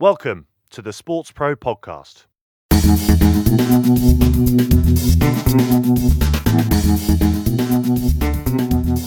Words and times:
Welcome 0.00 0.46
to 0.70 0.80
the 0.80 0.92
SportsPro 0.92 1.56
podcast. 1.56 2.24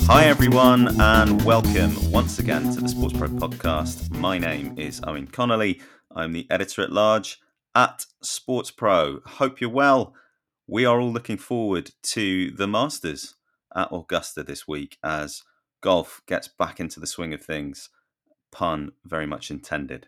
Hi, 0.05 0.25
everyone, 0.25 1.01
and 1.01 1.43
welcome 1.43 2.11
once 2.11 2.37
again 2.37 2.71
to 2.75 2.79
the 2.79 2.85
SportsPro 2.85 3.39
podcast. 3.39 4.11
My 4.11 4.37
name 4.37 4.77
is 4.77 5.01
Eoin 5.01 5.31
Connolly. 5.31 5.81
I'm 6.15 6.31
the 6.31 6.45
editor 6.51 6.83
at 6.83 6.91
large 6.91 7.39
at 7.73 8.05
SportsPro. 8.23 9.25
Hope 9.25 9.59
you're 9.59 9.71
well. 9.71 10.13
We 10.67 10.85
are 10.85 10.99
all 10.99 11.11
looking 11.11 11.37
forward 11.37 11.89
to 12.03 12.51
the 12.51 12.67
Masters 12.67 13.33
at 13.75 13.87
Augusta 13.91 14.43
this 14.43 14.67
week 14.67 14.99
as 15.03 15.41
golf 15.81 16.21
gets 16.27 16.47
back 16.47 16.79
into 16.79 16.99
the 16.99 17.07
swing 17.07 17.33
of 17.33 17.41
things. 17.41 17.89
Pun 18.51 18.91
very 19.03 19.25
much 19.25 19.49
intended 19.49 20.07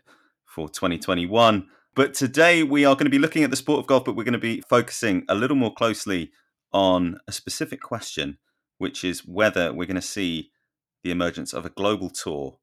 for 0.56 0.70
2021. 0.70 1.68
But 1.94 2.14
today 2.14 2.62
we 2.62 2.86
are 2.86 2.94
going 2.94 3.04
to 3.04 3.10
be 3.10 3.18
looking 3.18 3.44
at 3.44 3.50
the 3.50 3.56
sport 3.56 3.80
of 3.80 3.86
golf, 3.86 4.06
but 4.06 4.16
we're 4.16 4.24
going 4.24 4.32
to 4.32 4.38
be 4.38 4.62
focusing 4.62 5.26
a 5.28 5.34
little 5.34 5.56
more 5.56 5.72
closely 5.72 6.32
on 6.72 7.18
a 7.28 7.32
specific 7.32 7.82
question, 7.82 8.38
which 8.78 9.04
is 9.04 9.20
whether 9.20 9.70
we're 9.70 9.86
going 9.86 9.96
to 9.96 10.02
see 10.02 10.50
the 11.04 11.10
emergence 11.10 11.52
of 11.52 11.66
a 11.66 11.70
global 11.70 12.08
tour 12.08 12.58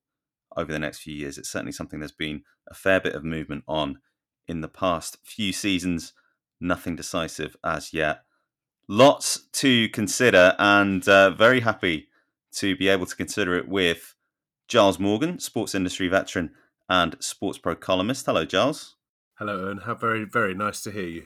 over 0.57 0.71
the 0.71 0.79
next 0.79 1.01
few 1.01 1.13
years. 1.13 1.37
It's 1.37 1.51
certainly 1.51 1.71
something 1.71 1.99
there's 1.99 2.11
been 2.11 2.41
a 2.67 2.73
fair 2.73 2.99
bit 2.99 3.13
of 3.13 3.23
movement 3.23 3.63
on 3.67 3.99
in 4.47 4.61
the 4.61 4.67
past 4.67 5.17
few 5.23 5.53
seasons. 5.53 6.13
Nothing 6.59 6.95
decisive 6.95 7.55
as 7.63 7.93
yet. 7.93 8.23
Lots 8.89 9.47
to 9.53 9.87
consider, 9.89 10.55
and 10.57 11.07
uh, 11.07 11.29
very 11.29 11.59
happy 11.59 12.07
to 12.53 12.75
be 12.75 12.87
able 12.87 13.05
to 13.05 13.15
consider 13.15 13.55
it 13.55 13.67
with 13.67 14.15
Giles 14.67 14.97
Morgan, 14.97 15.37
sports 15.37 15.75
industry 15.75 16.07
veteran 16.07 16.49
and 16.89 17.17
SportsPro 17.19 17.79
columnist. 17.79 18.25
Hello, 18.25 18.45
Giles. 18.45 18.95
Hello, 19.39 19.65
Eoin. 19.65 19.83
How 19.83 19.95
very, 19.95 20.25
very 20.25 20.53
nice 20.53 20.81
to 20.83 20.91
hear 20.91 21.07
you. 21.07 21.25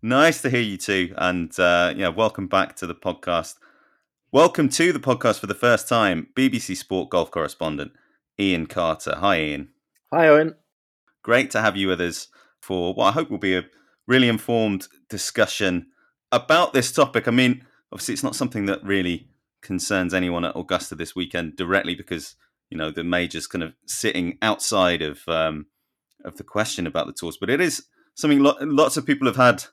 Nice 0.00 0.42
to 0.42 0.50
hear 0.50 0.60
you 0.60 0.76
too, 0.76 1.14
and 1.16 1.58
uh, 1.58 1.94
yeah, 1.96 2.08
welcome 2.08 2.48
back 2.48 2.74
to 2.76 2.86
the 2.86 2.94
podcast. 2.94 3.54
Welcome 4.32 4.68
to 4.70 4.92
the 4.92 4.98
podcast 4.98 5.38
for 5.38 5.46
the 5.46 5.54
first 5.54 5.88
time, 5.88 6.28
BBC 6.34 6.76
Sport 6.76 7.10
golf 7.10 7.30
correspondent 7.30 7.92
Iain 8.40 8.66
Carter. 8.66 9.16
Hi, 9.18 9.36
Iain. 9.36 9.68
Hi, 10.12 10.26
Eoin. 10.26 10.54
Great 11.22 11.50
to 11.52 11.60
have 11.60 11.76
you 11.76 11.88
with 11.88 12.00
us 12.00 12.28
for 12.60 12.94
what 12.94 13.06
I 13.06 13.12
hope 13.12 13.30
will 13.30 13.38
be 13.38 13.56
a 13.56 13.66
really 14.06 14.28
informed 14.28 14.88
discussion 15.08 15.86
about 16.32 16.72
this 16.72 16.90
topic. 16.90 17.28
I 17.28 17.30
mean, 17.30 17.64
obviously, 17.92 18.14
it's 18.14 18.22
not 18.24 18.34
something 18.34 18.66
that 18.66 18.82
really 18.82 19.28
concerns 19.60 20.12
anyone 20.12 20.44
at 20.44 20.56
Augusta 20.56 20.94
this 20.94 21.14
weekend 21.14 21.56
directly 21.56 21.94
because 21.94 22.34
you 22.72 22.78
know 22.78 22.90
the 22.90 23.04
majors 23.04 23.46
kind 23.46 23.62
of 23.62 23.74
sitting 23.84 24.38
outside 24.40 25.02
of 25.02 25.28
um, 25.28 25.66
of 26.24 26.38
the 26.38 26.42
question 26.42 26.86
about 26.86 27.06
the 27.06 27.12
tours, 27.12 27.36
but 27.36 27.50
it 27.50 27.60
is 27.60 27.86
something 28.14 28.40
lo- 28.42 28.56
lots 28.62 28.96
of 28.96 29.04
people 29.04 29.26
have 29.26 29.36
had 29.36 29.64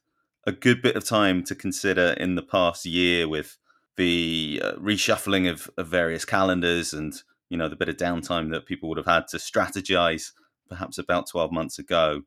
a 0.45 0.52
good 0.52 0.81
bit 0.81 0.97
of 0.97 1.06
time 1.06 1.41
to 1.45 1.56
consider 1.56 2.14
in 2.17 2.36
the 2.36 2.41
past 2.41 2.86
year 2.86 3.25
with 3.25 3.58
the 3.95 4.61
uh, 4.61 4.73
reshuffling 4.73 5.50
of, 5.50 5.69
of 5.78 5.88
various 5.88 6.25
calendars 6.25 6.91
and 6.91 7.23
you 7.50 7.58
know 7.58 7.69
the 7.69 7.78
bit 7.78 7.88
of 7.88 7.95
downtime 7.95 8.52
that 8.52 8.66
people 8.66 8.89
would 8.89 8.97
have 8.97 9.08
had 9.08 9.30
to 9.30 9.38
strategize 9.38 10.34
perhaps 10.67 10.97
about 10.97 11.30
12 11.30 11.53
months 11.53 11.80
ago. 11.80 12.23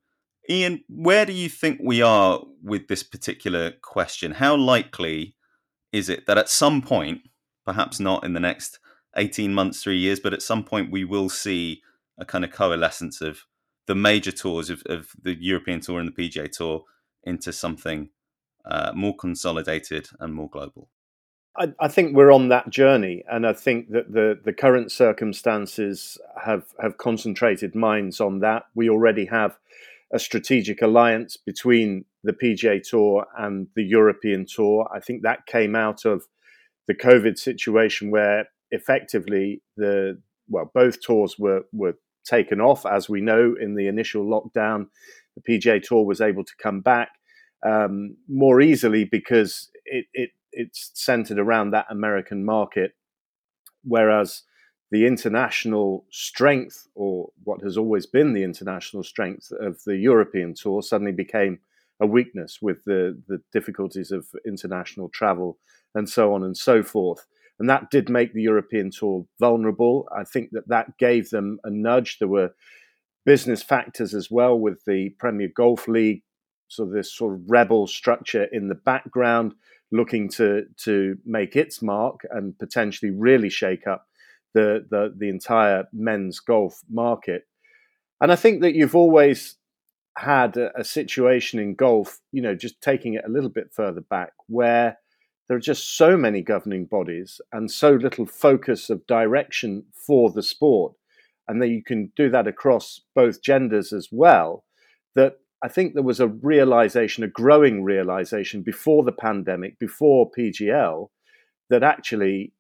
Iain 0.51 0.85
where 0.89 1.27
do 1.27 1.35
you 1.35 1.51
think 1.51 1.81
we 1.85 2.01
are 2.01 2.41
with 2.63 2.89
this 2.89 3.03
particular 3.03 3.73
question? 3.83 4.33
How 4.33 4.57
likely 4.57 5.35
is 5.93 6.09
it 6.09 6.27
that 6.27 6.39
at 6.39 6.49
some 6.49 6.81
point 6.81 7.21
perhaps 7.67 8.01
not 8.01 8.25
in 8.25 8.33
the 8.33 8.41
next 8.41 8.79
18 9.17 9.53
months, 9.53 9.83
three 9.83 9.99
years, 9.99 10.21
but 10.21 10.33
at 10.33 10.43
some 10.43 10.65
point 10.65 10.91
we 10.91 11.05
will 11.05 11.29
see 11.29 11.83
a 12.19 12.25
kind 12.25 12.45
of 12.45 12.51
coalescence 12.51 13.21
of 13.21 13.45
the 13.87 13.95
major 13.95 14.33
tours 14.33 14.71
of, 14.71 14.83
of 14.87 15.11
the 15.21 15.35
European 15.35 15.81
Tour 15.81 16.01
and 16.01 16.09
the 16.09 16.29
PGA 16.29 16.51
Tour 16.51 16.85
into 17.25 17.53
something 17.53 18.11
uh, 18.65 18.93
more 18.95 19.17
consolidated 19.17 20.09
and 20.21 20.35
more 20.35 20.49
global. 20.49 20.89
I, 21.57 21.73
I, 21.81 21.89
think 21.89 22.17
we're 22.17 22.33
on 22.33 22.49
that 22.49 22.71
journey, 22.71 23.25
and 23.31 23.47
I 23.47 23.53
think 23.53 23.91
that 23.91 24.13
the, 24.13 24.39
the 24.43 24.53
current 24.53 24.91
circumstances 24.91 26.17
have, 26.43 26.65
have 26.81 26.97
concentrated 26.97 27.75
minds 27.75 28.21
on 28.21 28.39
that. 28.39 28.65
We 28.75 28.89
already 28.89 29.27
have 29.27 29.59
a 30.13 30.19
strategic 30.19 30.81
alliance 30.81 31.37
between 31.37 32.05
the 32.25 32.33
PGA 32.33 32.83
Tour 32.83 33.27
and 33.37 33.67
the 33.75 33.83
European 33.83 34.47
Tour. 34.47 34.89
I 34.95 35.01
think 35.01 35.23
that 35.23 35.47
came 35.47 35.75
out 35.75 36.05
of 36.05 36.27
the 36.87 36.95
COVID 36.95 37.39
situation 37.39 38.11
where 38.11 38.49
effectively 38.73 39.63
the 39.77 40.21
well 40.49 40.71
both 40.75 41.01
tours 41.01 41.39
were 41.39 41.63
were 41.73 41.95
taken 42.25 42.61
off. 42.61 42.85
As 42.85 43.09
we 43.09 43.21
know 43.21 43.55
in 43.61 43.75
the 43.77 43.87
initial 43.87 44.25
lockdown 44.25 44.89
the 45.37 45.59
PGA 45.59 45.83
Tour 45.83 46.05
was 46.05 46.21
able 46.21 46.45
to 46.45 46.53
come 46.61 46.81
back 46.81 47.11
um, 47.65 48.17
more 48.29 48.61
easily 48.61 49.05
because 49.05 49.71
it, 49.85 50.07
it 50.13 50.31
it's 50.51 50.91
centered 50.95 51.39
around 51.39 51.71
that 51.71 51.87
American 51.89 52.45
market. 52.45 52.93
Whereas 53.85 54.43
the 54.91 55.07
international 55.07 56.05
strength 56.11 56.87
or 56.95 57.31
what 57.45 57.63
has 57.63 57.79
always 57.79 58.07
been 58.07 58.33
the 58.33 58.43
international 58.43 59.03
strength 59.03 59.51
of 59.61 59.83
the 59.85 59.97
European 59.97 60.55
Tour 60.55 60.83
suddenly 60.83 61.13
became 61.13 61.61
a 62.01 62.07
weakness 62.07 62.59
with 62.61 62.85
the 62.85 63.21
the 63.29 63.41
difficulties 63.53 64.11
of 64.11 64.27
international 64.47 65.09
travel 65.09 65.59
and 65.95 66.09
so 66.09 66.35
on 66.35 66.43
and 66.43 66.57
so 66.57 66.83
forth 66.83 67.27
and 67.63 67.71
that 67.71 67.93
did 67.93 68.11
make 68.11 68.35
the 68.35 68.43
European 68.43 68.91
Tour 68.91 69.25
vulnerable. 69.39 70.09
I 70.13 70.25
think 70.25 70.51
that 70.51 70.67
that 70.67 70.99
gave 70.99 71.31
them 71.31 71.61
a 71.63 71.71
nudge. 71.71 72.19
There 72.19 72.27
were 72.27 72.57
business 73.25 73.63
factors 73.63 74.15
as 74.15 74.29
well 74.33 74.59
with 74.59 74.85
the 74.85 75.11
Premier 75.21 75.49
Golf 75.55 75.87
League, 75.87 76.25
so 76.67 76.85
this 76.85 77.15
sort 77.15 77.35
of 77.35 77.43
rebel 77.49 77.87
structure 77.87 78.49
in 78.51 78.67
the 78.67 78.75
background, 78.75 79.55
looking 79.93 80.29
to 80.31 80.65
to 80.79 81.19
make 81.25 81.55
its 81.55 81.81
mark 81.81 82.27
and 82.33 82.59
potentially 82.59 83.13
really 83.13 83.49
shake 83.49 83.87
up 83.87 84.09
the 84.55 84.85
the, 84.91 85.15
the 85.17 85.29
entire 85.29 85.85
men's 85.93 86.41
golf 86.41 86.81
market. 86.91 87.45
And 88.21 88.33
I 88.33 88.35
think 88.35 88.63
that 88.63 88.75
you've 88.75 88.97
always 88.97 89.55
had 90.19 90.57
a, 90.57 90.81
a 90.81 90.83
situation 90.83 91.61
in 91.61 91.77
golf, 91.77 92.19
you 92.33 92.43
know, 92.43 92.57
just 92.57 92.81
taking 92.81 93.15
it 93.15 93.23
a 93.25 93.31
little 93.31 93.51
bit 93.51 93.73
further 93.73 94.01
back, 94.01 94.33
where 94.49 94.99
there 95.49 95.57
are 95.57 95.61
just 95.61 95.97
so 95.97 96.17
many 96.17 96.43
governing 96.43 96.87
bodies 96.87 97.41
and 97.53 97.71
so 97.71 97.93
little 97.93 98.27
focus 98.27 98.91
of 98.91 99.07
direction 99.07 99.85
for 99.93 100.31
the 100.31 100.43
sport, 100.43 100.95
and 101.49 101.61
that 101.61 101.69
you 101.69 101.83
can 101.83 102.13
do 102.17 102.31
that 102.31 102.47
across 102.47 103.01
both 103.15 103.43
genders 103.43 103.93
as 103.93 104.09
well, 104.11 104.65
that 105.15 105.39
I 105.63 105.69
think 105.69 105.95
there 105.95 106.03
was 106.03 106.21
a 106.21 106.29
realization, 106.29 107.23
a 107.23 107.29
growing 107.29 107.85
realization 107.85 108.63
before 108.63 109.05
the 109.05 109.13
pandemic, 109.13 109.79
before 109.79 110.31
PGL, 110.37 111.09
that 111.71 111.83
actually 111.83 112.53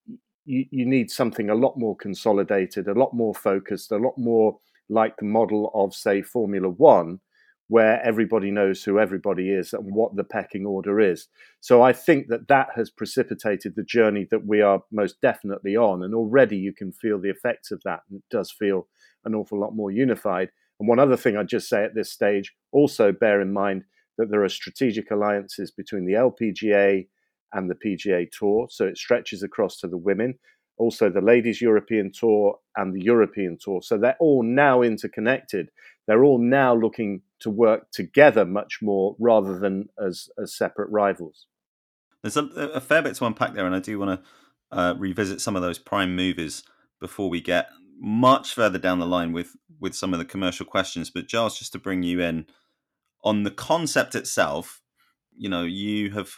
you, 0.44 0.64
you, 0.70 0.86
need 0.86 1.10
something 1.10 1.50
a 1.50 1.54
lot 1.54 1.76
more 1.76 1.96
consolidated, 1.96 2.88
a 2.88 2.98
lot 2.98 3.12
more 3.12 3.34
focused, 3.34 3.92
a 3.92 3.96
lot 3.96 4.16
more 4.16 4.58
like 4.88 5.16
the 5.16 5.24
model 5.24 5.70
of, 5.74 5.94
say, 5.94 6.22
Formula 6.22 6.68
One, 6.68 7.20
where 7.72 8.04
everybody 8.04 8.50
knows 8.50 8.84
who 8.84 8.98
everybody 8.98 9.48
is 9.48 9.72
and 9.72 9.94
what 9.94 10.14
the 10.14 10.22
pecking 10.22 10.66
order 10.66 11.00
is. 11.00 11.28
So 11.62 11.80
I 11.80 11.94
think 11.94 12.28
that 12.28 12.46
that 12.48 12.68
has 12.76 12.90
precipitated 12.90 13.72
the 13.74 13.82
journey 13.82 14.26
that 14.30 14.46
we 14.46 14.60
are 14.60 14.82
most 14.92 15.22
definitely 15.22 15.74
on. 15.74 16.02
And 16.02 16.14
already 16.14 16.58
you 16.58 16.74
can 16.74 16.92
feel 16.92 17.18
the 17.18 17.30
effects 17.30 17.70
of 17.70 17.80
that. 17.86 18.00
And 18.10 18.18
it 18.18 18.24
does 18.30 18.52
feel 18.52 18.88
an 19.24 19.34
awful 19.34 19.58
lot 19.58 19.74
more 19.74 19.90
unified. 19.90 20.50
And 20.78 20.86
one 20.86 20.98
other 20.98 21.16
thing 21.16 21.34
I'd 21.34 21.48
just 21.48 21.70
say 21.70 21.82
at 21.82 21.94
this 21.94 22.12
stage 22.12 22.52
also 22.72 23.10
bear 23.10 23.40
in 23.40 23.54
mind 23.54 23.84
that 24.18 24.30
there 24.30 24.44
are 24.44 24.50
strategic 24.50 25.10
alliances 25.10 25.70
between 25.70 26.04
the 26.04 26.12
LPGA 26.12 27.06
and 27.54 27.70
the 27.70 27.74
PGA 27.74 28.26
Tour. 28.38 28.66
So 28.68 28.84
it 28.84 28.98
stretches 28.98 29.42
across 29.42 29.78
to 29.78 29.88
the 29.88 29.96
women. 29.96 30.34
Also, 30.76 31.08
the 31.08 31.22
Ladies 31.22 31.62
European 31.62 32.10
Tour 32.12 32.58
and 32.76 32.94
the 32.94 33.02
European 33.02 33.56
Tour. 33.58 33.80
So 33.82 33.96
they're 33.96 34.16
all 34.20 34.42
now 34.42 34.82
interconnected. 34.82 35.68
They're 36.06 36.24
all 36.24 36.38
now 36.38 36.74
looking 36.74 37.22
to 37.40 37.50
work 37.50 37.90
together 37.92 38.44
much 38.44 38.80
more 38.82 39.16
rather 39.18 39.58
than 39.58 39.88
as, 40.04 40.28
as 40.40 40.56
separate 40.56 40.90
rivals. 40.90 41.46
There's 42.22 42.36
a, 42.36 42.44
a 42.44 42.80
fair 42.80 43.02
bit 43.02 43.16
to 43.16 43.26
unpack 43.26 43.54
there, 43.54 43.66
and 43.66 43.74
I 43.74 43.80
do 43.80 43.98
want 43.98 44.22
to 44.22 44.76
uh, 44.76 44.94
revisit 44.96 45.40
some 45.40 45.56
of 45.56 45.62
those 45.62 45.78
prime 45.78 46.14
movers 46.14 46.62
before 47.00 47.28
we 47.28 47.40
get 47.40 47.68
much 47.98 48.54
further 48.54 48.78
down 48.78 48.98
the 48.98 49.06
line 49.06 49.32
with 49.32 49.56
with 49.80 49.94
some 49.94 50.12
of 50.12 50.18
the 50.18 50.24
commercial 50.24 50.64
questions. 50.64 51.10
But 51.10 51.26
Giles, 51.26 51.58
just 51.58 51.72
to 51.72 51.78
bring 51.78 52.02
you 52.02 52.20
in 52.20 52.46
on 53.24 53.42
the 53.42 53.50
concept 53.50 54.14
itself, 54.14 54.80
you 55.36 55.48
know, 55.48 55.64
you 55.64 56.10
have 56.10 56.30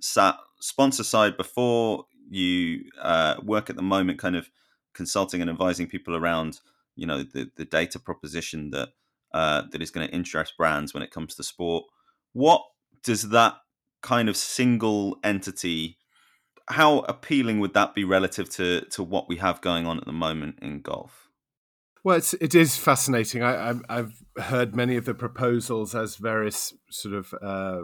sat 0.00 0.36
sponsor 0.60 1.04
side 1.04 1.36
before. 1.36 2.06
You 2.28 2.84
uh, 3.00 3.36
work 3.42 3.70
at 3.70 3.76
the 3.76 3.82
moment, 3.82 4.18
kind 4.18 4.36
of 4.36 4.50
consulting 4.94 5.40
and 5.40 5.50
advising 5.50 5.86
people 5.86 6.16
around, 6.16 6.60
you 6.96 7.06
know, 7.06 7.22
the 7.22 7.50
the 7.56 7.64
data 7.64 7.98
proposition 7.98 8.70
that 8.70 8.90
uh, 9.32 9.62
that 9.70 9.82
is 9.82 9.90
going 9.90 10.08
to 10.08 10.14
interest 10.14 10.56
brands 10.56 10.94
when 10.94 11.02
it 11.02 11.10
comes 11.10 11.34
to 11.34 11.42
sport. 11.42 11.84
What 12.32 12.62
does 13.04 13.30
that 13.30 13.56
kind 14.02 14.28
of 14.28 14.36
single 14.36 15.18
entity? 15.22 15.98
How 16.68 17.00
appealing 17.00 17.60
would 17.60 17.74
that 17.74 17.94
be 17.94 18.04
relative 18.04 18.48
to 18.50 18.80
to 18.90 19.02
what 19.02 19.28
we 19.28 19.36
have 19.36 19.60
going 19.60 19.86
on 19.86 19.98
at 19.98 20.06
the 20.06 20.12
moment 20.12 20.58
in 20.62 20.80
golf? 20.80 21.26
Well, 22.06 22.18
it's, 22.18 22.34
it 22.34 22.54
is 22.54 22.76
fascinating. 22.76 23.42
I, 23.42 23.74
have 23.88 24.12
heard 24.38 24.76
many 24.76 24.94
of 24.94 25.06
the 25.06 25.14
proposals 25.14 25.92
as 25.92 26.14
various 26.14 26.72
sort 26.88 27.16
of 27.16 27.34
uh, 27.42 27.80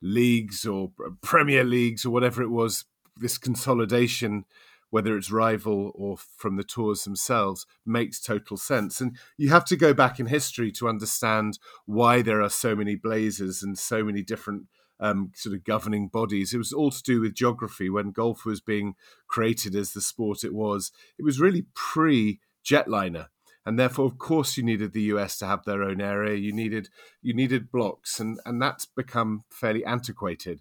leagues 0.00 0.64
or 0.64 0.92
Premier 1.20 1.62
Leagues 1.62 2.06
or 2.06 2.10
whatever 2.10 2.42
it 2.42 2.48
was, 2.48 2.86
this 3.18 3.36
consolidation, 3.36 4.46
whether 4.90 5.16
it's 5.16 5.30
rival 5.30 5.92
or 5.94 6.16
from 6.16 6.56
the 6.56 6.64
tours 6.64 7.04
themselves, 7.04 7.66
makes 7.84 8.20
total 8.20 8.56
sense. 8.56 9.00
And 9.00 9.16
you 9.36 9.50
have 9.50 9.64
to 9.66 9.76
go 9.76 9.92
back 9.92 10.18
in 10.18 10.26
history 10.26 10.72
to 10.72 10.88
understand 10.88 11.58
why 11.86 12.22
there 12.22 12.42
are 12.42 12.50
so 12.50 12.74
many 12.74 12.94
blazers 12.94 13.62
and 13.62 13.78
so 13.78 14.04
many 14.04 14.22
different 14.22 14.64
um, 15.00 15.32
sort 15.34 15.54
of 15.54 15.64
governing 15.64 16.08
bodies. 16.08 16.52
It 16.52 16.58
was 16.58 16.72
all 16.72 16.90
to 16.90 17.02
do 17.02 17.20
with 17.20 17.34
geography. 17.34 17.88
When 17.88 18.10
golf 18.10 18.44
was 18.44 18.60
being 18.60 18.94
created 19.28 19.74
as 19.74 19.92
the 19.92 20.00
sport 20.00 20.44
it 20.44 20.54
was, 20.54 20.90
it 21.18 21.24
was 21.24 21.40
really 21.40 21.66
pre 21.74 22.40
jetliner 22.64 23.26
and 23.68 23.78
therefore 23.78 24.06
of 24.06 24.18
course 24.18 24.56
you 24.56 24.62
needed 24.62 24.92
the 24.92 25.02
US 25.14 25.38
to 25.38 25.46
have 25.46 25.64
their 25.64 25.82
own 25.82 26.00
area 26.00 26.36
you 26.36 26.52
needed 26.52 26.88
you 27.22 27.34
needed 27.34 27.70
blocks 27.70 28.18
and 28.18 28.38
and 28.44 28.60
that's 28.60 28.86
become 28.86 29.42
fairly 29.50 29.84
antiquated 29.84 30.60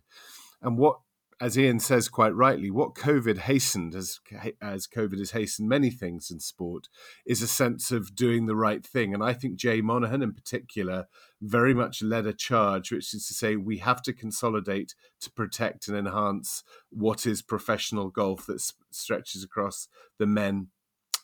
and 0.62 0.78
what 0.78 1.00
as 1.40 1.58
Iain 1.58 1.80
says 1.80 2.10
quite 2.10 2.34
rightly, 2.34 2.72
what 2.72 2.96
COVID 2.96 3.38
hastened, 3.40 3.94
as 3.94 4.20
as 4.60 4.88
COVID 4.88 5.20
has 5.20 5.32
hastened 5.32 5.70
many 5.70 5.92
things 5.92 6.32
in 6.32 6.40
sport, 6.40 6.88
is 7.26 7.42
a 7.42 7.48
sense 7.48 7.92
of 7.92 8.16
doing 8.16 8.46
the 8.46 8.56
right 8.56 8.86
thing. 8.86 9.14
And 9.14 9.24
I 9.24 9.34
think 9.34 9.56
Jay 9.56 9.82
Monahan, 9.82 10.24
in 10.24 10.34
particular, 10.34 11.06
very 11.40 11.74
much 11.74 12.02
led 12.02 12.26
a 12.26 12.34
charge, 12.34 12.92
which 12.92 13.14
is 13.14 13.28
to 13.28 13.34
say 13.34 13.56
we 13.56 13.78
have 13.78 14.02
to 14.04 14.14
consolidate 14.14 14.96
to 15.22 15.32
protect 15.32 15.88
and 15.88 15.96
enhance 15.96 16.64
what 16.90 17.28
is 17.28 17.42
professional 17.44 18.10
golf 18.10 18.48
that 18.48 18.62
stretches 18.90 19.44
across 19.44 19.88
the 20.18 20.28
men 20.28 20.70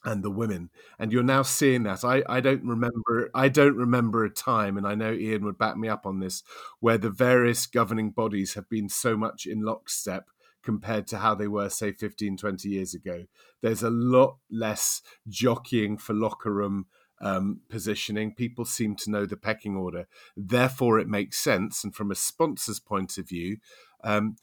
and 0.06 0.24
the 0.24 0.32
women 0.32 0.70
and 1.00 1.12
you're 1.12 1.24
now 1.24 1.42
seeing 1.42 1.84
that. 1.84 2.04
I, 2.04 2.24
I 2.28 2.42
don't 2.42 2.64
remember 2.66 3.30
i 3.34 3.48
don't 3.48 3.78
remember 3.78 4.26
a 4.26 4.30
time 4.30 4.78
and 4.78 4.86
i 4.86 4.96
know 4.96 5.14
iain 5.14 5.44
would 5.44 5.58
back 5.58 5.78
me 5.78 5.88
up 5.88 6.06
on 6.06 6.20
this 6.20 6.44
where 6.82 6.98
the 6.98 7.10
various 7.10 7.66
governing 7.66 8.12
bodies 8.12 8.56
have 8.56 8.70
been 8.70 8.90
so 8.90 9.16
much 9.16 9.46
in 9.46 9.62
lockstep 9.62 10.26
compared 10.64 11.06
to 11.08 11.18
how 11.18 11.36
they 11.36 11.48
were 11.48 11.70
say 11.70 11.92
15 11.92 12.38
20 12.38 12.70
years 12.70 12.94
ago. 12.94 13.26
There's 13.62 13.84
a 13.84 13.90
lot 13.90 14.38
less 14.50 15.02
jockeying 15.28 15.98
for 15.98 16.14
locker 16.14 16.52
room 16.52 16.88
um, 17.22 17.62
positioning. 17.70 18.34
People 18.34 18.66
seem 18.66 18.96
to 18.98 19.12
know 19.12 19.26
the 19.26 19.38
pecking 19.38 19.76
order. 19.76 20.08
Therefore 20.36 21.00
it 21.00 21.08
makes 21.08 21.38
sense 21.38 21.84
and 21.84 21.94
from 21.94 22.12
a 22.12 22.16
sponsor's 22.16 22.80
point 22.80 23.18
of 23.18 23.28
view 23.28 23.58
um, 24.04 24.36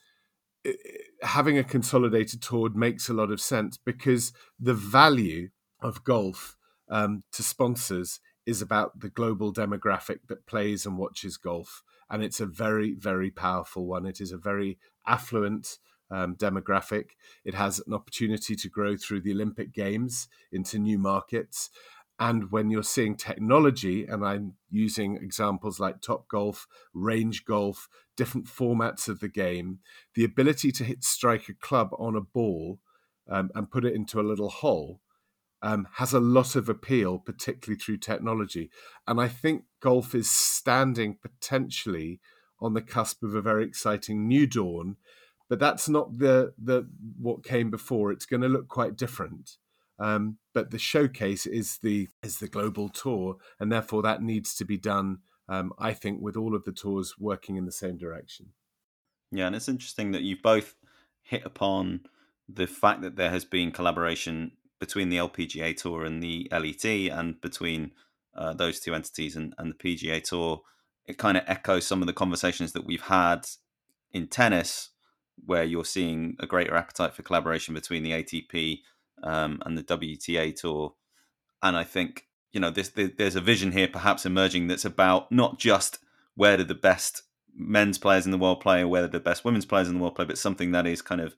having 1.23 1.59
a 1.59 1.65
consolidated 1.65 2.43
tour 2.43 2.71
makes 2.71 3.09
a 3.09 3.15
lot 3.15 3.31
of 3.31 3.41
sense 3.41 3.79
because 3.79 4.33
the 4.59 4.75
value 4.75 5.51
of 5.81 6.05
golf 6.05 6.57
um, 6.91 7.23
to 7.33 7.43
sponsors 7.43 8.21
is 8.47 8.61
about 8.61 9.01
the 9.01 9.09
global 9.09 9.53
demographic 9.53 10.19
that 10.29 10.47
plays 10.47 10.87
and 10.87 10.99
watches 10.99 11.37
golf. 11.37 11.83
And 12.11 12.23
it's 12.23 12.41
a 12.41 12.47
very, 12.47 12.95
very 12.95 13.31
powerful 13.31 13.87
one. 13.87 14.07
It 14.07 14.21
is 14.21 14.33
a 14.33 14.39
very 14.39 14.79
affluent 15.07 15.79
um, 16.11 16.35
demographic. 16.35 17.11
It 17.45 17.55
has 17.55 17.81
an 17.87 17.95
opportunity 17.95 18.57
to 18.57 18.69
grow 18.69 18.97
through 18.97 19.21
the 19.21 19.33
Olympic 19.33 19.73
Games 19.73 20.29
into 20.51 20.79
new 20.79 20.99
markets. 20.99 21.71
And 22.19 22.51
when 22.51 22.71
you're 22.71 22.83
seeing 22.83 23.17
technology, 23.17 24.05
and 24.05 24.27
I'm 24.27 24.55
using 24.69 25.17
examples 25.17 25.81
like 25.81 26.03
Top 26.03 26.29
Golf, 26.29 26.67
Range 26.93 27.45
Golf, 27.45 27.89
different 28.21 28.47
formats 28.47 29.09
of 29.09 29.21
the 29.21 29.29
game, 29.29 29.79
the 30.15 30.25
ability 30.25 30.71
to 30.73 30.85
hit 30.85 31.03
strike 31.03 31.49
a 31.49 31.55
club 31.55 31.89
on 31.99 32.15
a 32.15 32.21
ball 32.21 32.79
um, 33.31 33.49
and 33.55 33.71
put 33.71 33.87
it 33.87 33.95
into 33.95 34.21
a 34.21 34.29
little 34.31 34.51
hole 34.51 35.01
um, 35.63 35.89
has 35.95 36.13
a 36.13 36.21
lot 36.21 36.57
of 36.57 36.69
appeal, 36.69 37.19
particularly 37.19 37.79
through 37.79 37.97
technology. 37.97 38.71
And 39.07 39.19
I 39.19 39.29
think 39.29 39.65
golf 39.81 40.15
is 40.15 40.31
standing 40.31 41.17
potentially 41.23 42.21
on 42.61 42.75
the 42.75 42.83
cusp 42.83 43.23
of 43.23 43.35
a 43.35 43.41
very 43.41 43.65
exciting 43.65 44.29
new 44.29 44.47
dawn. 44.47 44.97
But 45.49 45.59
that's 45.59 45.89
not 45.89 46.19
the 46.19 46.53
the 46.63 46.89
what 47.19 47.43
came 47.43 47.71
before. 47.71 48.13
It's 48.13 48.27
going 48.27 48.43
to 48.43 48.49
look 48.49 48.69
quite 48.69 48.97
different. 48.97 49.57
Um, 49.99 50.39
but 50.55 50.71
the 50.71 50.79
showcase 50.79 51.45
is 51.45 51.79
the 51.83 52.09
is 52.23 52.39
the 52.39 52.49
global 52.49 52.89
tour, 52.89 53.37
and 53.59 53.73
therefore 53.73 54.03
that 54.03 54.23
needs 54.23 54.55
to 54.57 54.65
be 54.65 54.79
done. 54.79 55.19
Um, 55.51 55.73
I 55.79 55.93
think 55.93 56.23
with 56.23 56.37
all 56.37 56.55
of 56.55 56.65
the 56.65 56.73
tours 56.73 57.17
working 57.19 57.57
in 57.57 57.67
the 57.67 57.73
same 57.73 57.99
direction. 57.99 58.51
Yeah, 59.33 59.49
and 59.49 59.57
it's 59.57 59.69
interesting 59.69 60.13
that 60.13 60.23
you've 60.23 60.43
both 60.43 60.77
hit 61.23 61.45
upon 61.45 62.03
the 62.49 62.67
fact 62.67 63.03
that 63.03 63.17
there 63.17 63.31
has 63.31 63.45
been 63.45 63.73
collaboration 63.73 64.53
between 64.79 65.09
the 65.09 65.19
LPGA 65.19 65.77
Tour 65.77 66.05
and 66.05 66.23
the 66.23 66.49
LET, 66.51 66.85
and 66.85 67.41
between 67.41 67.91
uh, 68.35 68.55
those 68.55 68.81
two 68.81 68.95
entities 68.95 69.37
and, 69.37 69.55
and 69.59 69.73
the 69.73 69.75
PGA 69.75 70.23
Tour. 70.23 70.63
It 71.05 71.19
kind 71.19 71.37
of 71.37 71.43
echoes 71.47 71.87
some 71.87 72.01
of 72.01 72.07
the 72.07 72.13
conversations 72.13 72.73
that 72.73 72.87
we've 72.87 73.03
had 73.03 73.47
in 74.13 74.29
tennis, 74.29 74.91
where 75.45 75.65
you're 75.65 75.85
seeing 75.85 76.37
a 76.39 76.47
greater 76.47 76.77
appetite 76.77 77.15
for 77.15 77.23
collaboration 77.23 77.75
between 77.75 78.03
the 78.03 78.13
ATP 78.13 78.81
um, 79.23 79.61
and 79.67 79.77
the 79.77 79.83
WTA 79.83 80.55
tour. 80.55 80.95
And 81.63 81.77
I 81.77 81.85
think 81.85 82.27
you 82.53 82.61
know 82.61 82.71
this, 82.71 82.91
there's 82.95 83.37
a 83.37 83.41
vision 83.41 83.73
here 83.73 83.89
perhaps 83.89 84.27
emerging 84.27 84.67
that's 84.67 84.85
about 84.85 85.31
not 85.31 85.59
just 85.59 85.99
where 86.35 86.57
do 86.57 86.65
the 86.65 86.75
best 86.75 87.23
men's 87.55 87.99
players 87.99 88.25
in 88.25 88.33
the 88.33 88.39
world 88.39 88.61
play 88.61 88.81
or 88.81 88.89
where 88.89 89.03
do 89.03 89.09
the 89.09 89.21
best 89.21 89.45
women's 89.45 89.67
players 89.67 89.89
in 89.89 89.95
the 89.95 90.01
world 90.01 90.15
play, 90.15 90.25
but 90.25 90.39
something 90.39 90.73
that 90.73 90.87
is 90.87 91.03
kind 91.03 91.21
of 91.21 91.35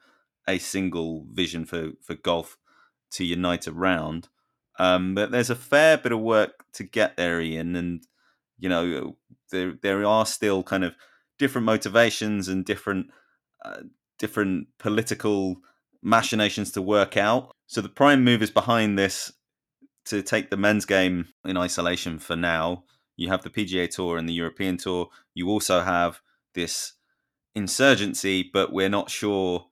a 0.48 0.58
single 0.58 1.26
vision 1.32 1.64
for 1.64 1.90
for 2.00 2.14
golf 2.14 2.56
to 3.12 3.24
unite 3.24 3.68
around. 3.68 4.28
Um, 4.78 5.14
but 5.14 5.30
there's 5.30 5.50
a 5.50 5.54
fair 5.54 5.98
bit 5.98 6.12
of 6.12 6.20
work 6.20 6.64
to 6.74 6.84
get 6.84 7.16
there, 7.16 7.40
Iain, 7.40 7.76
and 7.76 8.06
you 8.58 8.68
know 8.68 9.16
there 9.50 9.74
there 9.82 10.04
are 10.04 10.26
still 10.26 10.62
kind 10.62 10.84
of 10.84 10.94
different 11.38 11.66
motivations 11.66 12.48
and 12.48 12.64
different 12.64 13.08
uh, 13.64 13.82
different 14.18 14.68
political 14.78 15.56
machinations 16.02 16.72
to 16.72 16.82
work 16.82 17.16
out. 17.16 17.54
So 17.66 17.80
the 17.80 17.88
prime 17.88 18.24
movers 18.24 18.50
behind 18.50 18.98
this 18.98 19.32
to 20.06 20.22
take 20.22 20.50
the 20.50 20.56
men's 20.56 20.84
game 20.84 21.28
in 21.44 21.56
isolation 21.56 22.18
for 22.18 22.36
now. 22.36 22.84
You 23.16 23.28
have 23.28 23.42
the 23.42 23.50
PGA 23.50 23.88
Tour 23.88 24.16
and 24.16 24.28
the 24.28 24.32
European 24.32 24.76
Tour. 24.76 25.08
You 25.34 25.48
also 25.48 25.80
have 25.80 26.20
this 26.54 26.94
insurgency, 27.54 28.50
but 28.52 28.72
we're 28.72 28.88
not 28.88 29.10
sure. 29.10 29.66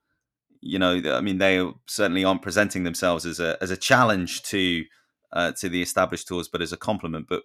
You 0.61 0.79
know, 0.79 1.01
I 1.07 1.21
mean, 1.21 1.39
they 1.39 1.67
certainly 1.87 2.23
aren't 2.23 2.43
presenting 2.43 2.85
themselves 2.85 3.25
as 3.25 3.41
a 3.41 3.57
as 3.61 3.71
a 3.71 3.77
challenge 3.77 4.43
to 4.45 4.85
uh, 5.33 5.53
to 5.53 5.69
the 5.69 5.83
established 5.83 6.29
tours, 6.29 6.49
but 6.49 6.63
as 6.63 6.73
a 6.73 6.77
compliment. 6.77 7.27
But 7.29 7.45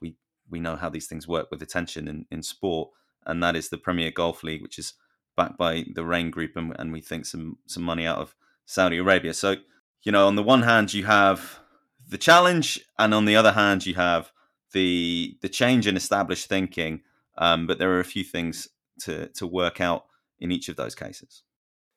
we 0.00 0.16
we 0.50 0.60
know 0.60 0.76
how 0.76 0.90
these 0.90 1.06
things 1.06 1.28
work 1.28 1.48
with 1.50 1.62
attention 1.62 2.08
in, 2.08 2.26
in 2.30 2.42
sport, 2.42 2.90
and 3.24 3.42
that 3.42 3.56
is 3.56 3.68
the 3.68 3.78
Premier 3.78 4.10
Golf 4.10 4.42
League, 4.42 4.62
which 4.62 4.78
is 4.78 4.94
backed 5.36 5.58
by 5.58 5.84
the 5.94 6.04
Raine 6.04 6.30
Group, 6.30 6.56
and, 6.56 6.74
and 6.78 6.92
we 6.92 7.00
think 7.00 7.24
some 7.26 7.58
some 7.66 7.84
money 7.84 8.06
out 8.06 8.18
of 8.18 8.34
Saudi 8.64 8.98
Arabia. 8.98 9.32
So, 9.32 9.56
you 10.02 10.12
know, 10.12 10.26
on 10.26 10.34
the 10.34 10.42
one 10.42 10.62
hand, 10.62 10.92
you 10.92 11.04
have 11.04 11.60
the 12.08 12.18
challenge, 12.18 12.80
and 12.98 13.12
on 13.12 13.24
the 13.24 13.36
other 13.36 13.52
hand, 13.52 13.86
you 13.86 13.94
have 13.94 14.32
the 14.72 15.36
the 15.42 15.48
change 15.48 15.86
in 15.86 15.96
established 15.96 16.48
thinking. 16.48 17.02
Um, 17.38 17.66
but 17.66 17.78
there 17.78 17.90
are 17.92 18.00
a 18.00 18.04
few 18.04 18.24
things 18.24 18.68
to 19.00 19.28
to 19.28 19.46
work 19.46 19.80
out 19.80 20.06
in 20.38 20.50
each 20.52 20.68
of 20.68 20.76
those 20.76 20.94
cases. 20.94 21.42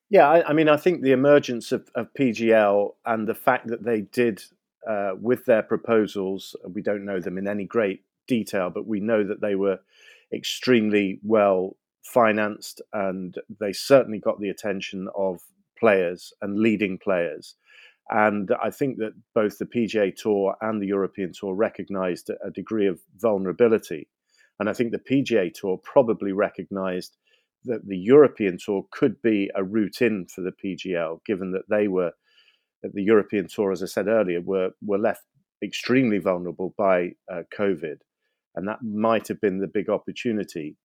Yeah, 0.10 0.28
I, 0.28 0.50
I 0.50 0.54
mean, 0.54 0.68
I 0.68 0.78
think 0.78 1.02
the 1.02 1.12
emergence 1.12 1.72
of, 1.72 1.88
of, 1.94 2.08
PGL 2.20 2.94
and 3.06 3.28
the 3.28 3.36
fact 3.36 3.68
that 3.68 3.84
they 3.84 4.02
did 4.02 4.42
uh, 4.90 5.12
with 5.22 5.46
their 5.46 5.62
proposals, 5.62 6.56
we 6.68 6.82
don't 6.82 7.06
know 7.06 7.20
them 7.20 7.38
in 7.38 7.48
any 7.48 7.66
great 7.66 8.04
detail, 8.28 8.72
but 8.72 8.88
we 8.88 9.00
know 9.00 9.24
that 9.24 9.40
they 9.40 9.54
were 9.54 9.80
extremely 10.34 11.20
well 11.22 11.76
financed 12.02 12.82
and 12.92 13.36
they 13.60 13.72
certainly 13.72 14.20
got 14.20 14.40
the 14.40 14.50
attention 14.50 15.08
of 15.16 15.42
players 15.78 16.34
and 16.42 16.58
leading 16.58 16.98
players. 16.98 17.56
And 18.10 18.50
I 18.62 18.72
think 18.72 18.98
that 18.98 19.14
both 19.36 19.60
the 19.60 19.66
PGA 19.66 20.16
Tour 20.16 20.56
and 20.62 20.82
the 20.82 20.88
European 20.88 21.32
Tour 21.32 21.54
recognized 21.54 22.30
a 22.30 22.50
degree 22.50 22.88
of 22.88 23.00
vulnerability. 23.18 24.08
And 24.60 24.68
I 24.70 24.74
think 24.74 24.92
the 24.92 25.00
PGA 25.00 25.54
Tour 25.54 25.80
probably 25.84 26.32
recognized 26.32 27.18
that 27.66 27.86
the 27.88 27.98
European 27.98 28.58
Tour 28.64 28.86
could 28.92 29.22
be 29.22 29.52
a 29.56 29.64
route 29.64 30.02
in 30.02 30.26
for 30.26 30.42
the 30.42 30.52
PGL, 30.52 31.20
given 31.26 31.52
that 31.52 31.70
they 31.70 31.88
were, 31.88 32.12
that 32.82 32.94
the 32.94 33.04
European 33.04 33.48
Tour, 33.48 33.72
as 33.72 33.84
I 33.84 33.86
said 33.86 34.08
earlier, 34.08 34.42
were, 34.42 34.72
were 34.82 34.98
left 34.98 35.24
extremely 35.64 36.18
vulnerable 36.18 36.74
by 36.78 37.12
uh, 37.32 37.44
COVID. 37.56 37.98
And 38.56 38.68
that 38.68 38.82
might 38.82 39.28
have 39.28 39.40
been 39.40 39.60
the 39.60 39.68
big 39.68 39.90
opportunity. 39.90 40.78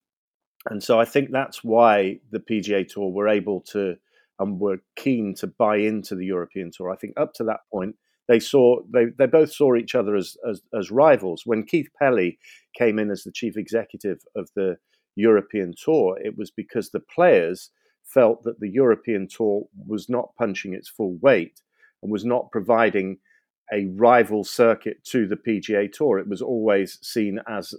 And 0.69 0.83
so 0.83 1.01
I 1.01 1.05
think 1.05 1.31
that's 1.31 1.65
why 1.65 2.21
the 2.31 2.41
PGA 2.41 2.87
Tour 2.87 3.11
were 3.11 3.29
able 3.29 3.61
to 3.73 3.97
and 4.39 4.61
were 4.61 4.79
keen 4.97 5.35
to 5.37 5.47
buy 5.47 5.77
into 5.77 6.15
the 6.15 6.27
European 6.27 6.71
Tour. 6.75 6.91
I 6.91 6.97
think 6.97 7.15
up 7.17 7.33
to 7.35 7.45
that 7.45 7.61
point, 7.73 7.97
they 8.27 8.41
saw 8.41 8.81
they, 8.93 9.07
they 9.19 9.27
both 9.27 9.53
saw 9.53 9.75
each 9.75 9.95
other 9.95 10.17
as, 10.17 10.37
as, 10.49 10.63
as 10.77 10.91
rivals. 10.91 11.43
When 11.45 11.65
Keith 11.65 11.89
Pelley 11.99 12.39
came 12.77 12.99
in 12.99 13.11
as 13.11 13.23
the 13.23 13.33
chief 13.33 13.57
executive 13.57 14.21
of 14.35 14.49
the 14.57 14.77
European 15.15 15.75
Tour, 15.77 16.19
it 16.23 16.37
was 16.37 16.51
because 16.51 16.91
the 16.91 17.01
players 17.01 17.71
felt 18.03 18.43
that 18.45 18.61
the 18.61 18.71
European 18.71 19.29
Tour 19.29 19.67
was 19.87 20.09
not 20.09 20.35
punching 20.39 20.75
its 20.75 20.89
full 20.89 21.19
weight 21.21 21.61
and 22.03 22.11
was 22.11 22.25
not 22.25 22.51
providing 22.51 23.19
a 23.73 23.87
rival 23.97 24.45
circuit 24.45 25.03
to 25.05 25.27
the 25.27 25.37
PGA 25.37 25.91
Tour. 25.91 26.19
It 26.19 26.29
was 26.29 26.43
always 26.43 26.99
seen 27.03 27.41
as 27.49 27.75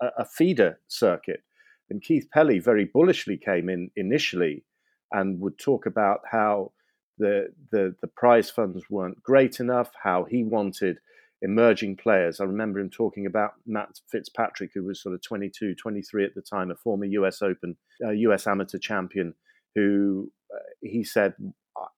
a, 0.00 0.08
a 0.18 0.24
feeder 0.24 0.78
circuit. 0.88 1.42
And 1.90 2.02
Keith 2.02 2.28
Pelley 2.32 2.58
very 2.58 2.84
bullishly 2.84 3.36
came 3.36 3.68
in 3.68 3.90
initially 3.96 4.64
and 5.12 5.40
would 5.40 5.58
talk 5.58 5.86
about 5.86 6.20
how 6.30 6.72
the, 7.18 7.48
the, 7.70 7.94
the 8.00 8.08
prize 8.08 8.50
funds 8.50 8.84
weren't 8.90 9.22
great 9.22 9.60
enough, 9.60 9.90
how 10.02 10.24
he 10.24 10.44
wanted 10.44 10.98
emerging 11.42 11.96
players. 11.96 12.40
I 12.40 12.44
remember 12.44 12.78
him 12.80 12.90
talking 12.90 13.26
about 13.26 13.52
Matt 13.66 14.00
Fitzpatrick, 14.10 14.70
who 14.74 14.84
was 14.84 15.02
sort 15.02 15.14
of 15.14 15.22
22, 15.22 15.74
23 15.74 16.24
at 16.24 16.34
the 16.34 16.42
time, 16.42 16.70
a 16.70 16.74
former 16.74 17.04
US 17.04 17.42
Open, 17.42 17.76
uh, 18.04 18.10
US 18.10 18.46
amateur 18.46 18.78
champion, 18.78 19.34
who 19.74 20.30
uh, 20.54 20.58
he 20.82 21.04
said, 21.04 21.34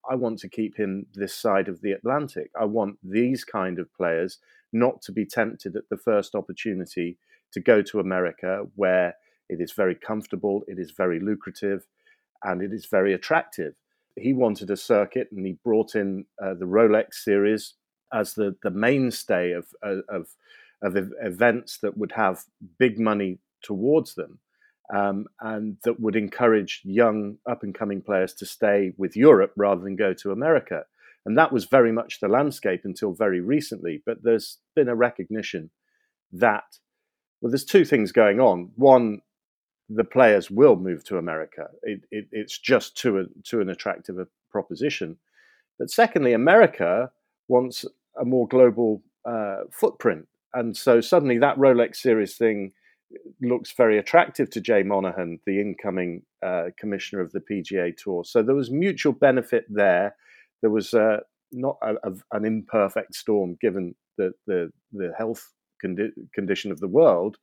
I 0.09 0.15
want 0.15 0.39
to 0.39 0.49
keep 0.49 0.77
him 0.77 1.05
this 1.13 1.33
side 1.33 1.69
of 1.69 1.81
the 1.81 1.93
Atlantic. 1.93 2.51
I 2.59 2.65
want 2.65 2.97
these 3.01 3.43
kind 3.45 3.79
of 3.79 3.93
players 3.93 4.39
not 4.73 5.01
to 5.03 5.11
be 5.11 5.25
tempted 5.25 5.75
at 5.75 5.89
the 5.89 5.97
first 5.97 6.35
opportunity 6.35 7.17
to 7.53 7.59
go 7.59 7.81
to 7.81 7.99
America, 7.99 8.65
where 8.75 9.15
it 9.47 9.59
is 9.61 9.71
very 9.71 9.95
comfortable, 9.95 10.63
it 10.67 10.77
is 10.77 10.91
very 10.91 11.19
lucrative, 11.19 11.87
and 12.43 12.61
it 12.61 12.73
is 12.73 12.85
very 12.85 13.13
attractive. 13.13 13.75
He 14.15 14.33
wanted 14.33 14.69
a 14.69 14.77
circuit, 14.77 15.29
and 15.31 15.45
he 15.45 15.57
brought 15.63 15.95
in 15.95 16.25
uh, 16.41 16.53
the 16.53 16.65
Rolex 16.65 17.15
series 17.15 17.75
as 18.11 18.33
the 18.33 18.55
the 18.63 18.71
mainstay 18.71 19.51
of, 19.51 19.67
uh, 19.85 20.01
of 20.09 20.27
of 20.81 20.95
events 21.21 21.79
that 21.81 21.97
would 21.97 22.13
have 22.13 22.43
big 22.77 22.99
money 22.99 23.39
towards 23.61 24.15
them 24.15 24.39
um, 24.93 25.27
and 25.39 25.77
that 25.83 25.99
would 25.99 26.15
encourage 26.15 26.81
young 26.83 27.37
up 27.49 27.63
and 27.63 27.75
coming 27.75 28.01
players 28.01 28.33
to 28.35 28.45
stay 28.45 28.93
with 28.97 29.15
Europe 29.15 29.53
rather 29.55 29.81
than 29.81 29.95
go 29.95 30.13
to 30.15 30.31
America. 30.31 30.83
And 31.25 31.37
that 31.37 31.51
was 31.51 31.65
very 31.65 31.91
much 31.91 32.19
the 32.19 32.27
landscape 32.27 32.81
until 32.85 33.13
very 33.13 33.39
recently. 33.39 34.01
But 34.05 34.23
there's 34.23 34.57
been 34.75 34.89
a 34.89 34.95
recognition 34.95 35.69
that, 36.31 36.63
well, 37.41 37.51
there's 37.51 37.65
two 37.65 37.85
things 37.85 38.11
going 38.11 38.39
on. 38.39 38.71
One, 38.75 39.21
the 39.89 40.03
players 40.03 40.51
will 40.51 40.75
move 40.75 41.03
to 41.05 41.17
America. 41.17 41.67
It, 41.83 42.01
it, 42.11 42.27
it's 42.31 42.57
just 42.57 42.95
too, 42.95 43.27
too 43.43 43.61
an 43.61 43.69
attractive 43.69 44.19
a 44.19 44.27
proposition. 44.51 45.17
But 45.79 45.89
secondly, 45.89 46.33
America 46.33 47.11
wants 47.47 47.85
a 48.19 48.25
more 48.25 48.47
global 48.47 49.01
uh, 49.25 49.61
footprint. 49.71 50.27
And 50.53 50.75
so 50.75 51.01
suddenly 51.01 51.37
that 51.39 51.57
Rolex 51.57 51.97
Series 51.97 52.35
thing 52.35 52.73
looks 53.41 53.71
very 53.71 53.97
attractive 53.97 54.49
to 54.51 54.61
Jay 54.61 54.83
Monahan, 54.83 55.39
the 55.45 55.59
incoming 55.59 56.23
uh, 56.45 56.65
commissioner 56.77 57.21
of 57.21 57.31
the 57.31 57.39
PGA 57.39 57.95
Tour. 57.95 58.23
So 58.23 58.43
there 58.43 58.55
was 58.55 58.69
mutual 58.69 59.13
benefit 59.13 59.65
there. 59.69 60.15
There 60.61 60.69
was 60.69 60.93
uh, 60.93 61.17
not 61.51 61.77
a, 61.81 61.95
a, 62.03 62.13
an 62.33 62.45
imperfect 62.45 63.15
storm 63.15 63.57
given 63.59 63.95
the 64.17 64.33
the, 64.45 64.71
the 64.91 65.11
health 65.17 65.51
condi- 65.83 66.11
condition 66.33 66.71
of 66.71 66.79
the 66.79 66.87
world, 66.87 67.37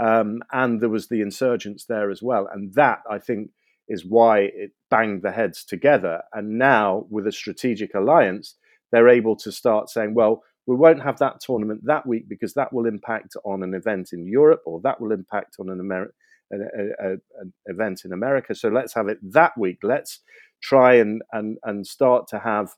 um, 0.00 0.40
and 0.52 0.80
there 0.80 0.88
was 0.88 1.08
the 1.08 1.20
insurgents 1.20 1.84
there 1.86 2.10
as 2.10 2.22
well. 2.22 2.48
And 2.52 2.74
that 2.74 3.00
I 3.10 3.18
think 3.18 3.50
is 3.88 4.06
why 4.06 4.40
it 4.40 4.70
banged 4.90 5.22
the 5.22 5.32
heads 5.32 5.64
together. 5.64 6.22
And 6.32 6.58
now 6.58 7.06
with 7.10 7.26
a 7.26 7.32
strategic 7.32 7.94
alliance, 7.94 8.56
they're 8.90 9.08
able 9.08 9.36
to 9.36 9.52
start 9.52 9.90
saying, 9.90 10.14
well 10.14 10.42
we 10.66 10.76
won't 10.76 11.02
have 11.02 11.18
that 11.18 11.40
tournament 11.40 11.80
that 11.84 12.06
week 12.06 12.28
because 12.28 12.54
that 12.54 12.72
will 12.72 12.86
impact 12.86 13.36
on 13.44 13.62
an 13.62 13.74
event 13.74 14.10
in 14.12 14.26
Europe 14.26 14.62
or 14.64 14.80
that 14.82 15.00
will 15.00 15.12
impact 15.12 15.56
on 15.58 15.68
an, 15.68 15.78
Ameri- 15.78 16.12
a, 16.52 17.06
a, 17.06 17.12
an 17.40 17.52
event 17.66 18.02
in 18.04 18.12
America. 18.12 18.54
So 18.54 18.68
let's 18.68 18.94
have 18.94 19.08
it 19.08 19.18
that 19.32 19.52
week. 19.58 19.78
Let's 19.82 20.20
try 20.62 20.94
and 20.94 21.22
and 21.32 21.58
and 21.64 21.86
start 21.86 22.28
to 22.28 22.38
have 22.38 22.70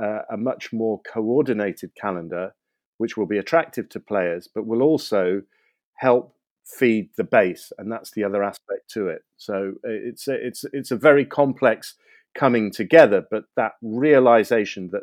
uh, 0.00 0.20
a 0.30 0.36
much 0.36 0.72
more 0.72 1.00
coordinated 1.10 1.94
calendar, 1.94 2.54
which 2.98 3.16
will 3.16 3.26
be 3.26 3.38
attractive 3.38 3.88
to 3.90 4.00
players, 4.00 4.48
but 4.54 4.66
will 4.66 4.82
also 4.82 5.42
help 5.98 6.34
feed 6.64 7.10
the 7.16 7.24
base, 7.24 7.72
and 7.78 7.90
that's 7.90 8.10
the 8.10 8.24
other 8.24 8.42
aspect 8.42 8.90
to 8.90 9.08
it. 9.08 9.22
So 9.36 9.74
it's 9.84 10.28
a, 10.28 10.34
it's 10.34 10.64
it's 10.72 10.90
a 10.90 10.96
very 10.96 11.24
complex 11.24 11.94
coming 12.34 12.70
together, 12.70 13.24
but 13.30 13.44
that 13.56 13.72
realization 13.82 14.90
that 14.92 15.02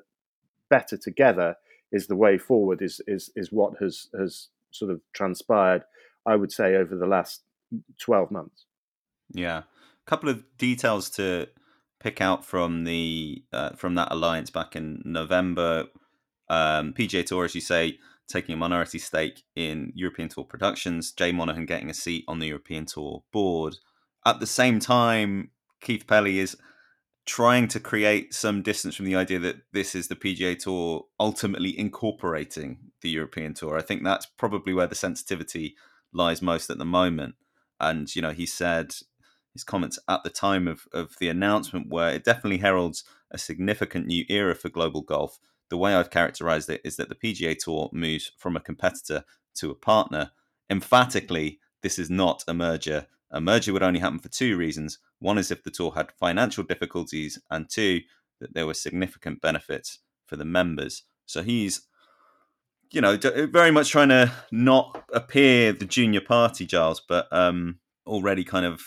better 0.69 0.97
together 0.97 1.55
is 1.91 2.07
the 2.07 2.15
way 2.15 2.37
forward 2.37 2.81
is 2.81 3.01
is 3.07 3.31
is 3.35 3.51
what 3.51 3.73
has 3.79 4.07
has 4.19 4.49
sort 4.71 4.91
of 4.91 4.99
transpired 5.13 5.83
i 6.25 6.35
would 6.35 6.51
say 6.51 6.75
over 6.75 6.95
the 6.97 7.05
last 7.05 7.43
12 7.99 8.31
months. 8.31 8.65
Yeah. 9.33 9.59
A 9.59 10.09
couple 10.09 10.29
of 10.29 10.43
details 10.57 11.09
to 11.11 11.47
pick 11.99 12.21
out 12.21 12.45
from 12.45 12.83
the 12.83 13.43
uh, 13.51 13.71
from 13.71 13.95
that 13.95 14.11
alliance 14.11 14.49
back 14.49 14.75
in 14.75 15.01
november. 15.05 15.85
Um, 16.47 16.93
pga 16.93 17.25
tour 17.25 17.45
as 17.45 17.55
you 17.55 17.61
say 17.61 17.97
taking 18.27 18.53
a 18.53 18.57
minority 18.57 18.99
stake 18.99 19.43
in 19.55 19.91
european 19.95 20.29
tour 20.29 20.43
productions 20.43 21.11
jay 21.11 21.31
monahan 21.31 21.65
getting 21.65 21.89
a 21.89 21.93
seat 21.93 22.23
on 22.27 22.39
the 22.39 22.47
european 22.47 22.85
tour 22.85 23.23
board 23.31 23.77
at 24.25 24.39
the 24.39 24.47
same 24.47 24.79
time 24.79 25.51
keith 25.81 26.05
pelley 26.07 26.39
is 26.39 26.57
trying 27.25 27.67
to 27.67 27.79
create 27.79 28.33
some 28.33 28.61
distance 28.61 28.95
from 28.95 29.05
the 29.05 29.15
idea 29.15 29.39
that 29.39 29.57
this 29.73 29.95
is 29.95 30.07
the 30.07 30.15
PGA 30.15 30.57
Tour 30.57 31.05
ultimately 31.19 31.77
incorporating 31.77 32.77
the 33.01 33.09
European 33.09 33.53
Tour. 33.53 33.77
I 33.77 33.81
think 33.81 34.03
that's 34.03 34.25
probably 34.25 34.73
where 34.73 34.87
the 34.87 34.95
sensitivity 34.95 35.75
lies 36.13 36.41
most 36.41 36.69
at 36.69 36.77
the 36.77 36.85
moment. 36.85 37.35
And, 37.79 38.15
you 38.15 38.21
know, 38.21 38.31
he 38.31 38.45
said 38.45 38.95
his 39.53 39.63
comments 39.63 39.97
at 40.07 40.23
the 40.23 40.29
time 40.29 40.67
of, 40.67 40.87
of 40.93 41.15
the 41.19 41.29
announcement 41.29 41.89
were 41.89 42.09
it 42.09 42.23
definitely 42.23 42.59
heralds 42.59 43.03
a 43.31 43.37
significant 43.37 44.05
new 44.05 44.23
era 44.29 44.53
for 44.53 44.69
global 44.69 45.01
golf. 45.01 45.39
The 45.69 45.77
way 45.77 45.95
I've 45.95 46.09
characterized 46.09 46.69
it 46.69 46.81
is 46.83 46.95
that 46.97 47.09
the 47.09 47.15
PGA 47.15 47.57
Tour 47.57 47.89
moves 47.91 48.31
from 48.37 48.55
a 48.55 48.61
competitor 48.61 49.23
to 49.55 49.71
a 49.71 49.75
partner. 49.75 50.31
Emphatically, 50.69 51.59
this 51.81 51.97
is 51.99 52.09
not 52.09 52.43
a 52.47 52.53
merger 52.53 53.07
a 53.35 53.41
merger 53.41 53.73
would 53.73 53.83
only 53.83 53.99
happen 53.99 54.19
for 54.19 54.29
two 54.29 54.55
reasons. 54.55 54.97
One 55.19 55.37
is 55.37 55.51
if 55.51 55.63
the 55.63 55.69
tour 55.69 55.91
had 55.91 56.11
financial 56.13 56.63
difficulties, 56.63 57.37
and 57.51 57.69
two, 57.69 58.01
that 58.39 58.53
there 58.53 58.65
were 58.65 58.73
significant 58.73 59.41
benefits 59.41 59.99
for 60.25 60.37
the 60.37 60.45
members. 60.45 61.03
So 61.25 61.43
he's, 61.43 61.81
you 62.91 63.01
know, 63.01 63.17
very 63.17 63.71
much 63.71 63.89
trying 63.89 64.09
to 64.09 64.31
not 64.51 65.03
appear 65.13 65.73
the 65.73 65.85
junior 65.85 66.21
party, 66.21 66.65
Giles, 66.65 67.01
but 67.07 67.27
um, 67.31 67.79
already 68.07 68.45
kind 68.45 68.65
of 68.65 68.81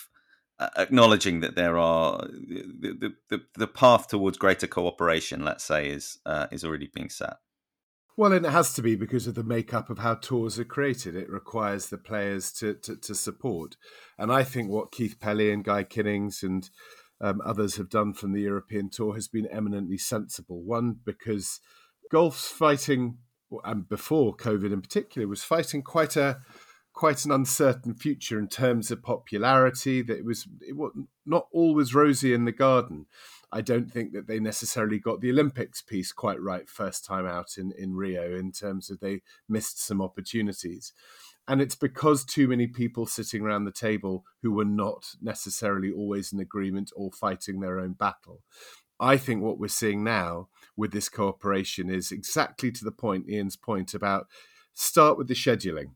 acknowledging 0.76 1.40
that 1.40 1.54
there 1.54 1.78
are 1.78 2.18
the, 2.18 3.14
the, 3.30 3.42
the 3.56 3.66
path 3.66 4.08
towards 4.08 4.38
greater 4.38 4.66
cooperation, 4.66 5.44
let's 5.44 5.64
say, 5.64 5.88
is 5.88 6.18
uh, 6.26 6.46
is 6.50 6.64
already 6.64 6.90
being 6.92 7.10
set. 7.10 7.36
Well, 8.16 8.32
and 8.32 8.44
it 8.44 8.50
has 8.50 8.74
to 8.74 8.82
be 8.82 8.96
because 8.96 9.28
of 9.28 9.36
the 9.36 9.44
makeup 9.44 9.90
of 9.90 10.00
how 10.00 10.14
tours 10.16 10.58
are 10.58 10.64
created. 10.64 11.14
It 11.14 11.30
requires 11.30 11.86
the 11.86 11.98
players 11.98 12.50
to, 12.54 12.74
to, 12.74 12.96
to 12.96 13.14
support. 13.14 13.76
And 14.18 14.32
I 14.32 14.42
think 14.42 14.70
what 14.70 14.90
Keith 14.90 15.20
Pelley 15.20 15.52
and 15.52 15.62
Guy 15.62 15.84
Kinnings 15.84 16.42
and 16.42 16.68
um, 17.20 17.40
others 17.44 17.76
have 17.76 17.88
done 17.88 18.14
from 18.14 18.32
the 18.32 18.40
European 18.40 18.90
Tour 18.90 19.14
has 19.14 19.28
been 19.28 19.46
eminently 19.46 19.98
sensible. 19.98 20.64
One, 20.64 20.96
because 21.04 21.60
golf's 22.10 22.48
fighting, 22.48 23.18
and 23.62 23.88
before 23.88 24.36
COVID 24.36 24.72
in 24.72 24.82
particular, 24.82 25.28
was 25.28 25.44
fighting 25.44 25.82
quite 25.82 26.16
a 26.16 26.40
quite 26.98 27.24
an 27.24 27.30
uncertain 27.30 27.94
future 27.94 28.40
in 28.40 28.48
terms 28.48 28.90
of 28.90 29.00
popularity. 29.04 30.02
That 30.02 30.18
it 30.18 30.24
was 30.24 30.48
it 30.66 30.76
was 30.76 30.90
not 31.24 31.46
always 31.52 31.94
rosy 31.94 32.34
in 32.34 32.44
the 32.44 32.50
garden. 32.50 33.06
I 33.52 33.60
don't 33.60 33.88
think 33.88 34.12
that 34.12 34.26
they 34.26 34.40
necessarily 34.40 34.98
got 34.98 35.20
the 35.20 35.30
Olympics 35.30 35.80
piece 35.80 36.10
quite 36.10 36.42
right 36.42 36.68
first 36.68 37.04
time 37.04 37.24
out 37.24 37.56
in, 37.56 37.72
in 37.78 37.94
Rio 37.94 38.34
in 38.36 38.50
terms 38.50 38.90
of 38.90 38.98
they 38.98 39.22
missed 39.48 39.80
some 39.80 40.02
opportunities. 40.02 40.92
And 41.46 41.60
it's 41.62 41.76
because 41.76 42.24
too 42.24 42.48
many 42.48 42.66
people 42.66 43.06
sitting 43.06 43.42
around 43.42 43.64
the 43.64 43.72
table 43.72 44.24
who 44.42 44.50
were 44.50 44.64
not 44.64 45.14
necessarily 45.22 45.92
always 45.92 46.32
in 46.32 46.40
agreement 46.40 46.90
or 46.96 47.12
fighting 47.12 47.60
their 47.60 47.78
own 47.78 47.92
battle. 47.92 48.42
I 48.98 49.18
think 49.18 49.40
what 49.40 49.60
we're 49.60 49.68
seeing 49.68 50.02
now 50.02 50.48
with 50.76 50.90
this 50.90 51.08
cooperation 51.08 51.88
is 51.88 52.10
exactly 52.10 52.72
to 52.72 52.84
the 52.84 52.90
point, 52.90 53.26
Iain's 53.30 53.56
point 53.56 53.94
about 53.94 54.26
start 54.74 55.16
with 55.16 55.28
the 55.28 55.34
scheduling, 55.34 55.92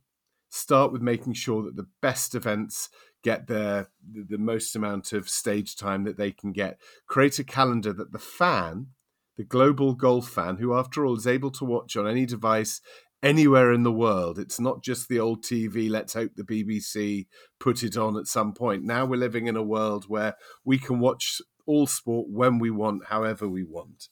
start 0.52 0.92
with 0.92 1.00
making 1.00 1.32
sure 1.32 1.62
that 1.62 1.76
the 1.76 1.88
best 2.02 2.34
events 2.34 2.90
get 3.24 3.46
their 3.46 3.88
the, 4.06 4.22
the 4.28 4.38
most 4.38 4.76
amount 4.76 5.12
of 5.12 5.28
stage 5.28 5.76
time 5.76 6.04
that 6.04 6.18
they 6.18 6.30
can 6.30 6.52
get. 6.52 6.78
Create 7.06 7.38
a 7.38 7.44
calendar 7.44 7.92
that 7.92 8.12
the 8.12 8.18
fan, 8.18 8.88
the 9.36 9.44
global 9.44 9.94
golf 9.94 10.28
fan, 10.28 10.56
who 10.56 10.74
after 10.74 11.06
all 11.06 11.16
is 11.16 11.26
able 11.26 11.50
to 11.50 11.64
watch 11.64 11.96
on 11.96 12.06
any 12.06 12.26
device 12.26 12.82
anywhere 13.22 13.72
in 13.72 13.82
the 13.82 13.92
world. 13.92 14.38
It's 14.38 14.60
not 14.60 14.82
just 14.82 15.08
the 15.08 15.20
old 15.20 15.42
TV, 15.42 15.88
let's 15.88 16.12
hope 16.12 16.32
the 16.34 16.42
BBC 16.42 17.26
put 17.58 17.82
it 17.82 17.96
on 17.96 18.18
at 18.18 18.26
some 18.26 18.52
point. 18.52 18.84
Now 18.84 19.06
we're 19.06 19.16
living 19.16 19.46
in 19.46 19.56
a 19.56 19.62
world 19.62 20.04
where 20.08 20.34
we 20.64 20.78
can 20.78 20.98
watch 20.98 21.40
all 21.64 21.86
sport 21.86 22.26
when 22.28 22.58
we 22.58 22.70
want, 22.70 23.06
however 23.06 23.48
we 23.48 23.62
want. 23.62 24.08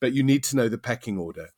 But 0.00 0.14
you 0.14 0.22
need 0.22 0.42
to 0.44 0.56
know 0.56 0.68
the 0.68 0.78
pecking 0.78 1.18
order 1.18 1.48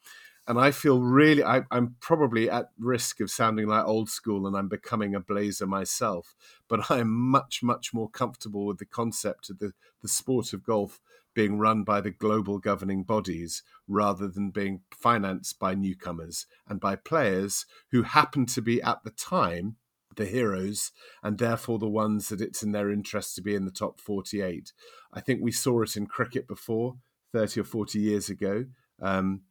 and 0.46 0.58
I 0.58 0.70
feel 0.70 1.00
really 1.00 1.42
I, 1.42 1.62
am 1.70 1.96
probably 2.00 2.50
at 2.50 2.70
risk 2.78 3.20
of 3.20 3.30
sounding 3.30 3.66
like 3.66 3.84
old 3.84 4.10
school 4.10 4.46
and 4.46 4.56
I'm 4.56 4.68
becoming 4.68 5.14
a 5.14 5.20
blazer 5.20 5.66
myself, 5.66 6.34
but 6.68 6.90
I'm 6.90 7.10
much 7.10 7.62
much 7.62 7.94
more 7.94 8.10
comfortable 8.10 8.66
with 8.66 8.78
the 8.78 8.86
concept 8.86 9.50
of 9.50 9.58
the 9.58 9.72
the 10.02 10.08
sport 10.08 10.52
of 10.52 10.64
golf 10.64 11.00
being 11.34 11.58
run 11.58 11.82
by 11.82 12.00
the 12.00 12.12
global 12.12 12.58
governing 12.58 13.02
bodies 13.02 13.62
rather 13.88 14.28
than 14.28 14.50
being 14.50 14.82
financed 14.92 15.58
by 15.58 15.74
newcomers 15.74 16.46
and 16.68 16.78
by 16.78 16.94
players 16.94 17.66
who 17.90 18.02
happen 18.02 18.46
to 18.46 18.62
be 18.62 18.80
at 18.82 19.02
the 19.02 19.10
time 19.10 19.76
the 20.16 20.26
heroes 20.26 20.92
and 21.24 21.38
therefore 21.38 21.78
the 21.78 21.88
ones 21.88 22.28
that 22.28 22.40
it's 22.40 22.62
in 22.62 22.70
their 22.70 22.90
interest 22.90 23.34
to 23.34 23.42
be 23.42 23.54
in 23.54 23.64
the 23.64 23.70
top 23.70 24.00
48. 24.00 24.72
I 25.12 25.20
think 25.20 25.40
we 25.42 25.50
saw 25.52 25.82
it 25.82 25.96
in 25.96 26.06
cricket 26.06 26.46
before 26.46 26.96
30 27.32 27.60
or 27.60 27.64
40 27.64 27.98
years 27.98 28.28
ago. 28.28 28.66
Um, 29.00 29.42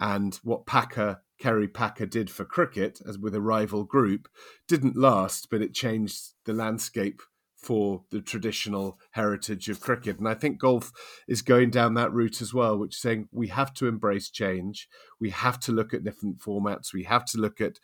and 0.00 0.34
what 0.42 0.66
Packer, 0.66 1.22
Kerry 1.38 1.68
Packer 1.68 2.06
did 2.06 2.30
for 2.30 2.44
cricket 2.44 3.00
as 3.06 3.18
with 3.18 3.34
a 3.34 3.40
rival 3.40 3.84
group 3.84 4.28
didn't 4.68 4.96
last, 4.96 5.48
but 5.50 5.62
it 5.62 5.74
changed 5.74 6.34
the 6.44 6.52
landscape 6.52 7.20
for 7.64 8.04
the 8.10 8.20
traditional 8.20 8.98
heritage 9.12 9.70
of 9.70 9.80
cricket. 9.80 10.18
And 10.18 10.28
I 10.28 10.34
think 10.34 10.58
golf 10.58 10.92
is 11.26 11.40
going 11.40 11.70
down 11.70 11.94
that 11.94 12.12
route 12.12 12.42
as 12.42 12.52
well, 12.52 12.78
which 12.78 12.94
is 12.94 13.00
saying 13.00 13.28
we 13.32 13.48
have 13.48 13.72
to 13.74 13.86
embrace 13.88 14.28
change. 14.28 14.86
We 15.18 15.30
have 15.30 15.58
to 15.60 15.72
look 15.72 15.94
at 15.94 16.04
different 16.04 16.38
formats. 16.40 16.92
We 16.92 17.04
have 17.04 17.24
to 17.26 17.38
look 17.38 17.62
at 17.62 17.78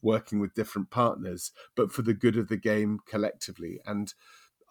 working 0.00 0.40
with 0.40 0.54
different 0.54 0.90
partners, 0.90 1.52
but 1.76 1.92
for 1.92 2.00
the 2.00 2.14
good 2.14 2.38
of 2.38 2.48
the 2.48 2.56
game 2.56 2.98
collectively. 3.06 3.78
And 3.84 4.12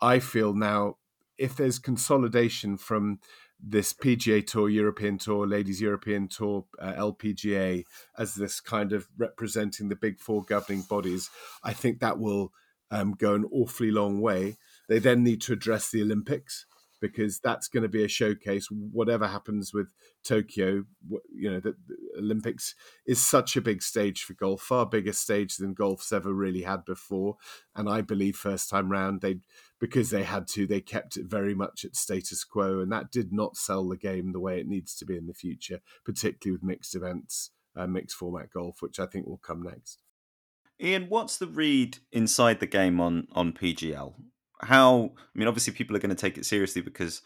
I 0.01 0.17
feel 0.17 0.53
now 0.55 0.95
if 1.37 1.55
there's 1.55 1.79
consolidation 1.79 2.77
from 2.77 3.19
this 3.67 3.93
PGA 3.93 4.45
Tour, 4.45 4.69
European 4.69 5.17
Tour, 5.17 5.47
Ladies 5.47 5.81
European 5.81 6.27
Tour, 6.27 6.65
uh, 6.79 6.93
LPGA, 6.93 7.83
as 8.17 8.35
this 8.35 8.59
kind 8.59 8.93
of 8.93 9.07
representing 9.17 9.89
the 9.89 9.95
big 9.95 10.19
four 10.19 10.43
governing 10.43 10.83
bodies, 10.83 11.29
I 11.63 11.73
think 11.73 11.99
that 11.99 12.19
will 12.19 12.53
um, 12.91 13.13
go 13.13 13.33
an 13.33 13.45
awfully 13.51 13.89
long 13.89 14.21
way. 14.21 14.57
They 14.87 14.99
then 14.99 15.23
need 15.23 15.41
to 15.41 15.53
address 15.53 15.89
the 15.89 16.03
Olympics 16.03 16.67
because 17.07 17.39
that's 17.39 17.67
going 17.67 17.83
to 17.83 17.89
be 17.89 18.03
a 18.03 18.07
showcase. 18.07 18.67
Whatever 18.71 19.27
happens 19.27 19.73
with 19.73 19.93
Tokyo, 20.23 20.85
you 21.31 21.51
know, 21.51 21.59
the, 21.59 21.75
the 21.87 21.95
Olympics 22.17 22.73
is 23.05 23.19
such 23.19 23.55
a 23.55 23.61
big 23.61 23.83
stage 23.83 24.23
for 24.23 24.33
golf, 24.33 24.61
far 24.61 24.87
bigger 24.87 25.13
stage 25.13 25.57
than 25.57 25.75
golf's 25.75 26.11
ever 26.11 26.33
really 26.33 26.63
had 26.63 26.83
before. 26.83 27.37
And 27.75 27.87
I 27.87 28.01
believe 28.01 28.35
first 28.35 28.69
time 28.69 28.91
round 28.91 29.21
they, 29.21 29.37
because 29.79 30.09
they 30.09 30.23
had 30.23 30.47
to, 30.49 30.65
they 30.65 30.81
kept 30.81 31.15
it 31.15 31.27
very 31.27 31.53
much 31.53 31.85
at 31.85 31.95
status 31.95 32.43
quo, 32.43 32.79
and 32.79 32.91
that 32.91 33.11
did 33.11 33.31
not 33.31 33.55
sell 33.55 33.87
the 33.87 33.97
game 33.97 34.31
the 34.31 34.39
way 34.39 34.59
it 34.59 34.67
needs 34.67 34.95
to 34.95 35.05
be 35.05 35.15
in 35.15 35.27
the 35.27 35.33
future, 35.33 35.81
particularly 36.03 36.57
with 36.57 36.67
mixed 36.67 36.95
events, 36.95 37.51
uh, 37.75 37.85
mixed 37.85 38.17
format 38.17 38.49
golf, 38.51 38.81
which 38.81 38.99
I 38.99 39.05
think 39.05 39.27
will 39.27 39.37
come 39.37 39.61
next. 39.61 40.01
Iain, 40.81 41.05
what's 41.07 41.37
the 41.37 41.47
read 41.47 41.99
inside 42.11 42.59
the 42.59 42.67
game 42.67 42.99
on 42.99 43.27
on 43.33 43.53
PGL? 43.53 44.15
How 44.61 45.11
I 45.17 45.37
mean, 45.37 45.47
obviously, 45.47 45.73
people 45.73 45.95
are 45.95 45.99
going 45.99 46.15
to 46.15 46.21
take 46.21 46.37
it 46.37 46.45
seriously 46.45 46.81
because 46.81 47.21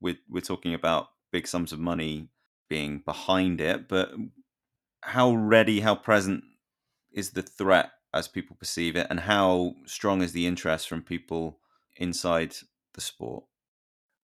we're 0.00 0.18
we're 0.28 0.40
talking 0.40 0.74
about 0.74 1.08
big 1.32 1.46
sums 1.46 1.72
of 1.72 1.78
money 1.78 2.28
being 2.68 3.02
behind 3.04 3.60
it. 3.60 3.88
But 3.88 4.12
how 5.02 5.32
ready, 5.32 5.80
how 5.80 5.94
present 5.94 6.44
is 7.12 7.30
the 7.30 7.42
threat 7.42 7.90
as 8.12 8.28
people 8.28 8.56
perceive 8.58 8.96
it, 8.96 9.06
and 9.10 9.20
how 9.20 9.74
strong 9.86 10.22
is 10.22 10.32
the 10.32 10.46
interest 10.46 10.88
from 10.88 11.02
people 11.02 11.58
inside 11.96 12.56
the 12.94 13.00
sport? 13.00 13.44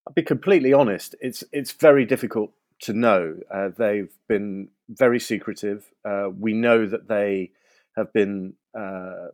I'll 0.06 0.14
be 0.14 0.22
completely 0.22 0.72
honest. 0.72 1.14
It's 1.20 1.42
it's 1.52 1.72
very 1.72 2.04
difficult 2.04 2.52
to 2.80 2.92
know. 2.92 3.38
Uh, 3.52 3.70
they've 3.76 4.12
been 4.28 4.68
very 4.88 5.18
secretive. 5.18 5.90
Uh, 6.04 6.28
we 6.38 6.52
know 6.52 6.86
that 6.86 7.08
they 7.08 7.50
have 7.96 8.12
been 8.12 8.54
uh, 8.78 9.28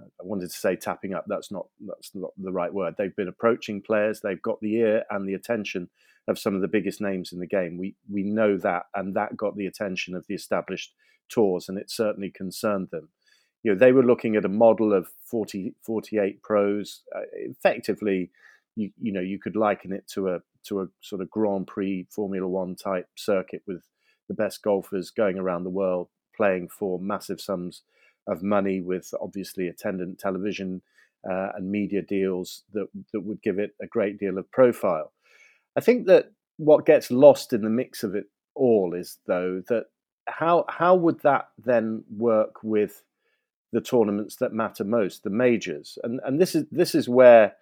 I 0.00 0.24
wanted 0.24 0.50
to 0.50 0.56
say 0.56 0.76
tapping 0.76 1.14
up. 1.14 1.24
That's 1.26 1.50
not 1.50 1.66
that's 1.86 2.10
not 2.14 2.30
the 2.36 2.52
right 2.52 2.72
word. 2.72 2.94
They've 2.96 3.14
been 3.14 3.28
approaching 3.28 3.82
players. 3.82 4.20
They've 4.20 4.40
got 4.40 4.60
the 4.60 4.76
ear 4.76 5.04
and 5.10 5.28
the 5.28 5.34
attention 5.34 5.88
of 6.26 6.38
some 6.38 6.54
of 6.54 6.60
the 6.60 6.68
biggest 6.68 7.00
names 7.00 7.32
in 7.32 7.38
the 7.38 7.46
game. 7.46 7.78
We 7.78 7.94
we 8.10 8.22
know 8.22 8.56
that, 8.58 8.84
and 8.94 9.14
that 9.14 9.36
got 9.36 9.56
the 9.56 9.66
attention 9.66 10.14
of 10.14 10.26
the 10.26 10.34
established 10.34 10.92
tours, 11.28 11.68
and 11.68 11.78
it 11.78 11.90
certainly 11.90 12.30
concerned 12.30 12.88
them. 12.90 13.08
You 13.62 13.72
know, 13.72 13.78
they 13.78 13.92
were 13.92 14.04
looking 14.04 14.36
at 14.36 14.44
a 14.44 14.48
model 14.48 14.92
of 14.92 15.08
40, 15.24 15.74
48 15.84 16.42
pros. 16.42 17.02
Uh, 17.14 17.22
effectively, 17.32 18.30
you 18.76 18.90
you 19.00 19.12
know, 19.12 19.20
you 19.20 19.38
could 19.38 19.56
liken 19.56 19.92
it 19.92 20.06
to 20.14 20.28
a 20.28 20.40
to 20.64 20.82
a 20.82 20.86
sort 21.00 21.22
of 21.22 21.30
Grand 21.30 21.66
Prix 21.66 22.06
Formula 22.10 22.46
One 22.46 22.76
type 22.76 23.08
circuit 23.16 23.62
with 23.66 23.82
the 24.28 24.34
best 24.34 24.62
golfers 24.62 25.10
going 25.10 25.38
around 25.38 25.64
the 25.64 25.70
world 25.70 26.08
playing 26.36 26.68
for 26.68 27.00
massive 27.00 27.40
sums 27.40 27.82
of 28.28 28.42
money 28.42 28.80
with 28.80 29.12
obviously 29.20 29.68
attendant 29.68 30.18
television 30.18 30.82
uh, 31.28 31.48
and 31.56 31.70
media 31.70 32.02
deals 32.02 32.62
that 32.72 32.86
that 33.12 33.20
would 33.20 33.42
give 33.42 33.58
it 33.58 33.74
a 33.82 33.86
great 33.86 34.18
deal 34.18 34.38
of 34.38 34.50
profile. 34.52 35.12
I 35.76 35.80
think 35.80 36.06
that 36.06 36.32
what 36.58 36.86
gets 36.86 37.10
lost 37.10 37.52
in 37.52 37.62
the 37.62 37.70
mix 37.70 38.02
of 38.02 38.14
it 38.14 38.26
all 38.54 38.94
is 38.94 39.18
though 39.26 39.62
that 39.68 39.86
how 40.26 40.64
how 40.68 40.94
would 40.94 41.20
that 41.22 41.48
then 41.64 42.04
work 42.10 42.62
with 42.62 43.02
the 43.72 43.80
tournaments 43.80 44.36
that 44.36 44.52
matter 44.52 44.84
most, 44.84 45.24
the 45.24 45.30
majors, 45.30 45.98
and 46.02 46.20
and 46.24 46.40
this 46.40 46.54
is 46.54 46.64
this 46.70 46.94
is 46.94 47.08
where 47.08 47.54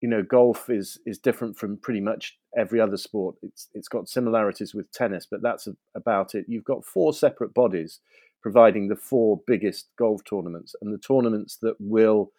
you 0.00 0.08
know 0.08 0.22
golf 0.22 0.70
is 0.70 0.98
is 1.06 1.18
different 1.18 1.56
from 1.58 1.76
pretty 1.76 2.00
much 2.00 2.38
every 2.56 2.80
other 2.80 2.96
sport. 2.96 3.36
It's 3.42 3.68
it's 3.74 3.88
got 3.88 4.08
similarities 4.08 4.74
with 4.74 4.90
tennis, 4.92 5.26
but 5.30 5.42
that's 5.42 5.68
about 5.94 6.34
it. 6.34 6.46
You've 6.48 6.64
got 6.64 6.84
four 6.84 7.12
separate 7.12 7.54
bodies 7.54 8.00
providing 8.42 8.88
the 8.88 8.96
four 8.96 9.40
biggest 9.46 9.88
golf 9.98 10.22
tournaments 10.24 10.74
and 10.80 10.92
the 10.92 10.98
tournaments 10.98 11.58
that 11.60 11.76
will 11.78 12.32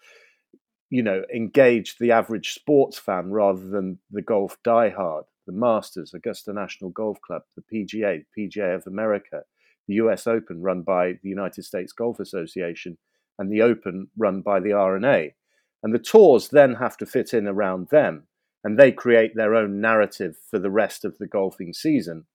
you 0.89 1.03
know 1.03 1.23
engage 1.33 1.97
the 1.97 2.12
average 2.12 2.53
sports 2.53 2.97
fan 2.97 3.31
rather 3.31 3.67
than 3.67 3.99
the 4.12 4.21
golf 4.21 4.57
diehard 4.65 5.23
the 5.45 5.53
masters 5.53 6.13
augusta 6.13 6.53
national 6.53 6.89
golf 6.91 7.19
club 7.21 7.41
the 7.55 7.63
pga 7.88 8.23
pga 8.38 8.75
of 8.75 8.88
america 8.88 9.41
the 9.88 9.95
us 9.95 10.25
open 10.25 10.62
run 10.62 10.81
by 10.81 11.13
the 11.21 11.29
united 11.29 11.63
states 11.63 11.91
golf 11.91 12.19
association 12.19 12.97
and 13.38 13.51
the 13.51 13.62
open 13.62 14.07
run 14.17 14.41
by 14.41 14.59
the 14.59 14.73
R&A 14.73 15.33
and 15.81 15.93
the 15.93 15.99
tours 15.99 16.49
then 16.49 16.75
have 16.75 16.97
to 16.97 17.05
fit 17.05 17.33
in 17.33 17.47
around 17.47 17.88
them 17.89 18.27
and 18.63 18.77
they 18.77 18.91
create 18.91 19.35
their 19.35 19.55
own 19.55 19.79
narrative 19.79 20.35
for 20.49 20.59
the 20.59 20.69
rest 20.69 21.05
of 21.05 21.17
the 21.17 21.27
golfing 21.27 21.73
season. 21.73 22.25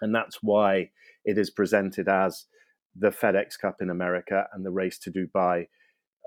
And 0.00 0.14
that's 0.14 0.42
why 0.42 0.90
it 1.24 1.38
is 1.38 1.50
presented 1.50 2.08
as 2.08 2.44
the 2.96 3.10
FedEx 3.10 3.58
Cup 3.58 3.76
in 3.80 3.90
America 3.90 4.46
and 4.52 4.64
the 4.64 4.70
race 4.70 4.98
to 5.00 5.10
Dubai 5.10 5.66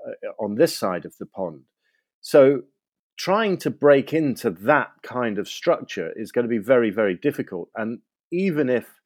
uh, 0.06 0.28
on 0.38 0.54
this 0.54 0.76
side 0.76 1.04
of 1.04 1.16
the 1.18 1.26
pond. 1.26 1.62
So 2.20 2.62
trying 3.16 3.56
to 3.58 3.70
break 3.70 4.12
into 4.12 4.50
that 4.50 4.90
kind 5.02 5.38
of 5.38 5.48
structure 5.48 6.12
is 6.16 6.32
going 6.32 6.44
to 6.44 6.48
be 6.48 6.58
very, 6.58 6.90
very 6.90 7.14
difficult. 7.14 7.68
And 7.74 8.00
even 8.30 8.70
if 8.70 9.00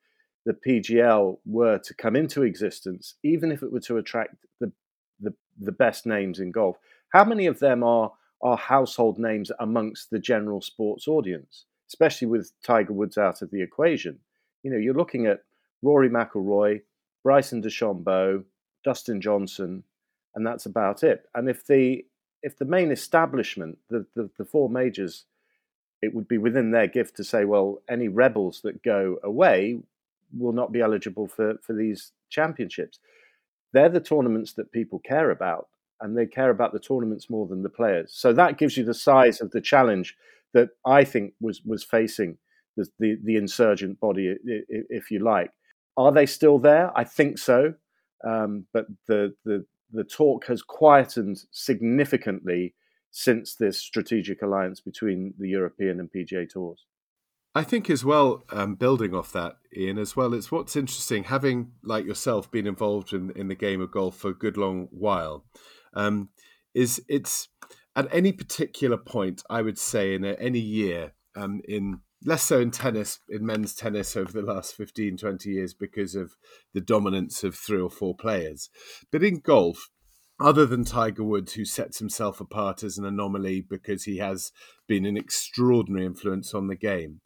the 0.45 0.55
PGL 0.55 1.39
were 1.47 1.79
to 1.79 1.95
come 1.95 2.17
into 2.17 2.43
existence, 2.43 3.15
even 3.23 3.53
if 3.53 3.63
it 3.63 3.73
were 3.73 3.81
to 3.81 3.97
attract 3.97 4.37
the 4.61 4.73
the, 5.21 5.35
the 5.61 5.73
best 5.73 6.05
names 6.05 6.41
in 6.41 6.51
golf, 6.51 6.77
how 7.11 7.25
many 7.25 7.47
of 7.47 7.61
them 7.61 7.83
are 7.83 8.13
are 8.43 8.57
household 8.57 9.19
names 9.19 9.53
amongst 9.61 10.11
the 10.11 10.19
general 10.19 10.61
sports 10.61 11.07
audience, 11.07 11.65
especially 11.89 12.27
with 12.27 12.53
Tiger 12.65 12.93
Woods 12.93 13.17
out 13.17 13.41
of 13.41 13.51
the 13.51 13.63
equation? 13.63 14.19
You 14.63 14.73
know, 14.73 14.79
you're 14.79 14.95
looking 14.95 15.27
at 15.27 15.45
Rory 15.81 16.11
McIlroy, 16.11 16.81
Bryson 17.23 17.63
DeChambeau, 17.63 18.45
Dustin 18.85 19.21
Johnson, 19.21 19.85
and 20.35 20.47
that's 20.47 20.67
about 20.67 21.03
it. 21.03 21.25
And 21.35 21.49
if 21.49 21.67
the 21.67 22.05
if 22.43 22.59
the 22.59 22.65
main 22.65 22.91
establishment, 22.91 23.79
the, 23.89 24.05
the, 24.17 24.29
the 24.37 24.45
four 24.45 24.69
majors, 24.69 25.27
it 26.01 26.13
would 26.13 26.27
be 26.27 26.39
within 26.39 26.73
their 26.73 26.89
gift 26.89 27.17
to 27.17 27.25
say, 27.25 27.45
well, 27.45 27.81
any 27.89 28.09
rebels 28.09 28.61
that 28.63 28.83
go 28.83 29.19
away 29.23 29.79
will 30.37 30.53
not 30.53 30.73
be 30.73 30.81
eligible 30.81 31.29
for, 31.29 31.55
for 31.63 31.73
these 31.73 32.11
championships. 32.31 32.99
They're 33.73 33.89
the 33.89 34.01
tournaments 34.01 34.55
that 34.55 34.73
people 34.73 34.99
care 34.99 35.31
about, 35.31 35.69
and 36.01 36.17
they 36.19 36.27
care 36.27 36.51
about 36.51 36.73
the 36.73 36.81
tournaments 36.81 37.31
more 37.31 37.47
than 37.47 37.63
the 37.63 37.69
players. 37.69 38.13
So 38.13 38.33
that 38.33 38.59
gives 38.59 38.77
you 38.77 38.85
the 38.85 38.95
size 38.95 39.41
of 39.41 39.53
the 39.53 39.61
challenge 39.61 40.17
that 40.53 40.71
I 40.85 41.05
think 41.05 41.35
was 41.41 41.63
was 41.65 41.85
facing 41.85 42.39
the 42.77 42.87
the, 42.99 43.19
the 43.23 43.37
insurgent 43.37 44.01
body, 44.01 44.37
if 44.45 45.11
you 45.11 45.21
like. 45.21 45.53
Are 45.97 46.13
they 46.13 46.27
still 46.27 46.59
there? 46.59 46.97
I 46.97 47.05
think 47.05 47.39
so, 47.39 47.75
um, 48.25 48.67
but 48.73 48.87
the, 49.07 49.35
the 49.45 49.67
the 49.93 50.05
talk 50.05 50.47
has 50.47 50.63
quietened 50.63 51.45
significantly 51.51 52.75
since 53.11 53.55
this 53.55 53.79
strategic 53.79 54.41
alliance 54.41 54.81
between 54.81 55.35
the 55.39 55.51
European 55.51 56.01
and 56.01 56.09
PGA 56.11 56.49
tours. 56.49 56.87
I 57.55 57.63
think 57.63 57.91
as 57.91 58.03
well, 58.03 58.45
um, 58.51 58.77
building 58.77 59.15
off 59.15 59.31
that, 59.33 59.57
Iain, 59.77 59.99
as 59.99 60.17
well, 60.17 60.33
it's 60.33 60.51
what's 60.51 60.75
interesting 60.75 61.25
having 61.25 61.73
like 61.85 62.07
yourself 62.07 62.51
been 62.51 62.67
involved 62.67 63.13
in 63.13 63.31
in 63.37 63.49
the 63.49 63.55
game 63.55 63.83
of 63.83 63.91
golf 63.91 64.17
for 64.17 64.31
a 64.31 64.35
good 64.35 64.57
long 64.57 64.89
while. 64.91 65.45
Um, 65.93 66.31
is 66.75 67.03
it's 67.09 67.49
at 67.95 68.09
any 68.11 68.33
particular 68.33 68.97
point, 68.97 69.43
I 69.51 69.61
would 69.61 69.79
say 69.79 70.15
in 70.15 70.25
a, 70.25 70.33
any 70.33 70.59
year 70.59 71.13
um, 71.37 71.61
in 71.69 72.01
less 72.25 72.43
so 72.43 72.61
in 72.61 72.71
tennis, 72.71 73.21
in 73.29 73.45
men's 73.45 73.75
tennis 73.75 74.17
over 74.17 74.33
the 74.33 74.43
last 74.43 74.75
15, 74.75 75.17
20 75.17 75.51
years 75.51 75.75
because 75.75 76.15
of 76.15 76.37
the 76.73 76.81
dominance 76.81 77.45
of 77.45 77.55
three 77.55 77.81
or 77.81 77.91
four 77.91 78.15
players. 78.15 78.71
But 79.11 79.23
in 79.23 79.41
golf, 79.41 79.89
other 80.41 80.67
than 80.67 80.85
Tiger 80.85 81.23
Woods, 81.23 81.55
who 81.55 81.65
sets 81.65 81.99
himself 81.99 82.41
apart 82.41 82.83
as 82.83 82.99
an 82.99 83.05
anomaly 83.05 83.61
because 83.61 84.05
he 84.05 84.19
has 84.19 84.53
been 84.87 85.05
an 85.05 85.17
extraordinary 85.17 86.05
influence 86.05 86.55
on 86.55 86.67
the 86.67 86.77
game, 86.77 87.21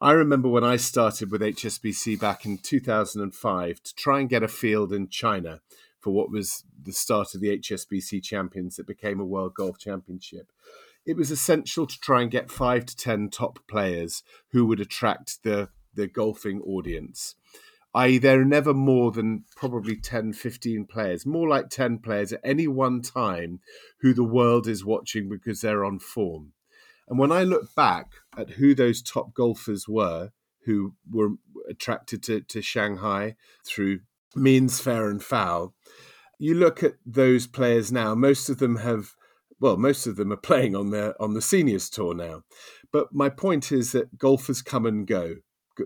I 0.00 0.12
remember 0.12 0.48
when 0.48 0.64
I 0.64 0.76
started 0.76 1.30
with 1.30 1.42
HSBC 1.42 2.18
back 2.18 2.46
in 2.46 2.58
2005 2.58 3.82
to 3.82 3.94
try 3.94 4.20
and 4.20 4.30
get 4.30 4.42
a 4.42 4.48
field 4.48 4.92
in 4.92 5.08
China 5.08 5.60
for 6.00 6.10
what 6.10 6.30
was 6.30 6.64
the 6.82 6.92
start 6.92 7.34
of 7.34 7.42
the 7.42 7.58
HSBC 7.58 8.22
Champions 8.22 8.76
that 8.76 8.86
became 8.86 9.20
a 9.20 9.26
World 9.26 9.54
Golf 9.54 9.78
Championship. 9.78 10.50
It 11.06 11.16
was 11.16 11.30
essential 11.30 11.86
to 11.86 12.00
try 12.00 12.22
and 12.22 12.30
get 12.30 12.50
five 12.50 12.86
to 12.86 12.96
10 12.96 13.30
top 13.30 13.58
players 13.68 14.22
who 14.52 14.66
would 14.66 14.80
attract 14.80 15.42
the, 15.42 15.70
the 15.94 16.06
golfing 16.06 16.60
audience 16.62 17.34
I 17.94 18.18
there 18.18 18.40
are 18.40 18.44
never 18.44 18.72
more 18.72 19.10
than 19.10 19.44
probably 19.56 19.96
10, 19.96 20.34
15 20.34 20.86
players, 20.86 21.26
more 21.26 21.48
like 21.48 21.70
10 21.70 21.98
players 21.98 22.32
at 22.32 22.40
any 22.44 22.68
one 22.68 23.02
time 23.02 23.60
who 24.00 24.14
the 24.14 24.24
world 24.24 24.68
is 24.68 24.84
watching 24.84 25.28
because 25.28 25.60
they're 25.60 25.84
on 25.84 25.98
form. 25.98 26.52
And 27.08 27.18
when 27.18 27.32
I 27.32 27.42
look 27.42 27.74
back 27.74 28.12
at 28.36 28.50
who 28.50 28.74
those 28.74 29.02
top 29.02 29.34
golfers 29.34 29.88
were 29.88 30.30
who 30.66 30.94
were 31.10 31.30
attracted 31.68 32.22
to, 32.24 32.42
to 32.42 32.62
Shanghai 32.62 33.34
through 33.66 34.00
means 34.36 34.80
fair 34.80 35.10
and 35.10 35.22
foul, 35.22 35.74
you 36.38 36.54
look 36.54 36.84
at 36.84 36.94
those 37.04 37.48
players 37.48 37.90
now, 37.90 38.14
most 38.14 38.48
of 38.48 38.58
them 38.58 38.76
have 38.76 39.14
well, 39.60 39.76
most 39.76 40.06
of 40.06 40.16
them 40.16 40.32
are 40.32 40.36
playing 40.36 40.74
on 40.74 40.90
their 40.90 41.20
on 41.20 41.34
the 41.34 41.42
seniors 41.42 41.90
tour 41.90 42.14
now. 42.14 42.42
But 42.92 43.12
my 43.12 43.28
point 43.28 43.70
is 43.70 43.92
that 43.92 44.18
golfers 44.18 44.62
come 44.62 44.86
and 44.86 45.06
go. 45.06 45.36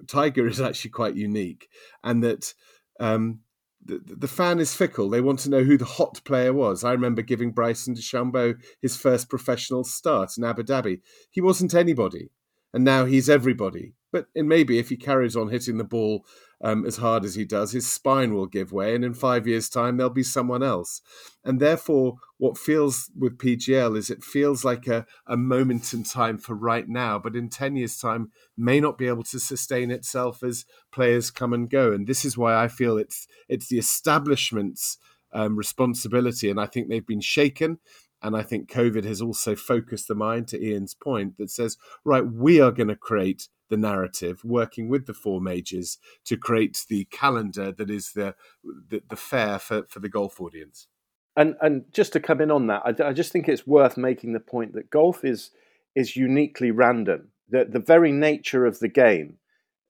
Tiger 0.08 0.46
is 0.46 0.60
actually 0.60 0.90
quite 0.90 1.14
unique, 1.14 1.68
and 2.02 2.22
that 2.24 2.54
um, 2.98 3.40
the, 3.84 4.00
the 4.04 4.28
fan 4.28 4.58
is 4.58 4.74
fickle. 4.74 5.10
They 5.10 5.20
want 5.20 5.40
to 5.40 5.50
know 5.50 5.62
who 5.62 5.76
the 5.76 5.84
hot 5.84 6.20
player 6.24 6.52
was. 6.52 6.84
I 6.84 6.92
remember 6.92 7.22
giving 7.22 7.52
Bryson 7.52 7.94
DeChambeau 7.94 8.56
his 8.80 8.96
first 8.96 9.28
professional 9.28 9.84
start 9.84 10.36
in 10.38 10.44
Abu 10.44 10.62
Dhabi. 10.62 11.00
He 11.30 11.40
wasn't 11.40 11.74
anybody, 11.74 12.30
and 12.72 12.84
now 12.84 13.04
he's 13.04 13.28
everybody. 13.28 13.94
But 14.10 14.26
and 14.34 14.48
maybe 14.48 14.78
if 14.78 14.88
he 14.88 14.96
carries 14.96 15.36
on 15.36 15.48
hitting 15.48 15.76
the 15.76 15.84
ball 15.84 16.24
um, 16.62 16.86
as 16.86 16.96
hard 16.96 17.24
as 17.24 17.34
he 17.34 17.44
does, 17.44 17.72
his 17.72 17.90
spine 17.90 18.32
will 18.32 18.46
give 18.46 18.72
way, 18.72 18.94
and 18.94 19.04
in 19.04 19.12
five 19.14 19.46
years' 19.46 19.68
time, 19.68 19.96
there'll 19.96 20.10
be 20.10 20.22
someone 20.22 20.62
else. 20.62 21.02
And 21.44 21.60
therefore, 21.60 22.16
what 22.44 22.58
feels 22.58 23.10
with 23.18 23.38
PGL 23.38 23.96
is 23.96 24.10
it 24.10 24.22
feels 24.22 24.66
like 24.66 24.86
a, 24.86 25.06
a 25.26 25.34
moment 25.34 25.94
in 25.94 26.04
time 26.04 26.36
for 26.36 26.54
right 26.54 26.86
now, 26.86 27.18
but 27.18 27.34
in 27.34 27.48
10 27.48 27.74
years' 27.74 27.96
time, 27.96 28.30
may 28.54 28.80
not 28.80 28.98
be 28.98 29.08
able 29.08 29.22
to 29.22 29.40
sustain 29.40 29.90
itself 29.90 30.42
as 30.42 30.66
players 30.92 31.30
come 31.30 31.54
and 31.54 31.70
go. 31.70 31.90
And 31.90 32.06
this 32.06 32.22
is 32.22 32.36
why 32.36 32.62
I 32.62 32.68
feel 32.68 32.98
it's, 32.98 33.26
it's 33.48 33.68
the 33.68 33.78
establishment's 33.78 34.98
um, 35.32 35.56
responsibility. 35.56 36.50
And 36.50 36.60
I 36.60 36.66
think 36.66 36.90
they've 36.90 37.06
been 37.06 37.22
shaken. 37.22 37.78
And 38.20 38.36
I 38.36 38.42
think 38.42 38.70
COVID 38.70 39.04
has 39.04 39.22
also 39.22 39.56
focused 39.56 40.08
the 40.08 40.14
mind, 40.14 40.48
to 40.48 40.58
Iain's 40.58 40.92
point, 40.92 41.38
that 41.38 41.50
says, 41.50 41.78
right, 42.04 42.26
we 42.26 42.60
are 42.60 42.72
going 42.72 42.88
to 42.88 42.96
create 42.96 43.48
the 43.70 43.78
narrative, 43.78 44.42
working 44.44 44.90
with 44.90 45.06
the 45.06 45.14
four 45.14 45.40
majors 45.40 45.96
to 46.26 46.36
create 46.36 46.84
the 46.90 47.06
calendar 47.06 47.72
that 47.72 47.88
is 47.88 48.12
the 48.12 48.34
the, 48.62 49.00
the 49.08 49.16
fair 49.16 49.58
for, 49.58 49.84
for 49.88 50.00
the 50.00 50.10
golf 50.10 50.42
audience. 50.42 50.88
And 51.36 51.56
and 51.60 51.84
just 51.92 52.12
to 52.12 52.20
come 52.20 52.40
in 52.40 52.50
on 52.50 52.68
that, 52.68 52.82
I, 52.84 53.08
I 53.08 53.12
just 53.12 53.32
think 53.32 53.48
it's 53.48 53.66
worth 53.66 53.96
making 53.96 54.32
the 54.32 54.40
point 54.40 54.74
that 54.74 54.90
golf 54.90 55.24
is 55.24 55.50
is 55.94 56.16
uniquely 56.16 56.70
random. 56.70 57.28
The 57.48 57.64
the 57.64 57.80
very 57.80 58.12
nature 58.12 58.66
of 58.66 58.78
the 58.78 58.88
game 58.88 59.38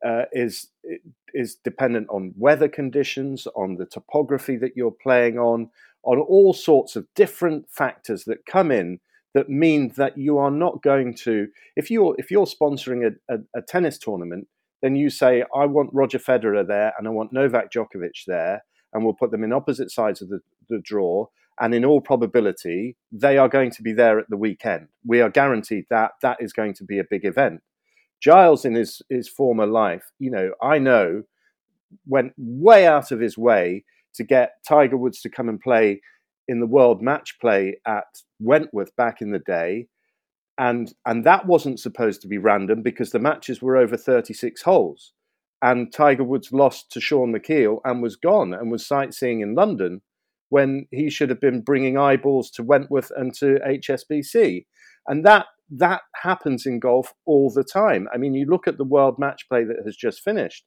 uh, 0.05 0.25
is 0.33 0.69
is 1.35 1.57
dependent 1.57 2.09
on 2.11 2.35
weather 2.37 2.69
conditions, 2.69 3.47
on 3.55 3.77
the 3.77 3.87
topography 3.87 4.57
that 4.57 4.77
you're 4.77 4.95
playing 5.03 5.39
on, 5.39 5.71
on 6.05 6.19
all 6.19 6.53
sorts 6.53 6.97
of 6.97 7.07
different 7.15 7.69
factors 7.69 8.25
that 8.25 8.47
come 8.47 8.71
in 8.71 9.01
that 9.35 9.49
mean 9.49 9.93
that 9.97 10.17
you 10.17 10.39
are 10.39 10.51
not 10.51 10.83
going 10.83 11.13
to 11.13 11.49
if 11.77 11.91
you're 11.91 12.15
if 12.19 12.31
you're 12.31 12.47
sponsoring 12.47 13.05
a, 13.05 13.35
a, 13.35 13.39
a, 13.57 13.63
tennis 13.63 13.99
tournament 13.99 14.47
then 14.81 14.95
you 14.95 15.11
say 15.11 15.43
i 15.55 15.65
want 15.65 15.91
roger 15.93 16.19
federer 16.19 16.67
there 16.67 16.93
and 16.97 17.09
i 17.09 17.11
want 17.11 17.33
novak 17.33 17.73
djokovic 17.73 18.25
there 18.27 18.63
and 18.93 19.05
we'll 19.05 19.15
put 19.15 19.33
them 19.33 19.43
in 19.43 19.53
opposite 19.53 19.91
sides 19.91 20.23
of 20.23 20.29
the, 20.29 20.39
the 20.69 20.81
draw 20.83 21.27
and 21.61 21.75
in 21.75 21.85
all 21.85 22.01
probability 22.01 22.97
they 23.13 23.39
are 23.39 23.49
going 23.49 23.71
to 23.71 23.83
be 23.83 23.93
there 23.93 24.19
at 24.19 24.29
the 24.29 24.37
weekend 24.37 24.89
we 25.07 25.21
are 25.21 25.31
guaranteed 25.31 25.85
that 25.91 26.13
that 26.23 26.37
is 26.41 26.53
going 26.53 26.75
to 26.75 26.85
be 26.85 26.99
a 26.99 27.05
big 27.09 27.25
event 27.25 27.61
giles 28.23 28.65
in 28.65 28.75
his 28.75 29.03
his 29.09 29.29
former 29.29 29.67
life 29.67 30.05
you 30.19 30.31
know 30.31 30.53
i 30.63 30.79
know 30.79 31.23
went 32.07 32.33
way 32.37 32.87
out 32.87 33.13
of 33.13 33.21
his 33.21 33.39
way 33.39 33.85
to 34.15 34.25
get 34.25 34.53
tiger 34.67 34.97
woods 34.97 35.21
to 35.21 35.31
come 35.31 35.49
and 35.49 35.61
play 35.61 36.01
in 36.49 36.61
the 36.61 36.67
world 36.67 37.03
match 37.03 37.39
play 37.41 37.77
at 37.87 38.05
Wentworth 38.41 38.95
back 38.97 39.21
in 39.21 39.31
the 39.31 39.39
day. 39.39 39.87
And, 40.57 40.93
and 41.05 41.25
that 41.25 41.47
wasn't 41.47 41.81
supposed 41.81 42.21
to 42.23 42.29
be 42.29 42.39
random 42.39 42.83
because 42.83 43.11
the 43.11 43.19
matches 43.19 43.61
were 43.61 43.77
over 43.77 43.97
36 43.97 44.63
holes. 44.63 45.13
And 45.63 45.93
Tiger 45.93 46.25
Woods 46.25 46.53
lost 46.53 46.93
to 46.93 47.01
Shaun 47.01 47.33
Micheel 47.33 47.81
and 47.85 48.03
was 48.03 48.17
gone 48.17 48.53
and 48.53 48.71
was 48.71 48.87
sightseeing 48.87 49.41
in 49.41 49.55
London 49.55 50.03
when 50.55 50.87
he 50.93 51.11
should 51.11 51.31
have 51.31 51.41
been 51.41 51.61
bringing 51.63 51.99
eyeballs 51.99 52.49
to 52.49 52.63
Wentworth 52.63 53.11
and 53.17 53.35
to 53.35 53.59
HSBC. 53.67 54.67
And 55.09 55.27
that 55.27 55.47
that 55.69 56.03
happens 56.23 56.65
in 56.65 56.79
golf 56.79 57.13
all 57.27 57.51
the 57.51 57.65
time. 57.65 58.07
I 58.15 58.19
mean, 58.19 58.35
you 58.35 58.47
look 58.47 58.69
at 58.69 58.79
the 58.79 58.85
world 58.85 59.19
match 59.19 59.49
play 59.49 59.65
that 59.65 59.83
has 59.85 59.97
just 59.97 60.21
finished. 60.23 60.65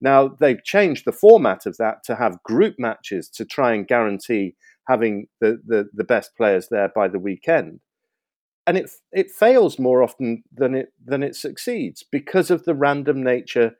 Now, 0.00 0.28
they've 0.28 0.62
changed 0.62 1.06
the 1.06 1.18
format 1.24 1.66
of 1.66 1.76
that 1.78 2.04
to 2.04 2.14
have 2.14 2.40
group 2.44 2.76
matches 2.78 3.28
to 3.30 3.44
try 3.44 3.74
and 3.74 3.88
guarantee 3.88 4.54
having 4.86 5.26
the, 5.40 5.60
the, 5.66 5.88
the 5.92 6.04
best 6.04 6.36
players 6.36 6.68
there 6.70 6.92
by 6.94 7.08
the 7.08 7.18
weekend. 7.18 7.80
And 8.64 8.78
it 8.78 8.88
it 9.10 9.32
fails 9.32 9.76
more 9.76 10.04
often 10.04 10.44
than 10.54 10.76
it 10.76 10.92
than 11.04 11.24
it 11.24 11.34
succeeds 11.34 12.04
because 12.08 12.52
of 12.52 12.64
the 12.64 12.76
random 12.76 13.24
nature 13.24 13.72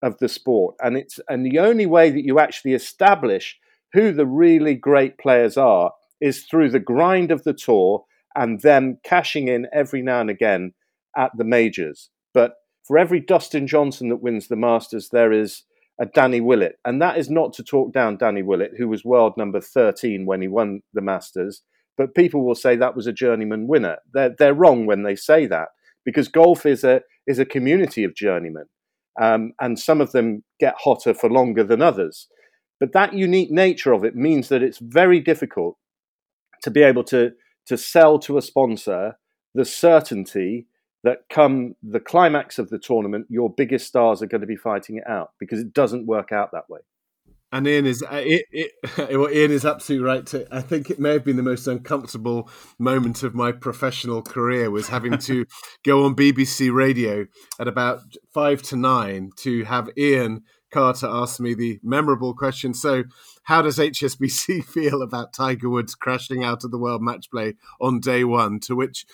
of 0.00 0.18
the 0.18 0.28
sport. 0.28 0.76
And 0.80 0.96
it's 0.96 1.18
and 1.28 1.44
the 1.44 1.58
only 1.58 1.86
way 1.86 2.10
that 2.10 2.24
you 2.24 2.38
actually 2.38 2.74
establish 2.74 3.58
who 3.92 4.12
the 4.12 4.26
really 4.26 4.74
great 4.74 5.18
players 5.18 5.56
are 5.56 5.92
is 6.20 6.44
through 6.44 6.70
the 6.70 6.80
grind 6.80 7.30
of 7.30 7.44
the 7.44 7.52
tour 7.52 8.04
and 8.34 8.60
them 8.60 8.98
cashing 9.04 9.48
in 9.48 9.66
every 9.72 10.02
now 10.02 10.20
and 10.20 10.30
again 10.30 10.72
at 11.16 11.30
the 11.36 11.44
majors. 11.44 12.10
But 12.34 12.54
for 12.86 12.98
every 12.98 13.20
Dustin 13.20 13.66
Johnson 13.66 14.08
that 14.10 14.22
wins 14.22 14.48
the 14.48 14.56
Masters, 14.56 15.08
there 15.10 15.32
is 15.32 15.62
a 16.00 16.06
Danny 16.06 16.40
Willett. 16.40 16.76
And 16.84 17.00
that 17.00 17.16
is 17.16 17.30
not 17.30 17.52
to 17.54 17.64
talk 17.64 17.92
down 17.92 18.18
Danny 18.18 18.42
Willett, 18.42 18.72
who 18.76 18.88
was 18.88 19.04
world 19.04 19.34
number 19.36 19.60
13 19.60 20.26
when 20.26 20.42
he 20.42 20.48
won 20.48 20.82
the 20.92 21.00
Masters. 21.00 21.62
But 21.96 22.14
people 22.14 22.44
will 22.44 22.54
say 22.54 22.76
that 22.76 22.94
was 22.94 23.06
a 23.06 23.12
journeyman 23.12 23.66
winner. 23.66 23.96
They're, 24.12 24.34
they're 24.38 24.54
wrong 24.54 24.84
when 24.86 25.02
they 25.02 25.16
say 25.16 25.46
that 25.46 25.68
because 26.04 26.28
golf 26.28 26.66
is 26.66 26.84
a, 26.84 27.00
is 27.26 27.38
a 27.38 27.46
community 27.46 28.04
of 28.04 28.14
journeymen. 28.14 28.66
Um, 29.20 29.52
and 29.60 29.78
some 29.78 30.02
of 30.02 30.12
them 30.12 30.44
get 30.60 30.74
hotter 30.78 31.14
for 31.14 31.30
longer 31.30 31.64
than 31.64 31.80
others. 31.80 32.28
But 32.78 32.92
that 32.92 33.14
unique 33.14 33.50
nature 33.50 33.92
of 33.92 34.04
it 34.04 34.14
means 34.14 34.48
that 34.48 34.62
it's 34.62 34.78
very 34.78 35.20
difficult 35.20 35.76
to 36.62 36.70
be 36.70 36.82
able 36.82 37.04
to, 37.04 37.32
to 37.66 37.76
sell 37.76 38.18
to 38.20 38.38
a 38.38 38.42
sponsor 38.42 39.16
the 39.54 39.64
certainty 39.64 40.66
that 41.04 41.28
come 41.30 41.74
the 41.82 42.00
climax 42.00 42.58
of 42.58 42.68
the 42.68 42.78
tournament, 42.78 43.26
your 43.28 43.48
biggest 43.48 43.86
stars 43.86 44.22
are 44.22 44.26
going 44.26 44.40
to 44.40 44.46
be 44.46 44.56
fighting 44.56 44.96
it 44.96 45.08
out 45.08 45.30
because 45.38 45.60
it 45.60 45.72
doesn't 45.72 46.06
work 46.06 46.32
out 46.32 46.50
that 46.52 46.68
way. 46.68 46.80
And 47.52 47.66
Iain 47.66 47.86
is 47.86 48.02
uh, 48.02 48.22
it, 48.24 48.44
it, 48.50 48.72
well, 49.16 49.28
Iain 49.28 49.52
is 49.52 49.64
absolutely 49.64 50.04
right. 50.04 50.26
To, 50.26 50.48
I 50.50 50.60
think 50.60 50.90
it 50.90 50.98
may 50.98 51.12
have 51.12 51.24
been 51.24 51.36
the 51.36 51.42
most 51.44 51.68
uncomfortable 51.68 52.50
moment 52.78 53.22
of 53.22 53.34
my 53.34 53.52
professional 53.52 54.20
career 54.20 54.70
was 54.70 54.88
having 54.88 55.16
to 55.18 55.46
go 55.84 56.04
on 56.04 56.16
BBC 56.16 56.74
Radio 56.74 57.26
at 57.60 57.68
about 57.68 58.00
five 58.34 58.62
to 58.62 58.76
nine 58.76 59.30
to 59.36 59.64
have 59.64 59.88
Iain 59.96 60.42
Carter 60.70 61.06
asked 61.06 61.40
me 61.40 61.54
the 61.54 61.78
memorable 61.82 62.34
question. 62.34 62.74
So, 62.74 63.04
how 63.44 63.62
does 63.62 63.78
HSBC 63.78 64.64
feel 64.72 65.02
about 65.02 65.32
Tiger 65.32 65.68
Woods 65.68 65.94
crashing 65.94 66.44
out 66.44 66.64
of 66.64 66.70
the 66.70 66.78
World 66.78 67.02
Match 67.02 67.30
Play 67.30 67.54
on 67.80 68.00
day 68.00 68.24
one? 68.24 68.60
To 68.60 68.74
which 68.74 69.06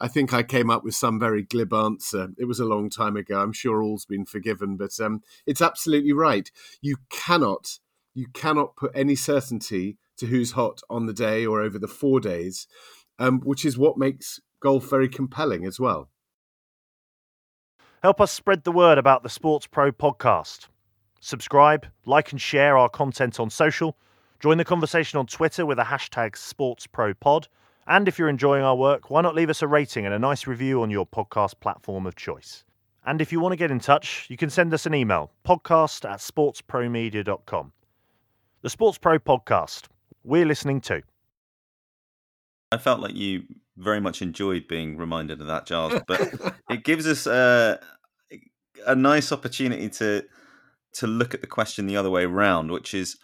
I 0.00 0.08
think 0.08 0.32
I 0.32 0.42
came 0.42 0.70
up 0.70 0.82
with 0.82 0.94
some 0.94 1.20
very 1.20 1.42
glib 1.42 1.74
answer. 1.74 2.28
It 2.38 2.46
was 2.46 2.58
a 2.58 2.64
long 2.64 2.88
time 2.88 3.16
ago. 3.16 3.40
I'm 3.40 3.52
sure 3.52 3.82
all's 3.82 4.06
been 4.06 4.24
forgiven, 4.24 4.76
but 4.76 4.98
um, 4.98 5.22
it's 5.46 5.60
absolutely 5.60 6.12
right. 6.12 6.50
You 6.80 6.96
cannot, 7.10 7.78
you 8.14 8.26
cannot 8.32 8.76
put 8.76 8.92
any 8.94 9.14
certainty 9.14 9.98
to 10.16 10.26
who's 10.26 10.52
hot 10.52 10.80
on 10.88 11.04
the 11.04 11.12
day 11.12 11.44
or 11.44 11.60
over 11.60 11.78
the 11.78 11.86
four 11.86 12.18
days, 12.18 12.66
um, 13.18 13.40
which 13.40 13.66
is 13.66 13.76
what 13.76 13.98
makes 13.98 14.40
golf 14.60 14.88
very 14.88 15.08
compelling 15.08 15.66
as 15.66 15.78
well. 15.78 16.08
Help 18.02 18.22
us 18.22 18.32
spread 18.32 18.64
the 18.64 18.72
word 18.72 18.96
about 18.96 19.22
the 19.22 19.28
SportsPro 19.28 19.92
podcast. 19.92 20.68
Subscribe, 21.20 21.86
like, 22.04 22.32
and 22.32 22.40
share 22.40 22.76
our 22.76 22.88
content 22.88 23.38
on 23.38 23.50
social. 23.50 23.96
Join 24.40 24.58
the 24.58 24.64
conversation 24.64 25.18
on 25.18 25.26
Twitter 25.26 25.64
with 25.64 25.76
the 25.76 25.84
hashtag 25.84 26.32
SportsProPod 26.32 27.46
and 27.90 28.06
if 28.06 28.20
you're 28.20 28.28
enjoying 28.28 28.62
our 28.62 28.76
work, 28.76 29.10
why 29.10 29.20
not 29.20 29.34
leave 29.34 29.50
us 29.50 29.62
a 29.62 29.66
rating 29.66 30.06
and 30.06 30.14
a 30.14 30.18
nice 30.18 30.46
review 30.46 30.80
on 30.82 30.90
your 30.90 31.04
podcast 31.04 31.58
platform 31.58 32.06
of 32.06 32.14
choice? 32.14 32.64
And 33.04 33.20
if 33.20 33.32
you 33.32 33.40
want 33.40 33.52
to 33.52 33.56
get 33.56 33.72
in 33.72 33.80
touch, 33.80 34.26
you 34.28 34.36
can 34.36 34.48
send 34.48 34.72
us 34.72 34.86
an 34.86 34.94
email 34.94 35.32
podcast 35.44 36.08
at 36.08 36.20
sportspromedia.com. 36.20 37.72
The 38.62 38.68
SportsPro 38.68 39.18
podcast. 39.18 39.86
We're 40.22 40.46
listening 40.46 40.82
to. 40.82 41.02
I 42.70 42.76
felt 42.76 43.00
like 43.00 43.16
you 43.16 43.42
very 43.76 44.00
much 44.00 44.22
enjoyed 44.22 44.68
being 44.68 44.96
reminded 44.96 45.40
of 45.40 45.48
that, 45.48 45.66
Giles, 45.66 46.00
but 46.06 46.54
it 46.70 46.84
gives 46.84 47.08
us 47.08 47.26
a, 47.26 47.80
a 48.86 48.94
nice 48.94 49.32
opportunity 49.32 49.88
to 49.88 50.24
to 50.94 51.06
look 51.06 51.34
at 51.34 51.40
the 51.40 51.46
question 51.46 51.86
the 51.86 51.96
other 51.96 52.10
way 52.10 52.24
around, 52.24 52.70
which 52.70 52.94
is 52.94 53.18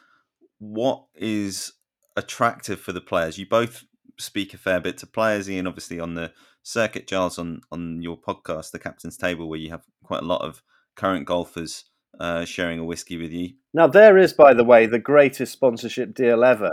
what 0.58 1.04
is 1.14 1.72
attractive 2.16 2.80
for 2.80 2.92
the 2.92 3.00
players. 3.00 3.38
You 3.38 3.46
both 3.46 3.84
speak 4.18 4.54
a 4.54 4.58
fair 4.58 4.80
bit 4.80 4.98
to 4.98 5.06
players, 5.06 5.48
Iain, 5.48 5.66
obviously 5.66 6.00
on 6.00 6.14
the 6.14 6.32
circuit, 6.62 7.06
Giles, 7.06 7.38
on 7.38 7.60
on 7.70 8.02
your 8.02 8.16
podcast, 8.16 8.70
the 8.70 8.78
Captain's 8.78 9.16
Table, 9.16 9.48
where 9.48 9.58
you 9.58 9.70
have 9.70 9.84
quite 10.02 10.22
a 10.22 10.26
lot 10.26 10.42
of 10.42 10.62
current 10.96 11.26
golfers 11.26 11.84
uh, 12.18 12.44
sharing 12.44 12.78
a 12.78 12.84
whiskey 12.84 13.16
with 13.16 13.30
you. 13.30 13.50
Now, 13.74 13.86
there 13.86 14.16
is, 14.16 14.32
by 14.32 14.54
the 14.54 14.64
way, 14.64 14.86
the 14.86 14.98
greatest 14.98 15.52
sponsorship 15.52 16.14
deal 16.14 16.44
ever. 16.44 16.72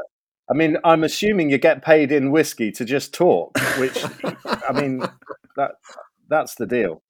I 0.49 0.53
mean, 0.53 0.77
I'm 0.84 1.03
assuming 1.03 1.49
you 1.49 1.58
get 1.58 1.84
paid 1.84 2.12
in 2.12 2.32
whiskey 2.32 2.71
to 2.73 2.86
just 2.86 3.13
talk, 3.13 3.58
which, 3.77 4.03
I 4.45 4.71
mean, 4.73 4.99
that 5.56 5.71
that's 6.29 6.56
the 6.56 6.65
deal. 6.65 7.01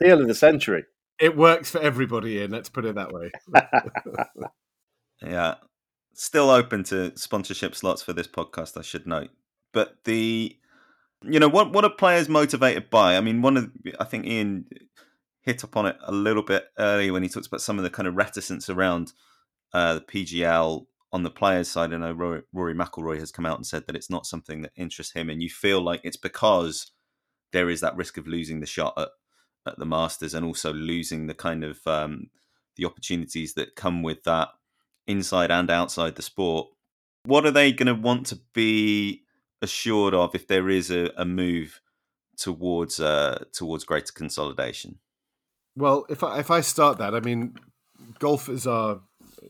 Deal 0.00 0.20
of 0.20 0.28
the 0.28 0.34
century. 0.34 0.84
It 1.20 1.36
works 1.36 1.70
for 1.70 1.80
everybody, 1.80 2.40
Iain. 2.40 2.50
Let's 2.50 2.68
put 2.68 2.84
it 2.84 2.94
that 2.94 3.12
way. 3.12 3.30
yeah, 5.22 5.56
still 6.14 6.50
open 6.50 6.84
to 6.84 7.16
sponsorship 7.16 7.74
slots 7.74 8.02
for 8.02 8.12
this 8.12 8.28
podcast. 8.28 8.78
I 8.78 8.82
should 8.82 9.06
note, 9.06 9.30
but 9.72 10.04
the, 10.04 10.56
you 11.22 11.40
know, 11.40 11.48
what 11.48 11.72
what 11.72 11.84
are 11.84 11.90
players 11.90 12.28
motivated 12.28 12.88
by? 12.90 13.16
I 13.16 13.20
mean, 13.20 13.42
one 13.42 13.56
of 13.56 13.70
I 13.98 14.04
think 14.04 14.26
Iain 14.26 14.66
hit 15.42 15.62
upon 15.64 15.86
it 15.86 15.96
a 16.04 16.12
little 16.12 16.42
bit 16.42 16.66
earlier 16.78 17.12
when 17.12 17.22
he 17.22 17.28
talks 17.28 17.46
about 17.46 17.62
some 17.62 17.78
of 17.78 17.84
the 17.84 17.90
kind 17.90 18.06
of 18.06 18.14
reticence 18.14 18.68
around 18.68 19.12
uh, 19.72 19.94
the 19.94 20.00
PGL 20.02 20.86
on 21.12 21.22
the 21.22 21.30
players' 21.30 21.68
side. 21.68 21.92
I 21.92 21.96
know 21.96 22.12
Rory, 22.12 22.42
Rory 22.52 22.74
McIlroy 22.74 23.18
has 23.18 23.32
come 23.32 23.46
out 23.46 23.56
and 23.56 23.66
said 23.66 23.86
that 23.86 23.96
it's 23.96 24.10
not 24.10 24.26
something 24.26 24.62
that 24.62 24.72
interests 24.76 25.14
him, 25.14 25.30
and 25.30 25.42
you 25.42 25.50
feel 25.50 25.80
like 25.80 26.00
it's 26.04 26.16
because 26.16 26.92
there 27.52 27.70
is 27.70 27.80
that 27.80 27.96
risk 27.96 28.18
of 28.18 28.26
losing 28.26 28.60
the 28.60 28.66
shot 28.66 28.94
at, 28.96 29.08
at 29.68 29.78
the 29.78 29.86
Masters 29.86 30.34
and 30.34 30.44
also 30.44 30.72
losing 30.72 31.26
the 31.26 31.34
kind 31.34 31.64
of 31.64 31.86
um, 31.86 32.30
the 32.76 32.84
opportunities 32.84 33.54
that 33.54 33.76
come 33.76 34.02
with 34.02 34.24
that 34.24 34.48
inside 35.06 35.50
and 35.50 35.70
outside 35.70 36.16
the 36.16 36.22
sport. 36.22 36.68
What 37.24 37.46
are 37.46 37.50
they 37.50 37.72
going 37.72 37.86
to 37.86 37.94
want 37.94 38.26
to 38.26 38.40
be 38.54 39.24
assured 39.60 40.14
of 40.14 40.34
if 40.34 40.46
there 40.46 40.68
is 40.68 40.90
a, 40.90 41.10
a 41.16 41.24
move 41.24 41.80
towards 42.36 43.00
uh, 43.00 43.44
towards 43.52 43.84
greater 43.84 44.12
consolidation? 44.12 44.98
Well, 45.76 46.06
if 46.08 46.22
I 46.22 46.38
if 46.38 46.50
I 46.50 46.60
start 46.60 46.98
that, 46.98 47.14
I 47.14 47.20
mean, 47.20 47.54
golfers 48.18 48.66
are 48.66 49.00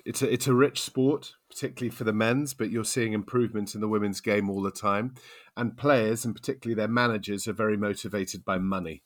it's 0.04 0.22
a 0.22 0.33
it's 0.33 0.46
a 0.46 0.54
rich 0.54 0.81
sport, 0.81 1.35
particularly 1.50 1.94
for 1.94 2.04
the 2.04 2.12
men's, 2.12 2.54
but 2.54 2.70
you're 2.70 2.85
seeing 2.85 3.12
improvement 3.12 3.74
in 3.74 3.81
the 3.81 3.88
women's 3.88 4.20
game 4.20 4.50
all 4.50 4.62
the 4.62 4.70
time, 4.70 5.14
and 5.57 5.76
players 5.76 6.24
and 6.24 6.35
particularly 6.35 6.74
their 6.74 6.88
managers 6.88 7.46
are 7.46 7.52
very 7.52 7.76
motivated 7.76 8.44
by 8.44 8.59
money, 8.59 9.02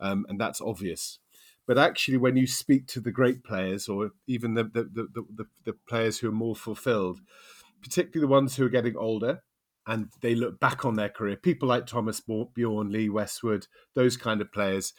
um, 0.00 0.26
and 0.28 0.40
that's 0.40 0.60
obvious. 0.60 1.18
But 1.66 1.78
actually, 1.78 2.16
when 2.16 2.36
you 2.36 2.46
speak 2.46 2.86
to 2.88 3.00
the 3.00 3.12
great 3.12 3.44
players, 3.44 3.88
or 3.88 4.10
even 4.26 4.54
the 4.54 4.64
the, 4.64 4.84
the 4.84 5.24
the, 5.34 5.44
the 5.64 5.72
players 5.88 6.18
who 6.18 6.28
are 6.28 6.32
more 6.32 6.56
fulfilled, 6.56 7.20
particularly 7.82 8.26
the 8.26 8.32
ones 8.32 8.56
who 8.56 8.64
are 8.64 8.70
getting 8.70 8.96
older, 8.96 9.42
and 9.86 10.08
they 10.20 10.34
look 10.34 10.58
back 10.60 10.84
on 10.84 10.96
their 10.96 11.08
career, 11.08 11.36
people 11.36 11.68
like 11.68 11.86
Thomas 11.86 12.20
Bjorn, 12.20 12.90
Lee 12.90 13.08
Westwood, 13.08 13.66
those 13.94 14.16
kind 14.16 14.40
of 14.40 14.52
players 14.52 14.92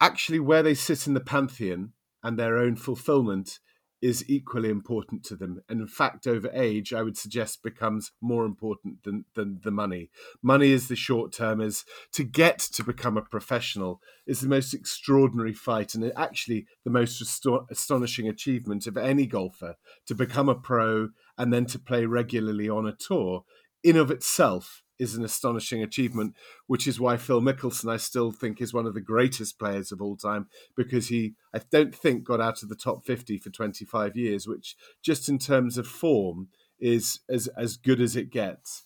actually 0.00 0.40
where 0.40 0.62
they 0.62 0.74
sit 0.74 1.06
in 1.06 1.14
the 1.14 1.20
pantheon 1.20 1.92
and 2.22 2.38
their 2.38 2.58
own 2.58 2.76
fulfillment 2.76 3.58
is 4.02 4.28
equally 4.28 4.68
important 4.68 5.24
to 5.24 5.36
them. 5.36 5.62
And 5.68 5.80
in 5.80 5.86
fact, 5.86 6.26
over 6.26 6.50
age, 6.52 6.92
I 6.92 7.02
would 7.02 7.16
suggest 7.16 7.62
becomes 7.62 8.12
more 8.20 8.44
important 8.44 9.04
than, 9.04 9.24
than 9.34 9.60
the 9.64 9.70
money. 9.70 10.10
Money 10.42 10.70
is 10.70 10.88
the 10.88 10.96
short 10.96 11.32
term, 11.32 11.60
is 11.60 11.84
to 12.12 12.24
get 12.24 12.58
to 12.58 12.84
become 12.84 13.16
a 13.16 13.22
professional 13.22 14.00
is 14.26 14.40
the 14.40 14.48
most 14.48 14.74
extraordinary 14.74 15.54
fight 15.54 15.94
and 15.94 16.12
actually 16.16 16.66
the 16.84 16.90
most 16.90 17.22
astonishing 17.70 18.28
achievement 18.28 18.86
of 18.86 18.96
any 18.96 19.26
golfer 19.26 19.76
to 20.06 20.14
become 20.14 20.48
a 20.48 20.54
pro 20.54 21.08
and 21.38 21.52
then 21.52 21.66
to 21.66 21.78
play 21.78 22.04
regularly 22.04 22.68
on 22.68 22.86
a 22.86 22.92
tour 22.92 23.44
in 23.82 23.96
of 23.96 24.10
itself 24.10 24.82
is 24.98 25.14
an 25.14 25.24
astonishing 25.24 25.82
achievement, 25.82 26.34
which 26.66 26.86
is 26.86 27.00
why 27.00 27.16
Phil 27.16 27.40
Mickelson, 27.40 27.90
I 27.90 27.96
still 27.96 28.32
think, 28.32 28.60
is 28.60 28.72
one 28.72 28.86
of 28.86 28.94
the 28.94 29.00
greatest 29.00 29.58
players 29.58 29.92
of 29.92 30.00
all 30.00 30.16
time 30.16 30.46
because 30.76 31.08
he, 31.08 31.34
I 31.54 31.60
don't 31.70 31.94
think, 31.94 32.24
got 32.24 32.40
out 32.40 32.62
of 32.62 32.68
the 32.68 32.76
top 32.76 33.04
50 33.04 33.38
for 33.38 33.50
25 33.50 34.16
years, 34.16 34.46
which 34.46 34.76
just 35.02 35.28
in 35.28 35.38
terms 35.38 35.78
of 35.78 35.86
form 35.86 36.48
is 36.78 37.20
as, 37.28 37.48
as 37.56 37.76
good 37.76 38.00
as 38.00 38.16
it 38.16 38.30
gets. 38.30 38.84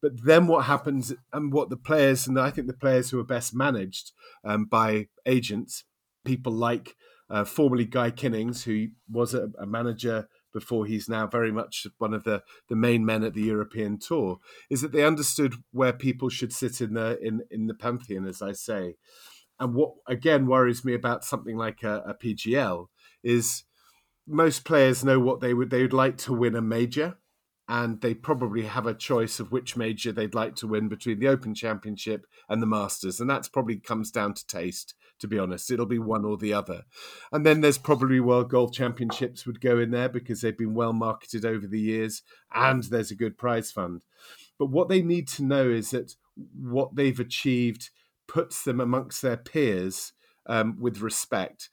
But 0.00 0.24
then 0.24 0.46
what 0.46 0.66
happens, 0.66 1.14
and 1.32 1.52
what 1.52 1.70
the 1.70 1.76
players, 1.76 2.26
and 2.26 2.38
I 2.38 2.50
think 2.50 2.66
the 2.66 2.74
players 2.74 3.10
who 3.10 3.18
are 3.18 3.24
best 3.24 3.54
managed 3.54 4.12
um, 4.44 4.66
by 4.66 5.08
agents, 5.24 5.84
people 6.24 6.52
like 6.52 6.94
uh, 7.30 7.44
formerly 7.44 7.86
Guy 7.86 8.10
Kinnings, 8.10 8.64
who 8.64 8.88
was 9.10 9.34
a, 9.34 9.48
a 9.58 9.66
manager 9.66 10.28
before 10.56 10.86
he's 10.86 11.06
now 11.06 11.26
very 11.26 11.52
much 11.52 11.86
one 11.98 12.14
of 12.14 12.24
the, 12.24 12.42
the 12.70 12.74
main 12.74 13.04
men 13.04 13.22
at 13.22 13.34
the 13.34 13.42
European 13.42 13.98
tour, 13.98 14.38
is 14.70 14.80
that 14.80 14.90
they 14.90 15.04
understood 15.04 15.56
where 15.70 15.92
people 15.92 16.30
should 16.30 16.50
sit 16.50 16.80
in 16.80 16.94
the 16.94 17.18
in, 17.20 17.42
in 17.50 17.66
the 17.66 17.74
pantheon, 17.74 18.26
as 18.26 18.40
I 18.40 18.52
say. 18.52 18.94
And 19.60 19.74
what 19.74 19.92
again 20.08 20.46
worries 20.46 20.82
me 20.82 20.94
about 20.94 21.24
something 21.24 21.58
like 21.58 21.82
a, 21.82 22.02
a 22.06 22.14
PGL 22.14 22.86
is 23.22 23.64
most 24.26 24.64
players 24.64 25.04
know 25.04 25.20
what 25.20 25.40
they 25.40 25.52
would 25.52 25.68
they 25.68 25.82
would 25.82 25.92
like 25.92 26.16
to 26.18 26.32
win 26.32 26.56
a 26.56 26.62
major 26.62 27.18
and 27.68 28.00
they 28.00 28.14
probably 28.14 28.62
have 28.62 28.86
a 28.86 28.94
choice 28.94 29.40
of 29.40 29.52
which 29.52 29.76
major 29.76 30.12
they'd 30.12 30.34
like 30.34 30.54
to 30.54 30.66
win 30.66 30.88
between 30.88 31.18
the 31.18 31.28
Open 31.28 31.54
Championship 31.54 32.24
and 32.48 32.62
the 32.62 32.66
Masters, 32.66 33.20
and 33.20 33.28
that's 33.28 33.48
probably 33.48 33.76
comes 33.76 34.10
down 34.10 34.34
to 34.34 34.46
taste. 34.46 34.94
To 35.20 35.28
be 35.28 35.38
honest, 35.38 35.70
it'll 35.70 35.86
be 35.86 35.98
one 35.98 36.24
or 36.24 36.36
the 36.36 36.52
other. 36.52 36.82
And 37.32 37.46
then 37.46 37.62
there's 37.62 37.78
probably 37.78 38.20
World 38.20 38.50
Golf 38.50 38.72
Championships 38.72 39.46
would 39.46 39.60
go 39.60 39.78
in 39.78 39.90
there 39.90 40.10
because 40.10 40.42
they've 40.42 40.56
been 40.56 40.74
well 40.74 40.92
marketed 40.92 41.44
over 41.44 41.66
the 41.66 41.80
years, 41.80 42.22
and 42.54 42.82
there's 42.84 43.10
a 43.10 43.16
good 43.16 43.38
prize 43.38 43.70
fund. 43.70 44.02
But 44.58 44.66
what 44.66 44.88
they 44.88 45.02
need 45.02 45.28
to 45.28 45.44
know 45.44 45.68
is 45.68 45.90
that 45.90 46.14
what 46.54 46.96
they've 46.96 47.18
achieved 47.18 47.90
puts 48.26 48.62
them 48.62 48.80
amongst 48.80 49.22
their 49.22 49.36
peers 49.36 50.12
um, 50.46 50.78
with 50.80 51.00
respect. 51.00 51.68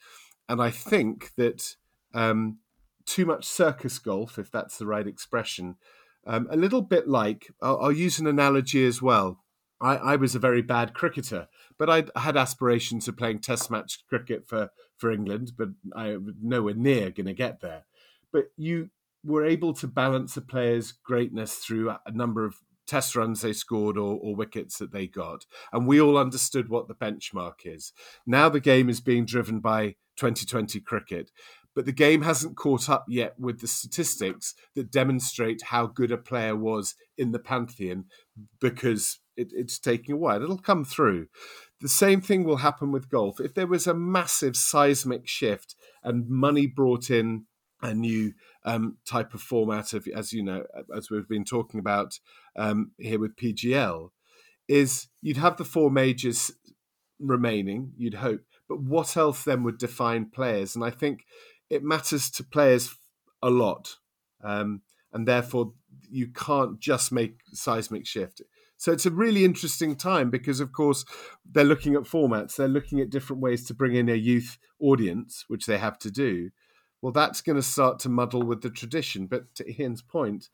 And 0.47 0.61
I 0.61 0.69
think 0.69 1.31
that 1.35 1.75
um, 2.13 2.59
too 3.05 3.25
much 3.25 3.45
circus 3.45 3.99
golf, 3.99 4.37
if 4.37 4.51
that's 4.51 4.77
the 4.77 4.85
right 4.85 5.07
expression. 5.07 5.75
Um, 6.25 6.47
a 6.49 6.57
little 6.57 6.81
bit 6.81 7.07
like, 7.07 7.51
I'll, 7.61 7.79
I'll, 7.81 7.91
use 7.91 8.19
an 8.19 8.27
analogy 8.27 8.85
as 8.85 9.01
well. 9.01 9.42
I, 9.83 9.95
I, 9.95 10.15
was 10.15 10.33
a 10.33 10.39
very 10.39 10.61
bad 10.61 10.93
cricketer, 10.93 11.47
but 11.77 11.89
I'd, 11.89 12.09
had 12.15 12.37
aspirations 12.37 13.07
of 13.07 13.17
playing 13.17 13.39
Test 13.39 13.69
match 13.69 14.03
cricket 14.07 14.47
for, 14.47 14.69
for 14.97 15.11
England, 15.11 15.51
but 15.57 15.69
I 15.95 16.17
was 16.17 16.35
nowhere 16.41 16.73
near 16.73 17.11
going 17.11 17.27
to 17.27 17.33
get 17.33 17.61
there. 17.61 17.83
But 18.31 18.45
you 18.57 18.89
were 19.23 19.45
able 19.45 19.73
to 19.73 19.87
balance 19.87 20.37
a 20.37 20.41
player's 20.41 20.91
greatness 20.91 21.55
through 21.55 21.89
a 21.89 22.11
number 22.11 22.45
of 22.45 22.55
test 22.87 23.15
runs 23.15 23.41
they 23.41 23.53
scored 23.53 23.97
or, 23.97 24.19
or, 24.21 24.35
wickets 24.35 24.77
that 24.77 24.91
they 24.91 25.07
got. 25.07 25.45
And 25.71 25.87
we 25.87 26.01
all 26.01 26.17
understood 26.17 26.67
what 26.67 26.87
the 26.87 26.95
benchmark 26.95 27.65
is. 27.65 27.93
Now 28.25 28.49
the 28.49 28.59
game 28.59 28.89
is 28.89 28.99
being 28.99 29.25
driven 29.25 29.59
by 29.59 29.95
2020 30.17 30.79
cricket 30.81 31.31
but 31.75 31.85
the 31.85 31.91
game 31.91 32.21
hasn't 32.21 32.55
caught 32.55 32.89
up 32.89 33.05
yet 33.07 33.39
with 33.39 33.59
the 33.59 33.67
statistics 33.67 34.53
that 34.75 34.91
demonstrate 34.91 35.63
how 35.63 35.87
good 35.87 36.11
a 36.11 36.17
player 36.17 36.55
was 36.55 36.95
in 37.17 37.31
the 37.31 37.39
pantheon 37.39 38.05
because 38.59 39.19
it, 39.35 39.51
it's 39.53 39.79
taking 39.79 40.13
a 40.13 40.17
while. 40.17 40.41
It'll 40.41 40.57
come 40.57 40.85
through. 40.85 41.27
The 41.81 41.89
same 41.89 42.21
thing 42.21 42.43
will 42.43 42.57
happen 42.57 42.91
with 42.91 43.09
golf. 43.09 43.39
If 43.39 43.53
there 43.53 43.67
was 43.67 43.87
a 43.87 43.93
massive 43.93 44.55
seismic 44.55 45.27
shift 45.27 45.75
and 46.03 46.29
money 46.29 46.67
brought 46.67 47.09
in 47.09 47.45
a 47.81 47.93
new 47.93 48.33
um, 48.63 48.97
type 49.05 49.33
of 49.33 49.41
format 49.41 49.93
of, 49.93 50.07
as 50.07 50.31
you 50.31 50.41
know, 50.41 50.63
as 50.95 51.11
we've 51.11 51.27
been 51.27 51.43
talking 51.43 51.79
about 51.79 52.19
um, 52.55 52.91
here 52.97 53.19
with 53.19 53.35
PGL, 53.35 54.09
is 54.67 55.07
you'd 55.21 55.37
have 55.37 55.57
the 55.57 55.65
four 55.65 55.91
majors 55.91 56.51
remaining, 57.19 57.91
you'd 57.97 58.15
hope, 58.15 58.41
but 58.69 58.79
what 58.81 59.17
else 59.17 59.43
then 59.43 59.63
would 59.63 59.77
define 59.77 60.25
players? 60.25 60.75
And 60.75 60.83
I 60.83 60.89
think 60.89 61.25
it 61.69 61.83
matters 61.83 62.29
to 62.31 62.43
players 62.43 62.95
a 63.41 63.49
lot, 63.49 63.97
um, 64.41 64.81
and 65.11 65.27
therefore 65.27 65.73
you 66.09 66.27
can't 66.27 66.79
just 66.79 67.11
make 67.11 67.39
seismic 67.51 68.07
shift. 68.07 68.41
So 68.83 68.91
it's 68.91 69.05
a 69.05 69.11
really 69.11 69.45
interesting 69.45 69.95
time 69.95 70.29
because, 70.29 70.59
of 70.59 70.73
course, 70.73 71.05
they're 71.49 71.63
looking 71.63 71.95
at 71.95 72.01
formats. 72.01 72.57
They're 72.57 72.67
looking 72.67 72.99
at 72.99 73.09
different 73.09 73.41
ways 73.41 73.65
to 73.67 73.73
bring 73.73 73.95
in 73.95 74.09
a 74.09 74.15
youth 74.15 74.57
audience, 74.77 75.45
which 75.47 75.67
they 75.67 75.77
have 75.77 75.97
to 75.99 76.11
do. 76.11 76.49
Well, 77.01 77.13
that's 77.13 77.39
going 77.39 77.55
to 77.55 77.61
start 77.61 77.99
to 77.99 78.09
muddle 78.09 78.43
with 78.43 78.61
the 78.61 78.69
tradition. 78.69 79.27
But 79.27 79.55
to 79.55 79.65
Iain's 79.65 80.01
point, 80.01 80.49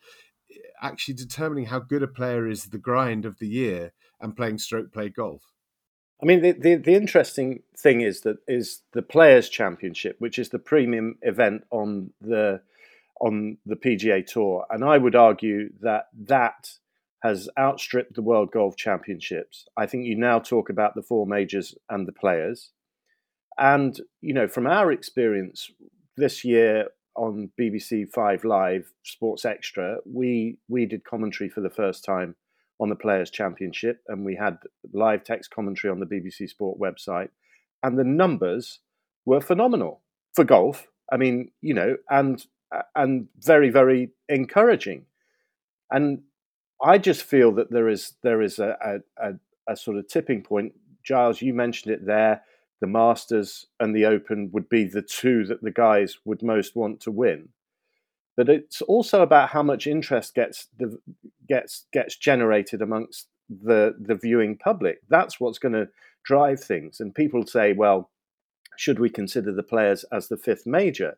eh, 0.51 0.59
actually 0.79 1.15
determining 1.15 1.65
how 1.65 1.79
good 1.79 2.03
a 2.03 2.07
player 2.07 2.47
is 2.47 2.65
the 2.65 2.77
grind 2.77 3.25
of 3.25 3.39
the 3.39 3.47
year 3.47 3.93
and 4.21 4.37
playing 4.37 4.59
stroke 4.59 4.93
play 4.93 5.09
golf. 5.09 5.41
I 6.21 6.27
mean, 6.27 6.43
the, 6.43 6.51
the, 6.51 6.75
the, 6.75 6.93
interesting 6.93 7.63
thing 7.75 8.01
is 8.01 8.21
that 8.21 8.37
is 8.47 8.83
the 8.93 9.01
Players 9.01 9.49
Championship, 9.49 10.17
which 10.19 10.37
is 10.37 10.49
the 10.49 10.59
premium 10.59 11.17
event 11.23 11.63
on 11.71 12.11
the 12.21 12.61
on 13.19 13.57
the 13.65 13.75
PGA 13.75 14.23
Tour, 14.23 14.67
and 14.69 14.85
I 14.85 14.99
would 14.99 15.15
argue 15.15 15.69
that 15.81 16.09
that 16.27 16.73
has 17.23 17.49
outstripped 17.57 18.15
the 18.15 18.21
World 18.21 18.51
Golf 18.51 18.75
Championships. 18.77 19.65
I 19.77 19.85
think 19.85 20.05
you 20.05 20.15
now 20.15 20.39
talk 20.39 20.69
about 20.69 20.95
the 20.95 21.01
four 21.01 21.27
majors 21.27 21.75
and 21.89 22.07
the 22.07 22.13
Players, 22.13 22.71
And 23.57 23.99
you 24.21 24.33
know, 24.33 24.47
from 24.47 24.67
our 24.67 24.91
experience 24.91 25.69
this 26.15 26.45
year 26.45 26.87
on 27.15 27.51
BBC 27.59 28.09
Five 28.09 28.45
Live 28.45 28.93
Sports 29.03 29.43
Extra, 29.43 29.97
we 30.05 30.57
we 30.69 30.85
did 30.85 31.03
commentary 31.03 31.49
for 31.49 31.61
the 31.61 31.69
first 31.69 32.05
time 32.05 32.35
on 32.79 32.87
the 32.89 32.95
Players 32.95 33.29
Championship, 33.29 34.01
and 34.07 34.25
we 34.25 34.35
had 34.37 34.57
live 34.93 35.25
text 35.25 35.51
commentary 35.51 35.91
on 35.91 35.99
the 35.99 36.05
BBC 36.05 36.49
Sport 36.49 36.79
website, 36.79 37.29
and 37.83 37.99
the 37.99 38.05
numbers 38.05 38.79
were 39.25 39.41
phenomenal 39.41 40.01
for 40.33 40.45
golf. 40.45 40.87
I 41.11 41.17
mean, 41.17 41.51
you 41.61 41.73
know, 41.73 41.97
and 42.09 42.45
and 42.95 43.27
very 43.37 43.69
very 43.69 44.11
encouraging. 44.29 45.05
And 45.91 46.21
I 46.81 46.97
just 46.97 47.23
feel 47.23 47.51
that 47.53 47.71
there 47.71 47.89
is 47.89 48.13
there 48.23 48.41
is 48.41 48.59
a, 48.59 49.01
a, 49.17 49.33
a, 49.67 49.75
sort 49.75 49.97
of 49.97 50.07
tipping 50.07 50.41
point. 50.41 50.73
Giles, 51.03 51.41
you 51.41 51.53
mentioned 51.53 51.93
it 51.93 52.05
there. 52.05 52.43
The 52.81 52.87
Masters 52.87 53.67
and 53.79 53.93
the 53.93 54.05
Open 54.05 54.49
would 54.53 54.69
be 54.69 54.85
the 54.85 55.01
two 55.01 55.45
that 55.47 55.61
the 55.61 55.71
guys 55.71 56.17
would 56.23 56.41
most 56.41 56.75
want 56.75 57.01
to 57.01 57.11
win. 57.11 57.49
But 58.37 58.47
it's 58.47 58.81
also 58.81 59.21
about 59.21 59.49
how 59.49 59.63
much 59.63 59.85
interest 59.85 60.33
gets 60.33 60.67
gets 61.47 61.85
gets 61.91 62.15
generated 62.15 62.81
amongst 62.81 63.27
the 63.49 63.95
the 63.99 64.15
viewing 64.15 64.57
public. 64.57 64.99
That's 65.09 65.39
what's 65.39 65.59
going 65.59 65.73
to 65.73 65.89
drive 66.23 66.61
things. 66.61 67.01
And 67.01 67.13
people 67.13 67.45
say, 67.45 67.73
well, 67.73 68.09
should 68.77 68.99
we 68.99 69.09
consider 69.09 69.51
the 69.51 69.63
players 69.63 70.05
as 70.11 70.29
the 70.29 70.37
fifth 70.37 70.65
major? 70.65 71.17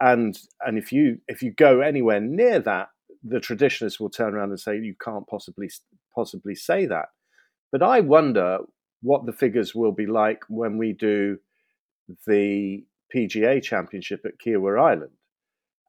And 0.00 0.38
and 0.64 0.78
if 0.78 0.92
you 0.92 1.18
if 1.28 1.42
you 1.42 1.50
go 1.50 1.80
anywhere 1.80 2.20
near 2.20 2.58
that, 2.60 2.88
the 3.22 3.40
traditionalists 3.40 4.00
will 4.00 4.10
turn 4.10 4.34
around 4.34 4.50
and 4.50 4.60
say 4.60 4.78
you 4.78 4.94
can't 5.02 5.26
possibly 5.26 5.70
possibly 6.14 6.54
say 6.54 6.86
that. 6.86 7.06
But 7.72 7.82
I 7.82 8.00
wonder 8.00 8.58
what 9.02 9.26
the 9.26 9.32
figures 9.32 9.74
will 9.74 9.92
be 9.92 10.06
like 10.06 10.42
when 10.48 10.78
we 10.78 10.92
do 10.92 11.38
the 12.26 12.84
PGA 13.14 13.62
Championship 13.62 14.24
at 14.24 14.38
Kiawah 14.44 14.80
Island 14.80 15.12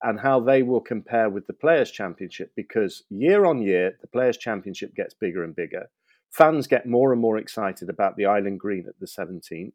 and 0.03 0.19
how 0.19 0.39
they 0.39 0.63
will 0.63 0.81
compare 0.81 1.29
with 1.29 1.47
the 1.47 1.53
Players 1.53 1.91
Championship 1.91 2.51
because 2.55 3.03
year 3.09 3.45
on 3.45 3.61
year 3.61 3.97
the 4.01 4.07
Players 4.07 4.37
Championship 4.37 4.95
gets 4.95 5.13
bigger 5.13 5.43
and 5.43 5.55
bigger. 5.55 5.89
Fans 6.31 6.67
get 6.67 6.85
more 6.85 7.11
and 7.11 7.21
more 7.21 7.37
excited 7.37 7.89
about 7.89 8.15
the 8.15 8.25
Island 8.25 8.59
Green 8.59 8.85
at 8.87 8.99
the 8.99 9.05
17th 9.05 9.73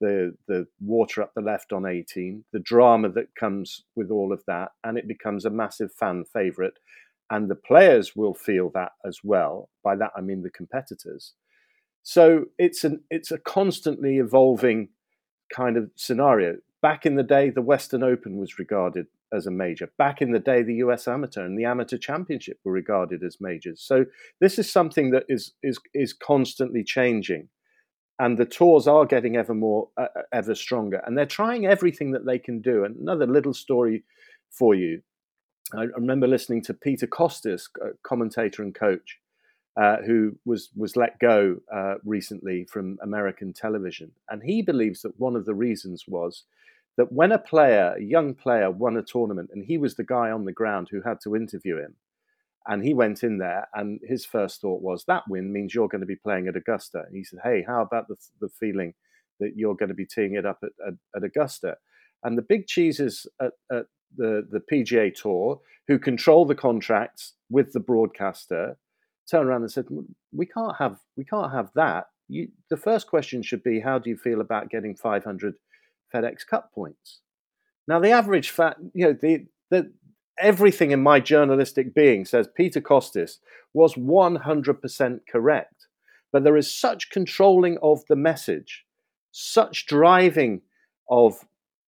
the 0.00 0.34
the 0.46 0.66
water 0.80 1.22
up 1.22 1.32
the 1.34 1.40
left 1.40 1.72
on 1.72 1.86
18, 1.86 2.44
the 2.52 2.58
drama 2.58 3.08
that 3.10 3.34
comes 3.34 3.84
with 3.94 4.10
all 4.10 4.32
of 4.32 4.42
that, 4.46 4.72
and 4.84 4.98
it 4.98 5.08
becomes 5.08 5.44
a 5.44 5.50
massive 5.50 5.92
fan 5.92 6.24
favorite. 6.24 6.78
And 7.28 7.50
the 7.50 7.56
players 7.56 8.14
will 8.14 8.34
feel 8.34 8.70
that 8.74 8.92
as 9.04 9.20
well. 9.24 9.68
By 9.82 9.96
that 9.96 10.12
I 10.16 10.20
mean 10.20 10.42
the 10.42 10.50
competitors. 10.50 11.32
So 12.02 12.44
it's 12.58 12.84
an 12.84 13.02
it's 13.10 13.30
a 13.30 13.38
constantly 13.38 14.18
evolving 14.18 14.90
kind 15.54 15.76
of 15.76 15.90
scenario. 15.96 16.58
Back 16.82 17.06
in 17.06 17.16
the 17.16 17.22
day, 17.22 17.50
the 17.50 17.62
Western 17.62 18.02
Open 18.02 18.36
was 18.36 18.58
regarded 18.58 19.06
as 19.32 19.46
a 19.46 19.50
major. 19.50 19.90
Back 19.98 20.22
in 20.22 20.30
the 20.30 20.38
day, 20.38 20.62
the 20.62 20.76
US 20.76 21.08
Amateur 21.08 21.44
and 21.44 21.58
the 21.58 21.64
Amateur 21.64 21.96
Championship 21.96 22.58
were 22.64 22.72
regarded 22.72 23.24
as 23.24 23.40
majors. 23.40 23.80
So 23.80 24.04
this 24.40 24.58
is 24.58 24.70
something 24.70 25.10
that 25.10 25.24
is 25.28 25.52
is 25.62 25.78
is 25.94 26.12
constantly 26.12 26.84
changing 26.84 27.48
and 28.18 28.38
the 28.38 28.46
tours 28.46 28.86
are 28.86 29.04
getting 29.04 29.36
ever 29.36 29.54
more 29.54 29.88
uh, 29.96 30.06
uh, 30.16 30.22
ever 30.32 30.54
stronger. 30.54 31.02
And 31.06 31.16
they're 31.16 31.26
trying 31.26 31.66
everything 31.66 32.12
that 32.12 32.24
they 32.24 32.38
can 32.38 32.60
do. 32.60 32.84
And 32.84 32.96
another 32.96 33.26
little 33.26 33.54
story 33.54 34.04
for 34.50 34.74
you. 34.74 35.02
I 35.74 35.84
remember 35.96 36.28
listening 36.28 36.62
to 36.62 36.74
peter 36.74 37.08
kostis 37.08 37.62
commentator 38.04 38.62
and 38.62 38.72
coach 38.72 39.18
uh, 39.76 39.96
who 40.06 40.38
was 40.44 40.70
was 40.76 40.96
let 40.96 41.18
go 41.18 41.56
uh, 41.74 41.94
recently 42.04 42.66
from 42.70 42.98
american 43.02 43.52
television. 43.52 44.12
And 44.30 44.42
he 44.44 44.62
believes 44.62 45.02
that 45.02 45.18
one 45.18 45.34
of 45.34 45.44
the 45.44 45.54
reasons 45.54 46.04
was 46.06 46.44
that 46.96 47.12
when 47.12 47.32
a 47.32 47.38
player 47.38 47.94
a 47.98 48.02
young 48.02 48.34
player 48.34 48.70
won 48.70 48.96
a 48.96 49.02
tournament 49.02 49.50
and 49.52 49.64
he 49.64 49.76
was 49.76 49.96
the 49.96 50.04
guy 50.04 50.30
on 50.30 50.44
the 50.44 50.52
ground 50.52 50.88
who 50.90 51.02
had 51.02 51.20
to 51.22 51.34
interview 51.34 51.78
him 51.78 51.96
and 52.68 52.84
he 52.84 52.94
went 52.94 53.22
in 53.22 53.38
there, 53.38 53.68
and 53.74 54.00
his 54.06 54.24
first 54.24 54.60
thought 54.60 54.82
was 54.82 55.04
that 55.06 55.22
win 55.28 55.52
means 55.52 55.74
you're 55.74 55.88
going 55.88 56.00
to 56.00 56.06
be 56.06 56.16
playing 56.16 56.48
at 56.48 56.56
Augusta. 56.56 57.02
And 57.06 57.16
he 57.16 57.24
said, 57.24 57.40
"Hey, 57.42 57.64
how 57.66 57.82
about 57.82 58.08
the 58.08 58.16
the 58.40 58.48
feeling 58.48 58.94
that 59.40 59.52
you're 59.56 59.76
going 59.76 59.88
to 59.88 59.94
be 59.94 60.06
teeing 60.06 60.34
it 60.34 60.46
up 60.46 60.58
at, 60.62 60.70
at, 60.86 60.94
at 61.14 61.24
Augusta?" 61.24 61.76
And 62.24 62.36
the 62.36 62.42
big 62.42 62.66
cheeses 62.66 63.26
at, 63.40 63.52
at 63.70 63.86
the 64.16 64.46
the 64.50 64.60
PGA 64.72 65.14
Tour, 65.14 65.60
who 65.88 65.98
control 65.98 66.44
the 66.44 66.54
contracts 66.54 67.34
with 67.50 67.72
the 67.72 67.80
broadcaster, 67.80 68.78
turned 69.30 69.48
around 69.48 69.62
and 69.62 69.72
said, 69.72 69.86
"We 70.32 70.46
can't 70.46 70.76
have 70.78 70.98
we 71.16 71.24
can't 71.24 71.52
have 71.52 71.70
that. 71.74 72.06
You, 72.28 72.48
the 72.70 72.76
first 72.76 73.06
question 73.06 73.42
should 73.42 73.62
be, 73.62 73.78
how 73.78 74.00
do 74.00 74.10
you 74.10 74.16
feel 74.16 74.40
about 74.40 74.68
getting 74.68 74.96
500 74.96 75.54
FedEx 76.12 76.46
Cup 76.46 76.72
points?" 76.74 77.20
Now, 77.88 78.00
the 78.00 78.10
average 78.10 78.50
fat, 78.50 78.76
you 78.94 79.06
know, 79.06 79.12
the 79.12 79.46
the 79.70 79.92
everything 80.38 80.90
in 80.90 81.02
my 81.02 81.20
journalistic 81.20 81.94
being 81.94 82.24
says 82.24 82.48
Peter 82.54 82.80
Kostis 82.80 83.38
was 83.74 83.94
100% 83.94 85.20
correct. 85.30 85.86
But 86.32 86.44
there 86.44 86.56
is 86.56 86.70
such 86.70 87.10
controlling 87.10 87.78
of 87.82 88.04
the 88.08 88.16
message, 88.16 88.84
such 89.32 89.86
driving 89.86 90.62
of 91.08 91.44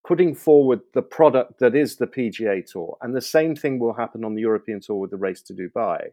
putting 0.07 0.35
forward 0.35 0.81
the 0.95 1.03
product 1.03 1.59
that 1.59 1.75
is 1.75 1.97
the 1.97 2.07
PGA 2.07 2.65
Tour, 2.65 2.97
and 3.03 3.15
the 3.15 3.21
same 3.21 3.55
thing 3.55 3.79
will 3.79 3.95
happen 3.95 4.25
on 4.25 4.35
the 4.35 4.41
European 4.41 4.81
Tour 4.81 4.97
with 4.97 5.11
the 5.11 5.17
race 5.17 5.43
to 5.43 5.53
Dubai, 5.53 6.13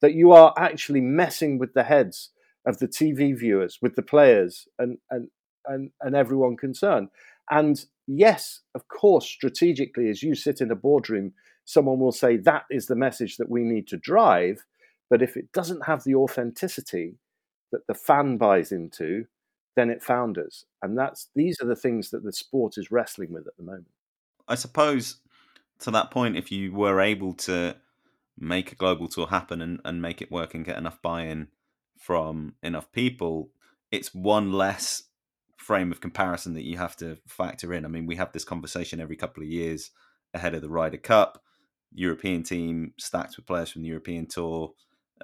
that 0.00 0.14
you 0.14 0.32
are 0.32 0.54
actually 0.56 1.02
messing 1.02 1.58
with 1.58 1.74
the 1.74 1.82
heads 1.82 2.30
of 2.66 2.78
the 2.78 2.88
TV 2.88 3.36
viewers, 3.38 3.78
with 3.82 3.94
the 3.94 4.02
players, 4.02 4.68
and 4.78 4.98
and 5.10 5.28
and, 5.66 5.90
and 6.00 6.16
everyone 6.16 6.56
concerned. 6.56 7.08
And 7.50 7.84
yes, 8.06 8.60
of 8.74 8.88
course, 8.88 9.26
strategically, 9.26 10.08
as 10.08 10.22
you 10.22 10.34
sit 10.34 10.60
in 10.60 10.70
a 10.70 10.76
boardroom, 10.76 11.32
someone 11.66 11.98
will 11.98 12.12
say 12.12 12.38
that 12.38 12.64
is 12.70 12.86
the 12.86 12.96
message 12.96 13.36
that 13.36 13.50
we 13.50 13.62
need 13.62 13.86
to 13.88 13.98
drive. 13.98 14.64
But 15.10 15.20
if 15.20 15.36
it 15.36 15.52
doesn't 15.52 15.86
have 15.86 16.04
the 16.04 16.14
authenticity 16.14 17.18
that 17.72 17.86
the 17.86 17.94
fan 17.94 18.38
buys 18.38 18.72
into, 18.72 19.26
then 19.74 19.90
it 19.90 20.02
founders. 20.02 20.64
And 20.80 20.96
that's 20.96 21.28
these 21.34 21.60
are 21.60 21.66
the 21.66 21.76
things 21.76 22.10
that 22.10 22.24
the 22.24 22.32
sport 22.32 22.78
is 22.78 22.90
wrestling 22.90 23.32
with 23.32 23.46
at 23.46 23.56
the 23.58 23.62
moment. 23.62 23.90
I 24.48 24.54
suppose 24.54 25.16
to 25.80 25.90
that 25.90 26.10
point, 26.10 26.36
if 26.36 26.50
you 26.50 26.72
were 26.72 27.00
able 27.00 27.34
to 27.34 27.76
make 28.38 28.72
a 28.72 28.76
global 28.76 29.08
tour 29.08 29.26
happen 29.26 29.60
and, 29.60 29.80
and 29.84 30.00
make 30.00 30.22
it 30.22 30.30
work 30.30 30.54
and 30.54 30.64
get 30.64 30.78
enough 30.78 31.02
buy-in 31.02 31.48
from 31.98 32.54
enough 32.62 32.90
people, 32.92 33.50
it's 33.90 34.14
one 34.14 34.52
less 34.52 35.02
frame 35.56 35.90
of 35.90 36.00
comparison 36.00 36.54
that 36.54 36.64
you 36.64 36.76
have 36.76 36.96
to 36.96 37.18
factor 37.26 37.74
in. 37.74 37.84
I 37.84 37.88
mean, 37.88 38.06
we 38.06 38.16
have 38.16 38.32
this 38.32 38.44
conversation 38.44 39.00
every 39.00 39.16
couple 39.16 39.42
of 39.42 39.48
years 39.48 39.90
ahead 40.32 40.54
of 40.54 40.62
the 40.62 40.68
Ryder 40.68 40.98
Cup. 40.98 41.42
European 41.96 42.42
team 42.42 42.92
stacked 42.98 43.36
with 43.36 43.46
players 43.46 43.70
from 43.70 43.82
the 43.82 43.88
European 43.88 44.26
Tour, 44.26 44.72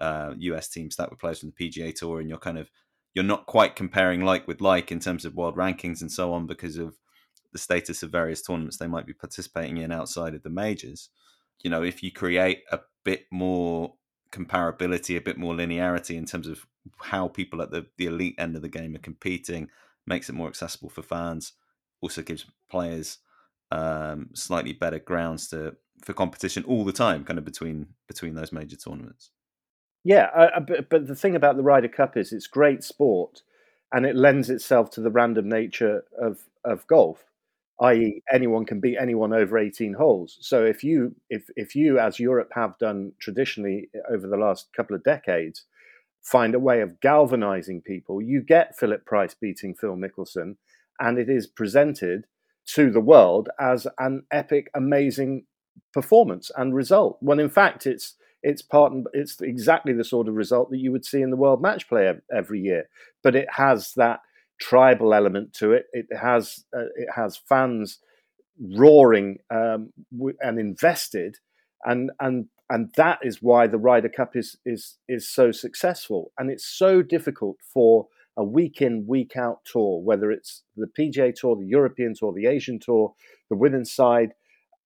uh, 0.01 0.35
US 0.39 0.69
team 0.69 0.91
stacked 0.91 1.11
with 1.11 1.21
players 1.21 1.41
from 1.41 1.53
the 1.57 1.71
PGA 1.71 1.95
Tour, 1.95 2.21
and 2.21 2.29
you're 2.29 2.39
kind 2.39 2.59
of 2.59 2.71
you're 3.15 3.25
not 3.25 3.47
quite 3.47 3.77
comparing 3.77 4.25
like 4.25 4.49
with 4.49 4.63
like 4.63 4.91
in 4.91 4.99
terms 4.99 5.25
of 5.25 5.35
world 5.35 5.57
rankings 5.57 6.01
and 6.01 6.11
so 6.11 6.33
on 6.33 6.47
because 6.47 6.79
of 6.79 6.97
the 7.53 7.59
status 7.59 8.03
of 8.03 8.11
various 8.11 8.41
tournaments 8.41 8.79
they 8.79 8.87
might 8.87 9.05
be 9.05 9.13
participating 9.13 9.77
in 9.77 9.93
outside 9.93 10.35
of 10.35 10.43
the 10.43 10.51
majors. 10.51 11.11
You 11.63 11.71
know, 11.71 11.83
if 11.83 12.03
you 12.03 12.11
create 12.11 12.63
a 12.73 12.81
bit 13.05 13.27
more 13.31 13.95
comparability, 14.31 15.17
a 15.17 15.21
bit 15.21 15.37
more 15.37 15.55
linearity 15.55 16.17
in 16.17 16.25
terms 16.25 16.49
of 16.49 16.67
how 16.97 17.29
people 17.29 17.61
at 17.61 17.71
the, 17.71 17.87
the 17.99 18.07
elite 18.07 18.35
end 18.39 18.57
of 18.57 18.63
the 18.63 18.69
game 18.69 18.95
are 18.95 19.01
competing, 19.01 19.69
makes 20.07 20.31
it 20.31 20.35
more 20.35 20.49
accessible 20.49 20.89
for 20.89 21.03
fans, 21.03 21.53
also 22.01 22.23
gives 22.23 22.47
players 22.71 23.19
um, 23.71 24.31
slightly 24.33 24.73
better 24.73 24.99
grounds 24.99 25.49
to 25.49 25.77
for 26.03 26.13
competition 26.13 26.65
all 26.65 26.85
the 26.85 26.93
time, 26.93 27.25
kind 27.25 27.39
of 27.39 27.45
between 27.45 27.89
between 28.09 28.35
those 28.35 28.53
major 28.53 28.77
tournaments. 28.77 29.31
Yeah, 30.05 30.59
but, 30.67 30.91
but 30.91 31.07
the 31.07 31.15
thing 31.15 31.37
about 31.37 31.57
the 31.57 31.63
Ryder 31.63 31.89
Cup 31.89 32.17
is 32.17 32.33
it's 32.33 32.49
great 32.49 32.83
sport, 32.83 33.43
and 33.93 34.05
it 34.05 34.17
lends 34.17 34.51
itself 34.51 34.91
to 34.91 35.01
the 35.01 35.11
random 35.11 35.49
nature 35.49 36.05
of 36.21 36.41
of 36.65 36.87
golf, 36.87 37.25
i.e., 37.81 38.23
anyone 38.33 38.65
can 38.65 38.81
beat 38.81 38.97
anyone 39.01 39.33
over 39.33 39.59
eighteen 39.59 39.95
holes. 39.95 40.39
So 40.41 40.65
if 40.65 40.83
you 40.83 41.15
if 41.31 41.45
if 41.57 41.77
you 41.77 41.99
as 41.99 42.19
Europe 42.19 42.51
have 42.55 42.79
done 42.79 43.13
traditionally 43.21 43.91
eh, 43.95 43.99
over 44.13 44.27
the 44.27 44.37
last 44.37 44.69
couple 44.77 44.97
of 44.97 45.05
decades, 45.05 45.65
find 46.21 46.55
a 46.55 46.61
way 46.61 46.81
of 46.81 47.01
galvanizing 47.01 47.83
people, 47.83 48.21
you 48.21 48.43
get 48.43 48.77
Philip 48.77 49.07
Price 49.07 49.35
beating 49.35 49.75
Phil 49.75 49.97
Mickelson, 49.97 50.57
and 50.99 51.17
it 51.17 51.29
is 51.29 51.47
presented 51.47 52.27
to 52.75 52.91
the 52.91 53.01
world 53.01 53.49
as 53.61 53.87
an 53.99 54.25
epic, 54.31 54.71
amazing 54.75 55.45
performance 55.93 56.51
and 56.57 56.75
result. 56.75 57.19
When 57.21 57.41
in 57.41 57.51
fact, 57.51 57.87
it's 57.87 58.15
it's 58.43 58.63
part 58.63 58.93
and 58.93 59.07
it's 59.13 59.41
exactly 59.41 59.93
the 59.93 60.05
sort 60.05 60.29
of 60.29 60.35
result 60.35 60.71
that 60.71 60.79
you 60.79 60.91
would 60.93 61.05
see 61.05 61.23
in 61.23 61.31
the 61.31 61.37
World 61.37 61.63
Match 61.63 61.89
Play 61.89 62.13
every 62.35 62.61
year. 62.61 62.89
But 63.23 63.37
it 63.37 63.47
has 63.53 63.93
that 63.97 64.21
tribal 64.61 65.15
element 65.15 65.53
to 65.55 65.73
it. 65.73 65.87
It 65.93 66.07
has 66.21 66.65
uh, 66.75 66.91
it 66.97 67.09
has 67.15 67.41
fans 67.49 67.99
roaring 68.77 69.39
um, 69.51 69.93
and 70.41 70.59
invested, 70.59 71.37
and 71.85 72.11
and 72.21 72.47
and 72.69 72.91
that 72.97 73.19
is 73.23 73.43
why 73.43 73.67
the 73.67 73.79
Ryder 73.79 74.09
Cup 74.09 74.35
is 74.35 74.57
is 74.65 74.99
is 75.09 75.29
so 75.29 75.53
successful. 75.53 76.33
And 76.39 76.51
it's 76.51 76.67
so 76.67 77.03
difficult 77.03 77.59
for 77.73 78.09
a 78.37 78.45
week 78.45 78.81
in, 78.81 79.07
week 79.07 79.37
out 79.37 79.61
tour, 79.71 80.01
whether 80.03 80.31
it's 80.31 80.63
the 80.77 80.87
PGA 80.99 81.35
Tour, 81.35 81.57
the 81.57 81.67
European 81.67 82.15
Tour, 82.15 82.33
the 82.33 82.47
Asian 82.47 82.79
Tour, 82.79 83.13
the 83.51 83.57
women's 83.57 83.93
side, 83.93 84.33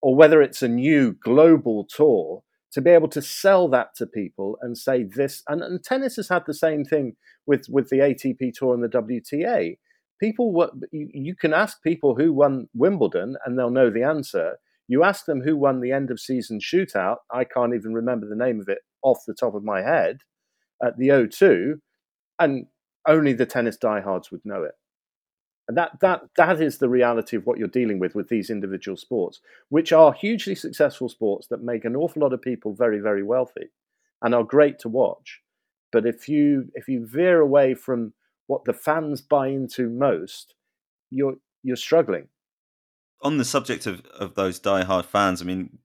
or 0.07 0.14
whether 0.14 0.40
it's 0.40 0.62
a 0.62 0.68
new 0.68 1.12
global 1.24 1.84
tour, 1.84 2.44
to 2.70 2.80
be 2.80 2.90
able 2.90 3.09
to 3.09 3.20
sell 3.20 3.66
that 3.66 3.88
to 3.96 4.07
people 4.07 4.57
and 4.62 4.78
say 4.78 5.02
this. 5.02 5.42
And, 5.48 5.64
and 5.64 5.82
tennis 5.82 6.14
has 6.14 6.28
had 6.28 6.44
the 6.46 6.54
same 6.54 6.84
thing 6.84 7.16
with, 7.44 7.66
with 7.68 7.88
the 7.88 7.96
ATP 7.96 8.52
Tour 8.54 8.72
and 8.72 8.84
the 8.84 8.88
WTA. 8.88 9.78
People, 10.20 10.52
were, 10.52 10.70
you, 10.92 11.09
you 11.12 11.34
can 11.34 11.52
ask 11.52 11.82
people 11.82 12.14
who 12.14 12.32
won 12.32 12.68
Wimbledon 12.72 13.34
and 13.44 13.59
they'll 13.59 13.68
know 13.68 13.90
the 13.90 14.04
answer. 14.04 14.59
You 14.86 15.02
ask 15.02 15.24
them 15.24 15.40
who 15.40 15.57
won 15.57 15.80
the 15.80 15.90
end 15.90 16.12
of 16.12 16.20
season 16.20 16.61
shootout. 16.61 17.16
I 17.32 17.42
can't 17.42 17.74
even 17.74 17.92
remember 17.92 18.28
the 18.28 18.36
name 18.36 18.61
of 18.61 18.68
it 18.68 18.78
off 19.02 19.24
the 19.26 19.34
top 19.34 19.57
of 19.57 19.64
my 19.64 19.82
head 19.82 20.18
at 20.80 20.96
the 20.98 21.09
O2, 21.09 21.80
and 22.38 22.66
only 23.09 23.32
the 23.32 23.44
tennis 23.44 23.76
diehards 23.76 24.30
would 24.30 24.44
know 24.44 24.62
it. 24.62 24.74
And 25.68 25.76
that 25.76 25.98
that 26.00 26.22
that 26.36 26.60
is 26.60 26.78
the 26.78 26.88
reality 26.88 27.36
of 27.36 27.44
what 27.44 27.58
you're 27.58 27.68
dealing 27.68 27.98
with 27.98 28.14
with 28.14 28.28
these 28.28 28.50
individual 28.50 28.96
sports, 28.96 29.40
which 29.68 29.92
are 29.92 30.12
hugely 30.12 30.54
successful 30.54 31.08
sports 31.08 31.48
that 31.48 31.62
make 31.62 31.84
an 31.84 31.96
awful 31.96 32.22
lot 32.22 32.32
of 32.32 32.40
people 32.40 32.72
very 32.74 33.00
very 33.00 33.22
wealthy, 33.22 33.70
and 34.22 34.34
are 34.34 34.44
great 34.44 34.78
to 34.80 34.88
watch. 34.88 35.40
But 35.90 36.06
if 36.06 36.28
you 36.28 36.70
if 36.74 36.88
you 36.88 37.06
veer 37.06 37.40
away 37.40 37.74
from 37.74 38.12
what 38.46 38.64
the 38.64 38.72
fans 38.72 39.20
buy 39.20 39.48
into 39.48 39.90
most, 39.90 40.54
you're 41.10 41.36
you're 41.62 41.76
struggling. 41.76 42.28
On 43.22 43.38
the 43.38 43.44
subject 43.44 43.86
of 43.86 44.04
of 44.06 44.34
those 44.34 44.60
diehard 44.60 45.06
fans, 45.06 45.42
I 45.42 45.46
mean, 45.46 45.78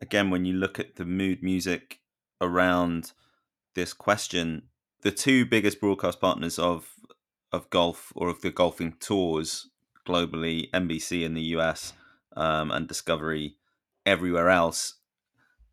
again, 0.00 0.30
when 0.30 0.44
you 0.44 0.54
look 0.54 0.80
at 0.80 0.96
the 0.96 1.04
mood 1.04 1.42
music 1.42 2.00
around 2.40 3.12
this 3.74 3.92
question, 3.92 4.62
the 5.02 5.12
two 5.12 5.46
biggest 5.46 5.80
broadcast 5.80 6.20
partners 6.20 6.58
of 6.58 6.97
of 7.52 7.70
golf 7.70 8.12
or 8.14 8.28
of 8.28 8.40
the 8.40 8.50
golfing 8.50 8.94
tours 9.00 9.68
globally, 10.06 10.70
NBC 10.70 11.24
in 11.24 11.34
the 11.34 11.42
US 11.56 11.92
um, 12.36 12.70
and 12.70 12.88
Discovery 12.88 13.56
everywhere 14.06 14.48
else, 14.48 14.94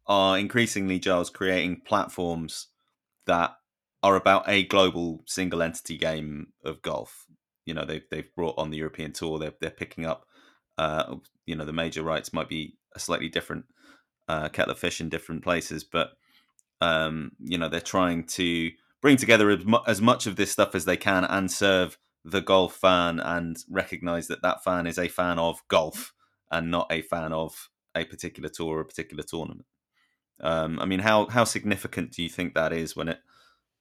are 0.07 0.38
increasingly, 0.38 0.99
Giles, 0.99 1.30
creating 1.30 1.82
platforms 1.86 2.67
that 3.26 3.55
are 4.03 4.15
about 4.15 4.47
a 4.47 4.63
global 4.65 5.23
single 5.26 5.63
entity 5.63 5.97
game 5.97 6.47
of 6.63 6.82
golf. 6.82 7.26
You 7.65 7.73
know, 7.73 7.86
they've 7.86 8.05
they've 8.11 8.36
brought 8.36 8.57
on 8.57 8.69
the 8.69 8.78
European 8.78 9.13
tour. 9.13 9.39
They're 9.39 9.53
they're 9.59 9.71
picking 9.71 10.05
up. 10.05 10.28
Uh, 10.78 11.15
you 11.45 11.55
know, 11.55 11.65
the 11.65 11.73
major 11.73 12.03
rights 12.03 12.34
might 12.34 12.49
be 12.49 12.78
a 12.95 12.99
slightly 12.99 13.30
different 13.30 13.65
uh, 14.28 14.49
kettle 14.49 14.73
of 14.73 14.80
fish 14.80 15.01
in 15.01 15.09
different 15.09 15.43
places, 15.43 15.84
but 15.84 16.11
um, 16.82 17.32
you 17.39 17.57
know, 17.57 17.69
they're 17.69 17.80
trying 17.80 18.26
to 18.26 18.71
bring 19.02 19.18
together 19.18 19.50
as, 19.50 19.66
mu- 19.66 19.78
as 19.88 20.02
much 20.02 20.28
of 20.28 20.36
this 20.36 20.52
stuff 20.52 20.76
as 20.76 20.86
they 20.86 20.98
can 20.98 21.24
and 21.24 21.52
serve 21.52 21.98
the 22.24 22.41
golf 22.41 22.76
fan 22.76 23.20
and 23.20 23.58
recognize 23.70 24.28
that 24.28 24.41
that 24.41 24.64
fan 24.64 24.88
is 24.88 24.98
a 24.98 25.08
fan 25.08 25.38
of 25.38 25.62
golf 25.68 26.14
and 26.52 26.72
not 26.72 26.88
a 26.91 27.02
fan 27.02 27.32
of 27.32 27.70
a 27.96 28.04
particular 28.06 28.50
tour 28.50 28.78
or 28.78 28.82
a 28.82 28.86
particular 28.86 29.24
tournament. 29.24 29.66
Um, 30.41 30.80
I 30.80 30.86
mean, 30.86 31.00
how 31.00 31.28
how 31.28 31.46
significant 31.46 32.12
do 32.12 32.22
you 32.22 32.30
think 32.30 32.54
that 32.54 32.74
is 32.74 32.96
when 32.96 33.10
it 33.10 33.20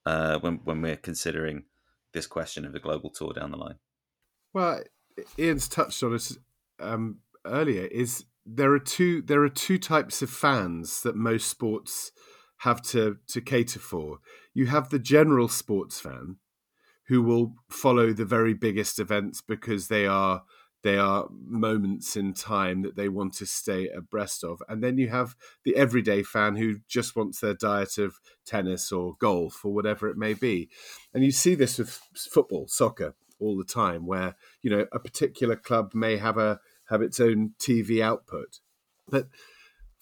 uh, 0.06 0.38
when 0.38 0.60
when 0.64 0.82
we're 0.82 0.96
considering 0.96 1.64
this 2.12 2.26
question 2.26 2.64
of 2.64 2.72
the 2.72 2.78
global 2.78 3.10
tour 3.10 3.32
down 3.32 3.50
the 3.50 3.56
line? 3.56 3.76
Well, 4.52 4.82
Iain's 5.38 5.68
touched 5.68 6.02
on 6.02 6.14
it 6.14 6.30
um, 6.78 7.18
earlier. 7.44 7.86
Is 7.86 8.24
there 8.46 8.72
are 8.72 8.78
two 8.78 9.22
there 9.22 9.42
are 9.42 9.48
two 9.48 9.78
types 9.78 10.22
of 10.22 10.30
fans 10.30 11.02
that 11.02 11.16
most 11.16 11.48
sports 11.48 12.12
have 12.58 12.82
to 12.82 13.18
to 13.28 13.40
cater 13.40 13.78
for. 13.78 14.18
You 14.52 14.66
have 14.66 14.88
the 14.88 14.98
general 14.98 15.48
sports 15.48 16.00
fan 16.00 16.36
who 17.08 17.22
will 17.22 17.54
follow 17.68 18.12
the 18.12 18.24
very 18.24 18.54
biggest 18.54 18.98
events 18.98 19.42
because 19.42 19.88
they 19.88 20.06
are 20.06 20.42
they 20.84 20.98
are 20.98 21.28
moments 21.30 22.14
in 22.14 22.34
time 22.34 22.82
that 22.82 22.94
they 22.94 23.08
want 23.08 23.32
to 23.32 23.46
stay 23.46 23.88
abreast 23.88 24.44
of. 24.44 24.62
And 24.68 24.84
then 24.84 24.98
you 24.98 25.08
have 25.08 25.34
the 25.64 25.74
everyday 25.76 26.22
fan 26.22 26.56
who 26.56 26.80
just 26.86 27.16
wants 27.16 27.40
their 27.40 27.54
diet 27.54 27.96
of 27.96 28.20
tennis 28.46 28.92
or 28.92 29.16
golf 29.18 29.64
or 29.64 29.72
whatever 29.72 30.08
it 30.08 30.18
may 30.18 30.34
be. 30.34 30.68
And 31.14 31.24
you 31.24 31.32
see 31.32 31.54
this 31.54 31.78
with 31.78 31.98
football, 32.14 32.66
soccer 32.68 33.14
all 33.40 33.56
the 33.56 33.64
time 33.64 34.06
where, 34.06 34.36
you 34.60 34.70
know, 34.70 34.84
a 34.92 34.98
particular 34.98 35.56
club 35.56 35.92
may 35.94 36.18
have 36.18 36.36
a 36.36 36.60
have 36.90 37.00
its 37.00 37.18
own 37.18 37.54
TV 37.58 38.02
output. 38.02 38.60
But 39.08 39.28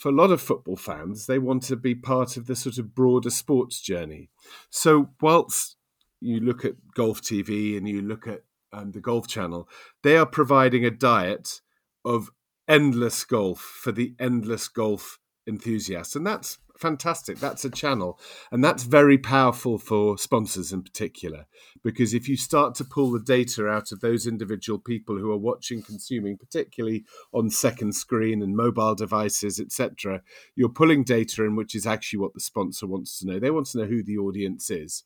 for 0.03 0.09
a 0.09 0.13
lot 0.13 0.33
of 0.33 0.41
football 0.41 0.77
fans, 0.77 1.27
they 1.27 1.39
want 1.39 1.63
to 1.63 1.77
be 1.77 1.95
part 1.95 2.37
of 2.37 2.49
the 2.49 2.57
sort 2.57 2.77
of 2.77 2.93
broader 2.93 3.31
sports 3.31 3.81
journey. 3.81 4.31
So, 4.69 5.11
whilst 5.21 5.77
you 6.21 6.41
look 6.41 6.65
at 6.65 6.75
Golf 6.97 7.23
TV 7.23 7.77
and 7.77 7.89
you 7.89 8.03
look 8.03 8.27
at 8.27 8.43
um, 8.73 8.91
the 8.91 9.01
Golf 9.01 9.29
Channel, 9.29 9.69
they 10.03 10.17
are 10.17 10.27
providing 10.27 10.85
a 10.85 10.91
diet 10.91 11.61
of 12.05 12.31
endless 12.67 13.23
golf 13.23 13.61
for 13.61 13.93
the 13.93 14.17
endless 14.19 14.67
golf 14.67 15.21
enthusiasts. 15.47 16.17
And 16.17 16.27
that's 16.27 16.59
fantastic. 16.83 17.39
That's 17.39 17.65
a 17.65 17.71
channel. 17.71 18.19
And 18.51 18.63
that's 18.63 18.83
very 18.83 19.17
powerful 19.17 19.79
for 19.79 20.19
sponsors 20.19 20.73
in 20.73 20.83
particular, 20.83 21.47
because 21.83 22.13
if 22.13 22.29
you 22.29 22.37
start 22.37 22.75
to 22.75 22.85
pull 22.85 23.13
the 23.13 23.21
data 23.21 23.69
out 23.69 23.93
of 23.93 24.01
those 24.01 24.27
individual 24.27 24.79
people 24.79 25.17
who 25.17 25.31
are 25.31 25.39
watching, 25.39 25.81
consuming, 25.81 26.37
particularly 26.37 27.05
on 27.33 27.49
second 27.49 27.95
screen 27.95 28.43
and 28.43 28.57
mobile 28.57 28.97
devices, 28.97 29.61
etc., 29.61 30.23
you're 30.57 30.69
pulling 30.69 31.05
data 31.05 31.45
in 31.45 31.57
which 31.57 31.75
is 31.75 31.87
actually 31.87 32.19
what 32.19 32.35
the 32.35 32.41
sponsor 32.41 32.87
wants 32.87 33.19
to 33.21 33.27
know. 33.27 33.39
They 33.39 33.51
want 33.51 33.69
to 33.69 33.79
know 33.79 33.87
who 33.87 34.03
the 34.03 34.19
audience 34.19 34.69
is. 34.69 35.05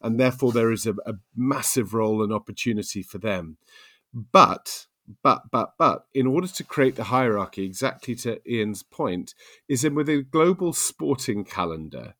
And 0.00 0.18
therefore, 0.18 0.52
there 0.52 0.72
is 0.72 0.86
a, 0.86 0.94
a 1.06 1.14
massive 1.36 1.92
role 1.92 2.22
and 2.22 2.32
opportunity 2.32 3.02
for 3.02 3.18
them. 3.18 3.58
But 4.14 4.87
but 5.22 5.42
but 5.50 5.72
but 5.78 6.04
in 6.14 6.26
order 6.26 6.48
to 6.48 6.64
create 6.64 6.96
the 6.96 7.04
hierarchy 7.04 7.64
exactly 7.64 8.14
to 8.14 8.40
iain's 8.50 8.82
point 8.82 9.34
is 9.68 9.84
in 9.84 9.94
with 9.94 10.08
a 10.08 10.22
global 10.22 10.72
sporting 10.72 11.44
calendar. 11.44 12.14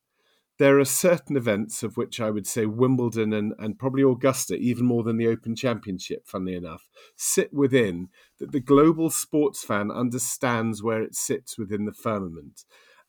There 0.57 0.77
are 0.77 0.85
certain 0.85 1.37
events 1.37 1.83
of 1.83 1.95
which 1.95 2.19
i 2.19 2.29
would 2.29 2.45
say 2.45 2.65
wimbledon 2.65 3.31
and, 3.31 3.53
and 3.59 3.79
probably 3.79 4.03
augusta 4.03 4.55
even 4.55 4.85
more 4.85 5.03
than 5.03 5.17
the 5.17 5.27
open 5.27 5.55
championship 5.55 6.27
funnily 6.27 6.55
enough 6.55 6.89
sit 7.15 7.53
within 7.53 8.09
that 8.39 8.51
the 8.51 8.59
global 8.59 9.09
sports 9.09 9.63
fan 9.63 9.91
understands 9.91 10.81
where 10.81 11.01
it 11.01 11.15
sits 11.15 11.57
within 11.57 11.85
the 11.85 11.93
firmament. 11.93 12.63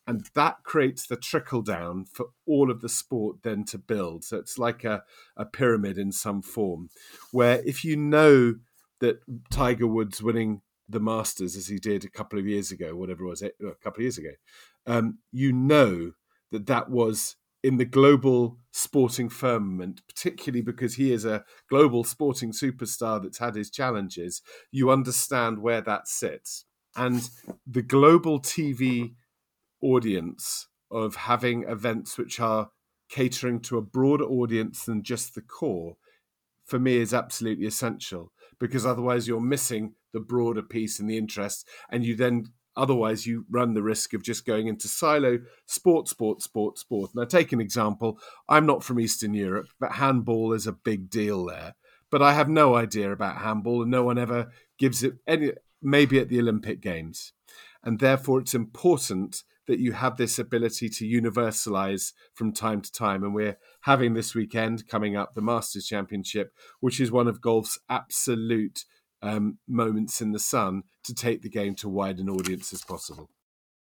And 0.07 0.29
that 0.35 0.65
creates 0.65 1.07
the 1.07 1.17
trickle 1.17 1.63
down 1.63 2.05
for 2.05 2.31
all 2.47 2.71
of 2.71 2.81
the 2.81 2.89
sport 2.89 3.43
then 3.43 3.65
to 3.67 3.79
build. 3.79 4.25
So 4.25 4.39
it's 4.39 4.59
like 4.59 4.83
a, 4.83 5.05
a 5.37 5.45
pyramid 5.45 5.99
in 5.99 6.11
some 6.11 6.43
form 6.43 6.89
where 7.31 7.63
if 7.65 7.85
you 7.85 7.97
know 7.97 8.55
that 9.01 9.21
Tiger 9.51 9.87
Woods 9.87 10.23
winning 10.23 10.63
the 10.89 11.01
Masters 11.01 11.57
as 11.57 11.69
he 11.69 11.79
did 11.79 12.05
a 12.05 12.11
couple 12.11 12.39
of 12.39 12.47
years 12.47 12.71
ago, 12.71 12.95
whatever 12.95 13.25
it 13.25 13.29
was, 13.29 13.43
a 13.43 13.51
couple 13.83 14.01
of 14.01 14.03
years 14.03 14.19
ago, 14.19 14.33
um, 14.87 15.19
you 15.33 15.53
know 15.53 16.13
that 16.51 16.67
that 16.67 16.91
was 16.91 17.37
in 17.63 17.77
the 17.77 17.85
global 17.85 18.59
sporting 18.73 19.29
firmament, 19.29 20.01
particularly 20.09 20.63
because 20.63 20.95
he 20.95 21.13
is 21.13 21.25
a 21.25 21.45
global 21.69 22.05
sporting 22.05 22.53
superstar 22.53 23.23
that's 23.23 23.39
had 23.39 23.55
his 23.55 23.71
challenges. 23.71 24.43
You 24.73 24.91
understand 24.91 25.61
where 25.61 25.83
that 25.83 26.09
sits. 26.09 26.65
And 26.97 27.29
the 27.67 27.83
global 27.83 28.41
TV 28.41 29.15
audience 29.83 30.69
of 30.91 31.15
having 31.15 31.65
events 31.65 32.19
which 32.19 32.41
are 32.41 32.71
catering 33.09 33.61
to 33.61 33.77
a 33.77 33.83
broader 33.83 34.25
audience 34.25 34.85
than 34.85 35.03
just 35.03 35.35
the 35.35 35.43
core, 35.43 35.97
for 36.65 36.79
me, 36.79 36.97
is 36.97 37.15
absolutely 37.15 37.67
essential 37.67 38.33
because 38.61 38.87
otherwise 38.87 39.27
you're 39.27 39.41
missing 39.41 39.95
the 40.13 40.21
broader 40.21 40.63
piece 40.63 41.01
and 41.01 41.11
the 41.11 41.17
interest, 41.19 41.67
and 41.91 42.05
you 42.05 42.15
then 42.15 42.45
otherwise 42.77 43.27
you 43.27 43.45
run 43.51 43.75
the 43.75 43.83
risk 43.83 44.15
of 44.15 44.23
just 44.23 44.47
going 44.47 44.69
into 44.69 44.87
silo 44.87 45.39
sport, 45.67 46.09
sport, 46.09 46.41
sport, 46.43 46.79
sport. 46.79 47.11
Now, 47.15 47.25
take 47.25 47.53
an 47.53 47.61
example. 47.61 48.19
I'm 48.49 48.67
not 48.67 48.85
from 48.85 49.01
Eastern 49.01 49.35
Europe, 49.35 49.69
but 49.81 49.93
handball 49.93 50.53
is 50.53 50.67
a 50.67 50.73
big 50.73 51.11
deal 51.11 51.47
there. 51.47 51.75
But 52.11 52.23
I 52.23 52.35
have 52.35 52.49
no 52.49 52.77
idea 52.77 53.11
about 53.11 53.39
handball, 53.39 53.83
and 53.83 53.91
no 53.91 54.05
one 54.05 54.19
ever 54.19 54.53
gives 54.79 55.03
it 55.03 55.15
any. 55.27 55.53
Maybe 55.83 56.19
at 56.19 56.29
the 56.29 56.39
Olympic 56.39 56.83
Games, 56.83 57.33
and 57.83 58.01
therefore 58.01 58.41
it's 58.41 58.53
important 58.53 59.45
that 59.71 59.79
you 59.79 59.93
have 59.93 60.17
this 60.17 60.37
ability 60.37 60.89
to 60.89 61.07
universalize 61.07 62.13
from 62.35 62.53
time 62.53 62.81
to 62.81 62.91
time. 62.91 63.23
And 63.23 63.33
we're 63.33 63.57
having 63.83 64.15
this 64.15 64.35
weekend 64.35 64.89
coming 64.89 65.17
up 65.17 65.35
the 65.35 65.41
Masters 65.41 65.87
Championship, 65.87 66.53
which 66.81 67.01
is 67.01 67.13
one 67.13 67.29
of 67.29 67.41
golf's 67.41 67.79
absolute 67.89 68.85
um, 69.23 69.59
moments 69.69 70.21
in 70.21 70.33
the 70.33 70.41
sun 70.41 70.83
to 71.05 71.15
take 71.15 71.43
the 71.43 71.49
game 71.49 71.77
to 71.77 71.89
wide 71.89 72.19
an 72.19 72.29
audience 72.29 72.73
as 72.73 72.83
possible. 72.83 73.31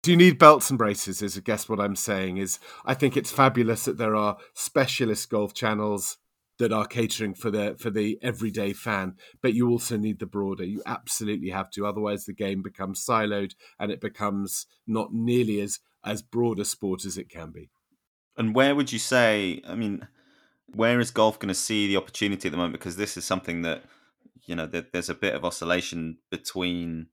Do 0.04 0.12
you 0.12 0.18
need 0.18 0.38
belts 0.38 0.70
and 0.70 0.78
braces? 0.78 1.24
Is 1.24 1.38
I 1.38 1.42
guess 1.42 1.68
what 1.68 1.80
I'm 1.80 1.96
saying 1.96 2.38
is 2.38 2.60
I 2.86 2.94
think 2.94 3.18
it's 3.18 3.32
fabulous 3.32 3.86
that 3.86 3.98
there 3.98 4.16
are 4.16 4.38
specialist 4.54 5.28
golf 5.30 5.56
channels 5.56 6.18
that 6.60 6.72
are 6.72 6.86
catering 6.86 7.34
for 7.34 7.50
the 7.50 7.76
for 7.80 7.90
the 7.90 8.18
everyday 8.22 8.74
fan 8.74 9.16
but 9.42 9.54
you 9.54 9.70
also 9.70 9.98
need 9.98 10.20
the 10.20 10.26
broader 10.26 10.64
you 10.64 10.82
absolutely 10.86 11.50
have 11.50 11.70
to 11.72 11.86
otherwise 11.86 12.26
the 12.26 12.34
game 12.34 12.62
becomes 12.62 13.04
siloed 13.04 13.54
and 13.80 13.92
it 13.92 14.02
becomes 14.02 14.68
not 14.86 15.14
nearly 15.14 15.60
as 15.62 15.80
as 16.04 16.22
broad 16.22 16.60
a 16.60 16.66
sport 16.66 17.06
as 17.06 17.18
it 17.18 17.30
can 17.30 17.52
be 17.52 17.70
and 18.38 18.54
where 18.56 18.76
would 18.76 18.92
you 18.92 19.00
say 19.00 19.62
i 19.68 19.76
mean 19.76 20.08
Where 20.74 21.00
is 21.00 21.12
golf 21.12 21.40
going 21.40 21.50
to 21.50 21.56
see 21.56 21.88
the 21.88 21.98
opportunity 21.98 22.48
at 22.48 22.52
the 22.52 22.58
moment? 22.58 22.74
Because 22.74 22.96
this 22.96 23.18
is 23.18 23.26
something 23.26 23.64
that 23.64 23.84
you 24.46 24.56
know 24.56 24.68
that 24.68 24.92
there's 24.92 25.10
a 25.10 25.16
bit 25.16 25.36
of 25.36 25.46
oscillation 25.46 26.18
between 26.32 27.08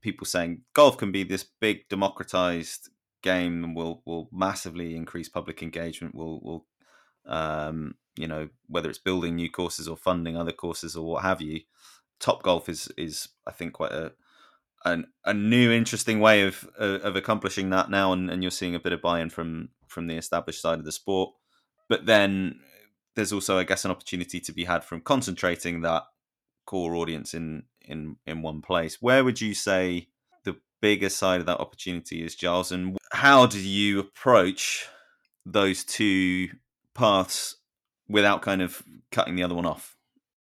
people 0.00 0.26
saying 0.26 0.62
golf 0.74 0.96
can 0.98 1.12
be 1.12 1.24
this 1.24 1.44
big 1.60 1.88
democratized 1.88 2.90
game 3.22 3.64
and 3.64 3.76
will 3.76 4.02
will 4.04 4.28
massively 4.32 4.96
increase 4.96 5.28
public 5.28 5.62
engagement. 5.62 6.14
Will 6.14 6.40
will 6.40 6.66
um, 7.28 7.94
you 8.16 8.26
know 8.26 8.48
whether 8.66 8.88
it's 8.88 8.98
building 8.98 9.36
new 9.36 9.50
courses 9.50 9.86
or 9.88 9.96
funding 9.96 10.36
other 10.36 10.52
courses 10.52 10.96
or 10.96 11.06
what 11.06 11.22
have 11.22 11.40
you. 11.40 11.60
Topgolf 12.20 12.68
is 12.68 12.88
is 12.96 13.28
I 13.46 13.52
think 13.52 13.74
quite 13.74 13.92
a 13.92 14.12
an, 14.84 15.06
a 15.24 15.34
new 15.34 15.70
interesting 15.70 16.20
way 16.20 16.42
of 16.42 16.68
of 16.78 17.16
accomplishing 17.16 17.70
that 17.70 17.90
now, 17.90 18.12
and, 18.12 18.30
and 18.30 18.42
you're 18.42 18.50
seeing 18.50 18.74
a 18.74 18.80
bit 18.80 18.92
of 18.92 19.02
buy-in 19.02 19.30
from 19.30 19.70
from 19.86 20.06
the 20.06 20.16
established 20.16 20.60
side 20.60 20.78
of 20.78 20.84
the 20.84 20.92
sport. 20.92 21.34
But 21.88 22.06
then 22.06 22.60
there's 23.16 23.32
also, 23.32 23.58
I 23.58 23.64
guess, 23.64 23.84
an 23.84 23.90
opportunity 23.90 24.40
to 24.40 24.52
be 24.52 24.64
had 24.64 24.84
from 24.84 25.00
concentrating 25.00 25.80
that 25.82 26.04
core 26.66 26.94
audience 26.96 27.34
in 27.34 27.64
in 27.82 28.16
in 28.26 28.42
one 28.42 28.62
place. 28.62 29.00
Where 29.00 29.24
would 29.24 29.40
you 29.40 29.54
say 29.54 30.08
the 30.44 30.56
bigger 30.80 31.08
side 31.08 31.40
of 31.40 31.46
that 31.46 31.60
opportunity 31.60 32.22
is, 32.22 32.34
Giles? 32.34 32.72
And 32.72 32.96
how 33.12 33.46
do 33.46 33.58
you 33.58 34.00
approach 34.00 34.86
those 35.44 35.84
two 35.84 36.48
paths 36.98 37.56
without 38.08 38.42
kind 38.42 38.60
of 38.60 38.82
cutting 39.12 39.36
the 39.36 39.42
other 39.42 39.54
one 39.54 39.64
off? 39.64 39.96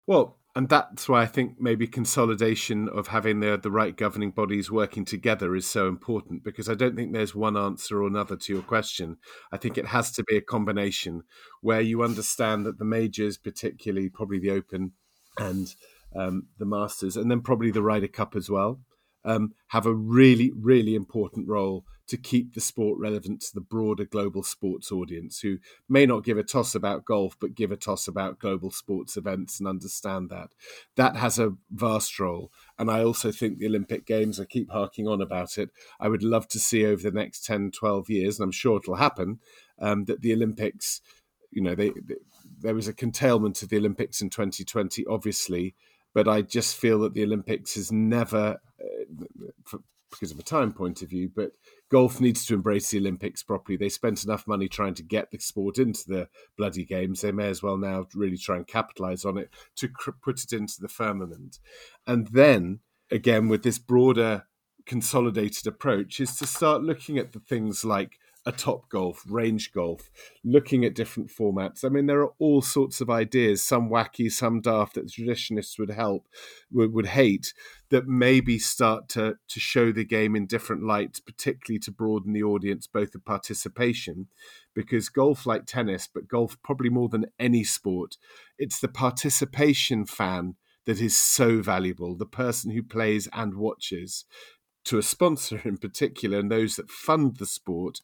Well, 0.08 0.38
and 0.56 0.70
that's 0.70 1.10
why 1.10 1.22
I 1.22 1.26
think 1.26 1.60
maybe 1.60 1.86
consolidation 1.86 2.88
of 2.88 3.08
having 3.08 3.42
the 3.42 3.58
the 3.58 3.72
right 3.72 3.98
governing 3.98 4.32
bodies 4.32 4.72
working 4.72 5.04
together 5.04 5.54
is 5.56 5.66
so 5.66 5.90
important 5.90 6.46
because 6.46 6.70
I 6.70 6.76
don't 6.76 6.96
think 6.96 7.12
there's 7.12 7.36
one 7.36 7.58
answer 7.58 8.02
or 8.02 8.08
another 8.08 8.38
to 8.38 8.54
your 8.54 8.62
question. 8.62 9.18
I 9.52 9.58
think 9.58 9.78
it 9.78 9.88
has 9.88 10.12
to 10.14 10.24
be 10.24 10.38
a 10.38 10.42
combination 10.42 11.24
where 11.62 11.82
you 11.82 12.04
understand 12.04 12.66
that 12.66 12.78
the 12.80 12.86
majors, 12.86 13.38
particularly 13.38 14.08
probably 14.08 14.40
the 14.40 14.52
Open 14.52 14.94
and 15.38 15.76
um, 16.16 16.48
the 16.58 16.66
Masters, 16.66 17.18
and 17.18 17.30
then 17.30 17.42
probably 17.42 17.72
the 17.72 17.84
Ryder 17.84 18.08
Cup 18.08 18.36
as 18.36 18.50
well, 18.50 18.80
um, 19.26 19.54
have 19.70 19.86
a 19.86 19.94
really, 19.94 20.54
really 20.56 20.96
important 20.96 21.50
role 21.50 21.84
to 22.08 22.18
keep 22.18 22.54
the 22.54 22.62
sport 22.62 23.00
relevant 23.00 23.42
to 23.42 23.54
the 23.54 23.62
broader 23.62 24.06
global 24.06 24.44
sports 24.44 24.92
audience 24.92 25.40
who 25.40 25.58
may 25.90 26.06
not 26.06 26.24
give 26.24 26.38
a 26.38 26.44
toss 26.44 26.76
about 26.76 27.06
golf, 27.06 27.36
but 27.40 27.56
give 27.56 27.72
a 27.72 27.78
toss 27.78 28.08
about 28.08 28.40
global 28.40 28.72
sports 28.72 29.18
events 29.18 29.60
and 29.60 29.68
understand 29.68 30.30
that. 30.30 30.50
That 30.96 31.16
has 31.16 31.40
a 31.40 31.56
vast 31.72 32.20
role. 32.20 32.52
And 32.78 32.92
I 32.92 33.04
also 33.04 33.32
think 33.32 33.58
the 33.58 33.68
Olympic 33.68 34.06
Games, 34.06 34.40
I 34.40 34.46
keep 34.46 34.72
harking 34.72 35.08
on 35.08 35.22
about 35.22 35.58
it, 35.58 35.70
I 36.00 36.08
would 36.08 36.24
love 36.24 36.48
to 36.50 36.60
see 36.60 36.86
over 36.86 37.02
the 37.02 37.12
next 37.12 37.46
10, 37.46 37.72
12 37.72 38.10
years, 38.10 38.40
and 38.40 38.46
I'm 38.46 38.52
sure 38.52 38.78
it'll 38.78 38.96
happen, 38.96 39.40
um, 39.80 40.06
that 40.06 40.22
the 40.22 40.34
Olympics, 40.34 41.02
you 41.52 41.62
know, 41.62 41.76
they, 41.76 41.90
they, 41.90 42.16
there 42.60 42.76
was 42.76 42.88
a 42.88 42.94
curtailment 42.94 43.62
of 43.64 43.70
the 43.70 43.78
Olympics 43.78 44.22
in 44.22 44.30
2020, 44.30 45.06
obviously 45.08 45.76
but 46.16 46.30
I 46.30 46.42
just 46.42 46.78
feel 46.78 47.00
that 47.00 47.14
the 47.14 47.24
Olympics 47.24 47.76
has 47.76 47.92
never, 47.92 48.58
uh, 48.82 49.26
for, 49.66 49.82
because 50.10 50.32
of 50.32 50.40
a 50.40 50.44
time 50.44 50.72
point 50.72 51.02
of 51.02 51.10
view, 51.10 51.30
but 51.36 51.52
golf 51.90 52.20
needs 52.20 52.46
to 52.46 52.56
embrace 52.56 52.90
the 52.90 52.98
Olympics 52.98 53.44
properly. 53.44 53.78
They 53.78 53.90
spent 53.90 54.24
enough 54.24 54.48
money 54.48 54.68
trying 54.68 54.96
to 54.96 55.04
get 55.04 55.32
the 55.32 55.40
sport 55.40 55.78
into 55.78 56.04
the 56.08 56.30
bloody 56.58 56.86
games. 56.86 57.22
They 57.22 57.32
may 57.32 57.50
as 57.50 57.62
well 57.62 57.78
now 57.78 58.08
really 58.14 58.38
try 58.38 58.58
and 58.58 58.68
capitalize 58.68 59.26
on 59.26 59.38
it 59.38 59.50
to 59.78 59.88
cr- 59.88 60.12
put 60.24 60.44
it 60.44 60.54
into 60.54 60.76
the 60.80 60.88
firmament. 60.88 61.60
And 62.08 62.28
then, 62.28 62.80
again, 63.12 63.48
with 63.48 63.64
this 63.64 63.78
broader 63.78 64.46
consolidated 64.86 65.68
approach, 65.68 66.20
is 66.20 66.36
to 66.38 66.48
start 66.48 66.84
looking 66.84 67.18
at 67.18 67.34
the 67.34 67.40
things 67.40 67.86
like 67.86 68.20
a 68.46 68.52
Topgolf, 68.52 69.22
range 69.28 69.72
golf, 69.72 70.10
looking 70.44 70.86
at 70.86 70.94
different 70.94 71.30
formats. 71.30 71.84
I 71.84 71.90
mean, 71.90 72.06
there 72.06 72.22
are 72.22 72.34
all 72.38 72.62
sorts 72.62 73.02
of 73.02 73.10
ideas, 73.10 73.64
some 73.64 73.90
wacky, 73.90 74.32
some 74.32 74.62
daft 74.62 74.94
that 74.94 75.06
the 75.08 75.12
traditionists 75.12 75.80
would 75.80 75.90
help, 75.90 76.28
would, 76.72 76.94
would 76.94 77.08
hate, 77.08 77.54
that 77.90 78.08
maybe 78.08 78.60
start 78.60 79.10
to 79.10 79.38
to 79.48 79.60
show 79.60 79.92
the 79.92 80.06
game 80.06 80.36
in 80.36 80.46
different 80.46 80.84
lights, 80.84 81.20
particularly 81.20 81.80
to 81.80 81.92
broaden 81.92 82.34
the 82.34 82.44
audience, 82.44 82.86
both 82.86 83.16
of 83.16 83.26
participation, 83.26 84.28
because 84.76 85.10
golf, 85.10 85.48
like 85.48 85.66
tennis, 85.66 86.08
but 86.12 86.28
golf 86.28 86.58
probably 86.64 86.90
more 86.90 87.10
than 87.10 87.26
any 87.40 87.64
sport, 87.64 88.18
it's 88.60 88.80
the 88.80 88.88
participation 88.88 90.06
fan 90.06 90.56
that 90.86 91.02
is 91.02 91.18
so 91.18 91.62
valuable. 91.64 92.16
The 92.16 92.28
person 92.28 92.72
who 92.72 92.84
plays 92.84 93.28
and 93.34 93.56
watches 93.56 94.26
to 94.86 94.98
a 95.00 95.04
sponsor 95.04 95.62
in 95.66 95.78
particular 95.78 96.40
and 96.40 96.52
those 96.52 96.76
that 96.76 96.90
fund 96.90 97.38
the 97.38 97.46
sport 97.46 98.02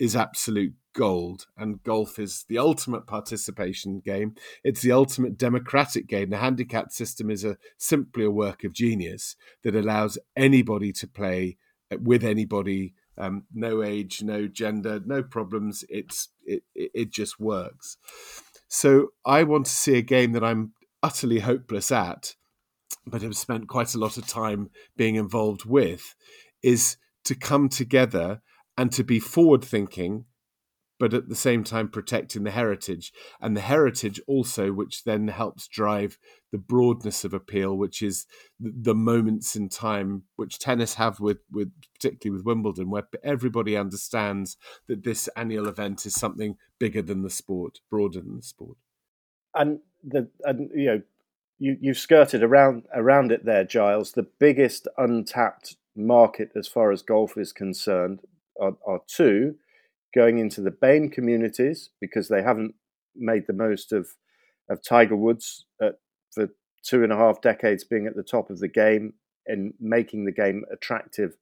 is 0.00 0.16
absolute 0.16 0.74
gold 0.94 1.46
and 1.56 1.82
golf 1.82 2.18
is 2.18 2.44
the 2.48 2.58
ultimate 2.58 3.06
participation 3.06 4.00
game. 4.00 4.34
It's 4.62 4.80
the 4.80 4.92
ultimate 4.92 5.36
democratic 5.36 6.06
game. 6.06 6.30
The 6.30 6.38
handicap 6.38 6.92
system 6.92 7.30
is 7.30 7.44
a 7.44 7.58
simply 7.76 8.24
a 8.24 8.30
work 8.30 8.64
of 8.64 8.72
genius 8.72 9.36
that 9.62 9.74
allows 9.74 10.18
anybody 10.36 10.92
to 10.92 11.06
play 11.06 11.58
with 12.00 12.24
anybody 12.24 12.94
um, 13.16 13.44
no 13.52 13.82
age 13.82 14.22
no 14.22 14.48
gender 14.48 15.00
no 15.04 15.22
problems. 15.22 15.84
It's 15.88 16.28
it, 16.44 16.62
it 16.74 17.10
just 17.10 17.38
works. 17.38 17.96
So 18.68 19.10
i 19.24 19.44
want 19.44 19.66
to 19.66 19.72
see 19.72 19.96
a 19.96 20.02
game 20.02 20.32
that 20.32 20.42
i'm 20.42 20.72
utterly 21.02 21.40
hopeless 21.40 21.92
at 21.92 22.34
but 23.06 23.22
have 23.22 23.36
spent 23.36 23.68
quite 23.68 23.94
a 23.94 23.98
lot 23.98 24.16
of 24.16 24.26
time 24.26 24.70
being 24.96 25.14
involved 25.14 25.64
with 25.64 26.14
is 26.62 26.96
to 27.24 27.34
come 27.34 27.68
together 27.68 28.40
and 28.76 28.92
to 28.92 29.04
be 29.04 29.20
forward 29.20 29.64
thinking 29.64 30.24
but 30.98 31.12
at 31.12 31.28
the 31.28 31.34
same 31.34 31.64
time 31.64 31.88
protecting 31.88 32.44
the 32.44 32.50
heritage 32.50 33.12
and 33.40 33.56
the 33.56 33.60
heritage 33.60 34.20
also 34.26 34.72
which 34.72 35.04
then 35.04 35.28
helps 35.28 35.66
drive 35.66 36.18
the 36.52 36.58
broadness 36.58 37.24
of 37.24 37.34
appeal 37.34 37.76
which 37.76 38.00
is 38.00 38.26
the 38.60 38.94
moments 38.94 39.56
in 39.56 39.68
time 39.68 40.22
which 40.36 40.58
tennis 40.58 40.94
have 40.94 41.20
with 41.20 41.38
with 41.50 41.72
particularly 41.94 42.36
with 42.36 42.46
Wimbledon 42.46 42.90
where 42.90 43.06
everybody 43.22 43.76
understands 43.76 44.56
that 44.86 45.04
this 45.04 45.28
annual 45.36 45.68
event 45.68 46.06
is 46.06 46.14
something 46.14 46.56
bigger 46.78 47.02
than 47.02 47.22
the 47.22 47.30
sport 47.30 47.80
broader 47.90 48.20
than 48.20 48.36
the 48.36 48.42
sport. 48.42 48.76
And 49.54 49.80
the 50.02 50.28
and 50.44 50.70
you 50.74 50.86
know 50.86 51.02
you 51.58 51.76
you've 51.80 51.98
skirted 51.98 52.42
around 52.42 52.84
around 52.94 53.32
it 53.32 53.44
there 53.44 53.64
Giles. 53.64 54.12
The 54.12 54.26
biggest 54.38 54.88
untapped 54.96 55.76
market 55.96 56.50
as 56.56 56.66
far 56.66 56.90
as 56.90 57.02
golf 57.02 57.36
is 57.36 57.52
concerned 57.52 58.20
are, 58.60 58.76
are 58.86 59.00
two 59.06 59.54
going 60.14 60.38
into 60.38 60.60
the 60.60 60.70
BAME 60.70 61.10
communities 61.10 61.90
because 62.00 62.28
they 62.28 62.42
haven't 62.42 62.74
made 63.16 63.46
the 63.46 63.52
most 63.52 63.92
of 63.92 64.08
of 64.70 64.82
Tiger 64.82 65.16
Woods 65.16 65.66
at, 65.82 65.96
for 66.32 66.48
two 66.82 67.02
and 67.02 67.12
a 67.12 67.16
half 67.16 67.40
decades 67.40 67.84
being 67.84 68.06
at 68.06 68.16
the 68.16 68.22
top 68.22 68.50
of 68.50 68.60
the 68.60 68.68
game 68.68 69.14
and 69.46 69.74
making 69.78 70.24
the 70.24 70.32
game 70.32 70.64
attractive 70.72 71.36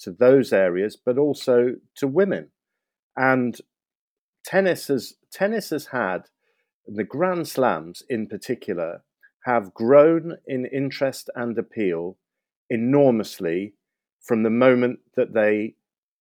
to 0.00 0.12
those 0.12 0.52
areas, 0.52 0.96
but 0.96 1.18
also 1.18 1.74
to 1.96 2.06
women. 2.06 2.50
And 3.16 3.58
tennis 4.44 4.86
has 4.86 5.14
tennis 5.32 5.70
has 5.70 5.86
had 5.86 6.26
the 6.86 7.04
Grand 7.04 7.48
Slams 7.48 8.02
in 8.08 8.28
particular 8.28 9.02
have 9.44 9.74
grown 9.74 10.36
in 10.46 10.66
interest 10.66 11.30
and 11.34 11.58
appeal 11.58 12.16
enormously 12.70 13.74
from 14.20 14.42
the 14.42 14.50
moment 14.50 15.00
that 15.16 15.32
they 15.32 15.74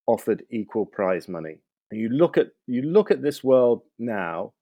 offered 0.08 0.44
equal 0.50 0.86
prize 0.86 1.28
money. 1.28 1.60
And 1.92 2.00
you 2.00 2.10
look 2.10 2.38
at 2.38 2.48
you 2.66 2.82
look 2.82 3.12
at 3.12 3.22
this 3.22 3.44
world 3.44 3.84
now, 4.00 4.54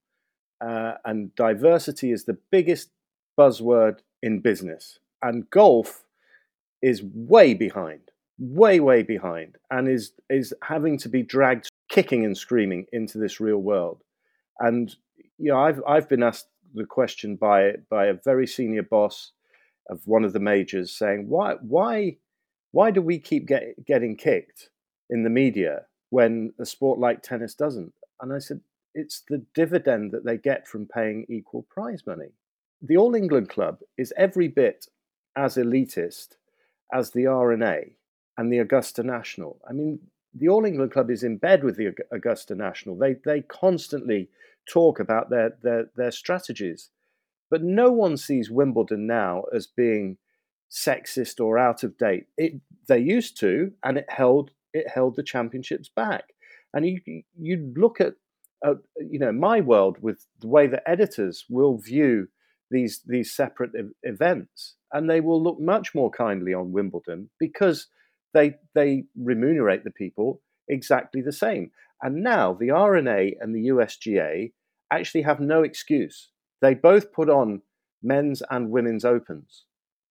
uh, 0.61 0.93
and 1.05 1.33
diversity 1.35 2.11
is 2.11 2.25
the 2.25 2.37
biggest 2.51 2.89
buzzword 3.39 3.99
in 4.21 4.41
business, 4.41 4.99
and 5.21 5.49
golf 5.49 6.03
is 6.81 7.01
way 7.03 7.53
behind, 7.53 8.01
way 8.37 8.79
way 8.79 9.01
behind, 9.01 9.55
and 9.71 9.87
is 9.87 10.11
is 10.29 10.53
having 10.63 10.97
to 10.99 11.09
be 11.09 11.23
dragged 11.23 11.69
kicking 11.89 12.25
and 12.25 12.37
screaming 12.37 12.85
into 12.91 13.17
this 13.17 13.39
real 13.39 13.59
world. 13.59 14.03
And 14.59 14.95
you 15.37 15.51
know, 15.51 15.59
I've 15.59 15.81
I've 15.87 16.09
been 16.09 16.23
asked 16.23 16.47
the 16.73 16.85
question 16.85 17.35
by 17.35 17.73
by 17.89 18.07
a 18.07 18.13
very 18.13 18.45
senior 18.47 18.83
boss 18.83 19.31
of 19.89 20.01
one 20.05 20.23
of 20.23 20.33
the 20.33 20.39
majors 20.39 20.91
saying, 20.91 21.27
why 21.27 21.55
why 21.61 22.17
why 22.71 22.91
do 22.91 23.01
we 23.01 23.19
keep 23.19 23.47
get, 23.47 23.85
getting 23.85 24.17
kicked? 24.17 24.69
In 25.09 25.23
the 25.23 25.29
media 25.29 25.85
when 26.09 26.53
a 26.59 26.65
sport 26.65 26.99
like 26.99 27.21
tennis 27.21 27.53
doesn't. 27.53 27.93
And 28.21 28.33
I 28.33 28.39
said, 28.39 28.61
it's 28.93 29.23
the 29.27 29.45
dividend 29.53 30.11
that 30.11 30.23
they 30.25 30.37
get 30.37 30.67
from 30.67 30.87
paying 30.87 31.25
equal 31.27 31.63
prize 31.63 32.03
money. 32.07 32.31
The 32.81 32.97
All 32.97 33.15
England 33.15 33.49
Club 33.49 33.79
is 33.97 34.13
every 34.17 34.47
bit 34.47 34.87
as 35.35 35.55
elitist 35.55 36.37
as 36.93 37.11
the 37.11 37.27
R&A 37.27 37.97
and 38.37 38.51
the 38.51 38.59
Augusta 38.59 39.03
National. 39.03 39.59
I 39.67 39.73
mean, 39.73 39.99
the 40.33 40.49
All 40.49 40.65
England 40.65 40.91
Club 40.91 41.09
is 41.09 41.23
in 41.23 41.37
bed 41.37 41.63
with 41.63 41.77
the 41.77 41.93
Augusta 42.11 42.55
National. 42.55 42.95
They 42.97 43.15
they 43.25 43.41
constantly 43.41 44.29
talk 44.69 44.99
about 44.99 45.29
their 45.29 45.57
their 45.61 45.89
their 45.95 46.11
strategies, 46.11 46.89
but 47.49 47.63
no 47.63 47.91
one 47.91 48.17
sees 48.17 48.51
Wimbledon 48.51 49.07
now 49.07 49.43
as 49.53 49.67
being 49.67 50.17
sexist 50.69 51.43
or 51.43 51.57
out 51.57 51.83
of 51.83 51.97
date. 51.97 52.27
It 52.37 52.59
they 52.87 52.99
used 52.99 53.39
to, 53.39 53.71
and 53.83 53.97
it 53.97 54.09
held 54.09 54.51
it 54.75 54.89
held 54.89 55.15
the 55.15 55.23
championships 55.23 55.89
back. 55.89 56.25
And 56.73 56.85
you 56.85 56.99
you 57.39 57.73
look 57.75 58.01
at 58.01 58.15
uh, 58.65 58.75
you 58.97 59.19
know, 59.19 59.31
my 59.31 59.61
world 59.61 59.97
with 60.01 60.25
the 60.39 60.47
way 60.47 60.67
that 60.67 60.83
editors 60.87 61.45
will 61.49 61.77
view 61.77 62.27
these 62.71 63.01
these 63.05 63.31
separate 63.31 63.71
events, 64.03 64.75
and 64.91 65.09
they 65.09 65.21
will 65.21 65.41
look 65.41 65.59
much 65.59 65.93
more 65.93 66.09
kindly 66.09 66.53
on 66.53 66.71
Wimbledon 66.71 67.29
because 67.39 67.87
they 68.33 68.55
they 68.73 69.05
remunerate 69.15 69.83
the 69.83 69.91
people 69.91 70.41
exactly 70.67 71.21
the 71.21 71.31
same. 71.31 71.71
And 72.01 72.23
now 72.23 72.53
the 72.53 72.71
R&A 72.71 73.35
and 73.39 73.55
the 73.55 73.67
USGA 73.67 74.51
actually 74.91 75.21
have 75.21 75.39
no 75.39 75.63
excuse. 75.63 76.29
They 76.61 76.73
both 76.73 77.13
put 77.13 77.29
on 77.29 77.61
men's 78.03 78.41
and 78.49 78.69
women's 78.69 79.05
opens. 79.05 79.63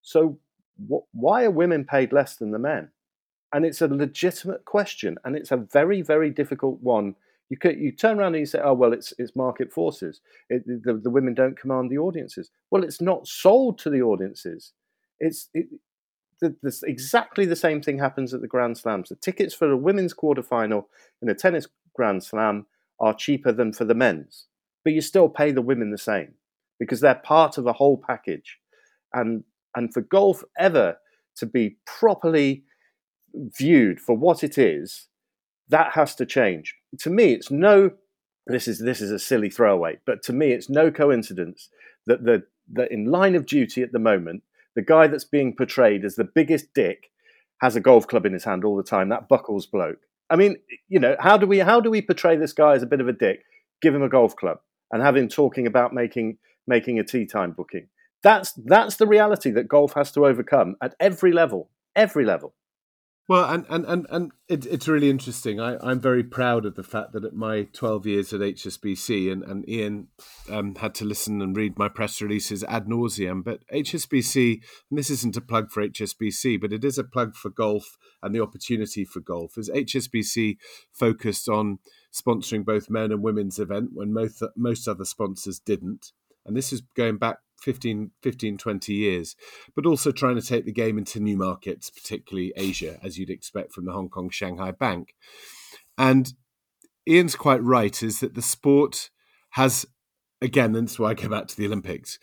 So 0.03 0.39
wh- 0.79 1.05
why 1.13 1.45
are 1.45 1.51
women 1.51 1.85
paid 1.85 2.13
less 2.13 2.37
than 2.37 2.53
the 2.53 2.59
men? 2.59 2.91
And 3.55 3.65
it's 3.65 3.81
a 3.81 3.87
legitimate 3.87 4.65
question, 4.65 5.17
and 5.25 5.37
it's 5.37 5.53
a 5.53 5.57
very, 5.57 6.03
very 6.03 6.29
difficult 6.29 6.83
one. 6.83 7.15
You 7.49 7.57
could, 7.57 7.79
you 7.79 7.93
turn 7.93 8.19
around 8.19 8.35
and 8.35 8.41
you 8.41 8.47
say, 8.47 8.61
"Oh 8.63 8.75
well, 8.75 8.93
it's 8.93 9.15
it's 9.17 9.37
market 9.37 9.73
forces. 9.73 10.21
It, 10.51 10.67
the, 10.67 10.95
the 10.95 11.09
women 11.09 11.35
don't 11.35 11.57
command 11.57 11.89
the 11.89 11.99
audiences." 11.99 12.51
Well, 12.73 12.83
it's 12.83 13.01
not 13.01 13.29
sold 13.29 13.79
to 13.79 13.91
the 13.91 14.03
audiences. 14.03 14.73
It's 15.21 15.51
it, 15.55 15.67
the, 16.41 16.57
this, 16.65 16.83
exactly 16.83 17.47
the 17.47 17.55
same 17.55 17.81
thing 17.81 18.01
happens 18.01 18.35
at 18.35 18.41
the 18.41 18.49
Grand 18.49 18.77
Slams. 18.77 19.11
The 19.11 19.15
tickets 19.15 19.55
for 19.55 19.69
the 19.69 19.77
women's 19.77 20.15
quarterfinal 20.15 20.87
in 21.23 21.29
a 21.29 21.35
tennis 21.35 21.69
Grand 21.95 22.25
Slam 22.25 22.67
are 22.99 23.15
cheaper 23.15 23.53
than 23.53 23.73
for 23.73 23.85
the 23.85 23.95
men's, 23.95 24.47
but 24.83 24.95
you 24.95 25.01
still 25.01 25.29
pay 25.29 25.53
the 25.53 25.63
women 25.63 25.93
the 25.93 25.99
same 25.99 26.35
because 26.81 27.01
they're 27.01 27.15
part 27.15 27.57
of 27.57 27.69
a 27.69 27.75
whole 27.75 28.03
package. 28.05 28.59
And 29.13 29.45
and 29.77 29.95
for 29.95 30.01
golf 30.01 30.43
ever 30.59 30.97
to 31.37 31.47
be 31.47 31.77
properly 31.87 32.65
viewed 33.35 34.01
for 34.01 34.17
what 34.17 34.43
it 34.45 34.59
is, 34.59 35.09
that 35.69 35.93
has 35.93 36.15
to 36.17 36.27
change. 36.27 36.77
To 37.01 37.11
me, 37.11 37.33
it's 37.33 37.51
no. 37.51 37.93
This 38.47 38.69
is 38.69 38.79
this 38.79 39.01
is 39.01 39.11
a 39.11 39.19
silly 39.19 39.49
throwaway, 39.49 39.99
but 40.05 40.23
to 40.25 40.33
me, 40.33 40.53
it's 40.53 40.69
no 40.69 40.91
coincidence 40.91 41.71
that 42.07 42.25
the 42.25 42.45
that 42.73 42.91
in 42.91 43.07
line 43.07 43.35
of 43.35 43.47
duty 43.47 43.83
at 43.83 43.93
the 43.93 43.99
moment, 43.99 44.43
the 44.75 44.83
guy 44.83 45.07
that's 45.07 45.25
being 45.25 45.55
portrayed 45.57 46.05
as 46.05 46.17
the 46.17 46.25
biggest 46.25 46.75
dick 46.75 47.11
has 47.61 47.77
a 47.77 47.81
golf 47.81 48.07
club 48.07 48.27
in 48.27 48.33
his 48.33 48.45
hand 48.45 48.65
all 48.65 48.77
the 48.77 48.83
time. 48.83 49.09
That 49.09 49.29
Buckells 49.29 49.71
bloke. 49.71 50.01
I 50.31 50.37
mean, 50.37 50.57
you 50.89 50.99
know, 50.99 51.17
how 51.19 51.37
do 51.37 51.47
we 51.47 51.59
how 51.59 51.81
do 51.81 51.91
we 51.91 52.03
portray 52.03 52.37
this 52.37 52.53
guy 52.53 52.75
as 52.75 52.83
a 52.83 52.87
bit 52.87 53.01
of 53.01 53.09
a 53.09 53.13
dick? 53.13 53.45
Give 53.81 53.95
him 53.95 54.03
a 54.03 54.09
golf 54.09 54.37
club 54.37 54.59
and 54.93 55.03
have 55.03 55.17
him 55.17 55.29
talking 55.29 55.67
about 55.67 55.93
making 55.93 56.39
making 56.67 56.99
a 56.99 57.05
tea 57.05 57.27
time 57.27 57.53
booking. 57.53 57.89
That's 58.23 58.53
that's 58.53 58.97
the 58.97 59.07
reality 59.07 59.51
that 59.53 59.69
golf 59.69 59.95
has 59.95 60.13
to 60.13 60.27
overcome 60.27 60.77
at 60.83 60.95
every 60.99 61.33
level, 61.33 61.71
every 61.95 62.25
level. 62.25 62.55
Well, 63.27 63.49
and 63.49 63.65
and 63.71 63.87
and, 63.87 64.07
and 64.11 64.33
it, 64.49 64.67
it's 64.67 64.87
really 64.87 65.09
interesting. 65.09 65.59
I, 65.59 65.79
I'm 65.81 65.99
very 65.99 66.23
proud 66.23 66.67
of 66.67 66.75
the 66.75 66.83
fact 66.83 67.13
that 67.13 67.25
at 67.25 67.33
my 67.33 67.69
12 67.73 68.07
years 68.07 68.33
at 68.35 68.41
HSBC, 68.41 69.33
and, 69.33 69.43
and 69.43 69.65
Iain 69.67 70.09
um, 70.51 70.75
had 70.75 70.95
to 70.97 71.07
listen 71.07 71.41
and 71.41 71.57
read 71.57 71.79
my 71.79 71.89
press 71.89 72.21
releases 72.21 72.63
ad 72.65 72.85
nauseum. 72.87 73.43
But 73.43 73.61
HSBC, 73.73 74.61
and 74.91 74.99
this 74.99 75.09
isn't 75.09 75.39
a 75.39 75.41
plug 75.41 75.71
for 75.71 75.89
HSBC, 75.89 76.61
but 76.61 76.73
it 76.73 76.85
is 76.85 76.99
a 76.99 77.05
plug 77.05 77.35
for 77.35 77.49
golf 77.49 77.97
and 78.23 78.35
the 78.35 78.43
opportunity 78.43 79.07
for 79.07 79.21
golf. 79.21 79.57
Is 79.57 79.71
HSBC 79.71 80.59
focused 80.93 81.49
on 81.49 81.79
sponsoring 82.13 82.63
both 82.63 82.91
men 82.91 83.11
and 83.11 83.23
women's 83.23 83.59
event 83.59 83.91
when 83.95 84.13
most 84.13 84.43
most 84.55 84.87
other 84.87 85.07
sponsors 85.07 85.59
didn't, 85.59 86.13
and 86.45 86.55
this 86.55 86.75
is 86.75 86.83
going 86.95 87.17
back 87.17 87.39
15, 87.65 88.11
15, 88.23 88.59
20 88.59 88.93
years, 88.93 89.37
but 89.75 89.87
also 89.87 90.13
trying 90.13 90.37
to 90.37 90.47
take 90.47 90.67
the 90.67 90.73
game 90.73 90.99
into 90.99 91.19
new 91.19 91.37
markets, 91.37 91.91
particularly 91.91 92.53
Asia, 92.57 92.99
as 93.03 93.19
you'd 93.19 93.31
expect 93.31 93.73
from 93.73 93.87
the 93.87 93.93
Hong 93.93 94.11
Kong 94.11 94.29
Shanghai 94.29 94.71
Bank. 94.71 95.15
And 95.97 96.33
Iain's 97.09 97.35
quite 97.35 97.63
right, 97.63 98.03
is 98.03 98.21
that 98.21 98.35
the 98.35 98.43
sport 98.43 99.11
has, 99.51 99.87
again, 100.43 100.77
and 100.77 100.87
that's 100.87 100.99
why 100.99 101.11
I 101.11 101.15
go 101.15 101.29
back 101.29 101.49
to 101.49 101.57
the 101.57 101.67
Olympics, 101.67 102.19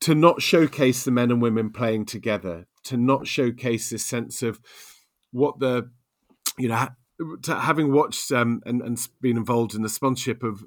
to 0.00 0.14
not 0.14 0.42
showcase 0.42 1.04
the 1.04 1.12
men 1.12 1.30
and 1.30 1.40
women 1.40 1.70
playing 1.70 2.06
together, 2.06 2.66
to 2.84 2.96
not 2.96 3.28
showcase 3.28 3.90
this 3.90 4.04
sense 4.04 4.42
of 4.42 4.60
what 5.30 5.60
the, 5.60 5.90
you 6.58 6.68
know, 6.68 6.88
having 7.46 7.92
watched 7.92 8.32
um, 8.32 8.60
and, 8.66 8.82
and 8.82 9.08
been 9.20 9.36
involved 9.36 9.74
in 9.74 9.82
the 9.82 9.88
sponsorship 9.88 10.42
of 10.42 10.64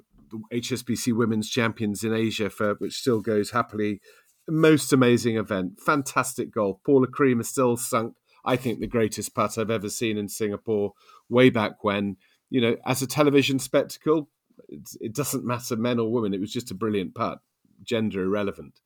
HSBC 0.52 1.12
Women's 1.14 1.48
Champions 1.48 2.04
in 2.04 2.12
Asia 2.12 2.50
for 2.50 2.74
which 2.74 2.94
still 2.94 3.20
goes 3.20 3.50
happily. 3.50 4.00
Most 4.48 4.92
amazing 4.92 5.36
event, 5.36 5.80
fantastic 5.80 6.50
golf. 6.50 6.78
Paula 6.84 7.06
Creamer's 7.06 7.48
still 7.48 7.76
sunk. 7.76 8.14
I 8.44 8.56
think 8.56 8.80
the 8.80 8.86
greatest 8.86 9.34
putt 9.34 9.58
I've 9.58 9.70
ever 9.70 9.90
seen 9.90 10.16
in 10.16 10.28
Singapore, 10.28 10.94
way 11.28 11.50
back 11.50 11.84
when. 11.84 12.16
You 12.48 12.62
know, 12.62 12.76
as 12.86 13.02
a 13.02 13.06
television 13.06 13.58
spectacle, 13.58 14.30
it 14.68 15.14
doesn't 15.14 15.44
matter 15.44 15.76
men 15.76 15.98
or 15.98 16.10
women. 16.10 16.32
It 16.32 16.40
was 16.40 16.52
just 16.52 16.70
a 16.70 16.74
brilliant 16.74 17.14
putt, 17.14 17.40
gender 17.82 18.22
irrelevant. 18.22 18.80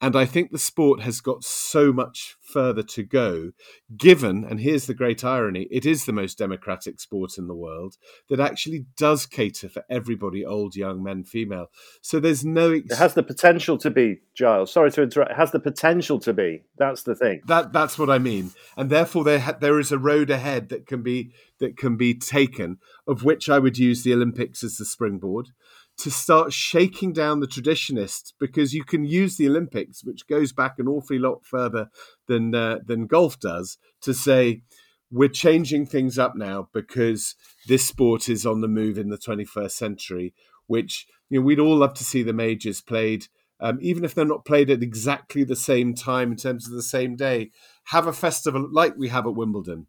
And 0.00 0.16
I 0.16 0.26
think 0.26 0.50
the 0.50 0.58
sport 0.58 1.00
has 1.00 1.20
got 1.20 1.44
so 1.44 1.92
much 1.92 2.36
further 2.42 2.82
to 2.82 3.02
go, 3.02 3.52
given, 3.96 4.44
and 4.44 4.60
here's 4.60 4.86
the 4.86 4.94
great 4.94 5.24
irony, 5.24 5.66
it 5.70 5.86
is 5.86 6.04
the 6.04 6.12
most 6.12 6.36
democratic 6.36 7.00
sport 7.00 7.38
in 7.38 7.46
the 7.46 7.54
world 7.54 7.96
that 8.28 8.40
actually 8.40 8.86
does 8.96 9.24
cater 9.24 9.68
for 9.68 9.82
everybody 9.88 10.44
old, 10.44 10.76
young, 10.76 11.02
men, 11.02 11.24
female. 11.24 11.68
So 12.02 12.20
there's 12.20 12.44
no. 12.44 12.72
Ex- 12.72 12.92
it 12.92 12.98
has 12.98 13.14
the 13.14 13.22
potential 13.22 13.78
to 13.78 13.90
be, 13.90 14.20
Giles. 14.34 14.72
Sorry 14.72 14.90
to 14.90 15.02
interrupt. 15.02 15.30
It 15.30 15.36
has 15.36 15.52
the 15.52 15.60
potential 15.60 16.18
to 16.20 16.32
be. 16.32 16.64
That's 16.76 17.04
the 17.04 17.14
thing. 17.14 17.40
That 17.46 17.72
That's 17.72 17.98
what 17.98 18.10
I 18.10 18.18
mean. 18.18 18.50
And 18.76 18.90
therefore, 18.90 19.24
there, 19.24 19.40
ha- 19.40 19.56
there 19.58 19.78
is 19.78 19.90
a 19.90 19.98
road 19.98 20.28
ahead 20.28 20.68
that 20.68 20.86
can 20.86 21.02
be 21.02 21.32
that 21.60 21.76
can 21.76 21.96
be 21.96 22.14
taken, 22.14 22.78
of 23.06 23.24
which 23.24 23.48
I 23.48 23.58
would 23.58 23.78
use 23.78 24.02
the 24.02 24.12
Olympics 24.12 24.64
as 24.64 24.76
the 24.76 24.84
springboard 24.84 25.50
to 25.98 26.10
start 26.10 26.52
shaking 26.52 27.12
down 27.12 27.40
the 27.40 27.46
traditionists 27.46 28.32
because 28.40 28.74
you 28.74 28.84
can 28.84 29.04
use 29.04 29.36
the 29.36 29.48
Olympics, 29.48 30.04
which 30.04 30.26
goes 30.26 30.52
back 30.52 30.78
an 30.78 30.88
awfully 30.88 31.18
lot 31.18 31.44
further 31.44 31.88
than 32.26 32.54
uh, 32.54 32.78
than 32.84 33.06
golf 33.06 33.38
does, 33.38 33.78
to 34.02 34.12
say 34.12 34.62
we're 35.10 35.28
changing 35.28 35.86
things 35.86 36.18
up 36.18 36.34
now 36.34 36.68
because 36.72 37.36
this 37.68 37.86
sport 37.86 38.28
is 38.28 38.44
on 38.44 38.60
the 38.60 38.68
move 38.68 38.98
in 38.98 39.10
the 39.10 39.18
21st 39.18 39.70
century. 39.70 40.34
Which 40.66 41.06
you 41.28 41.38
know 41.38 41.46
we'd 41.46 41.60
all 41.60 41.76
love 41.76 41.94
to 41.94 42.04
see 42.04 42.22
the 42.22 42.32
majors 42.32 42.80
played. 42.80 43.26
Um, 43.60 43.78
even 43.80 44.04
if 44.04 44.14
they're 44.14 44.24
not 44.24 44.44
played 44.44 44.68
at 44.68 44.82
exactly 44.82 45.44
the 45.44 45.56
same 45.56 45.94
time 45.94 46.32
in 46.32 46.36
terms 46.36 46.66
of 46.66 46.74
the 46.74 46.82
same 46.82 47.14
day, 47.14 47.50
have 47.84 48.06
a 48.06 48.12
festival 48.12 48.68
like 48.70 48.94
we 48.96 49.08
have 49.08 49.26
at 49.26 49.36
Wimbledon, 49.36 49.86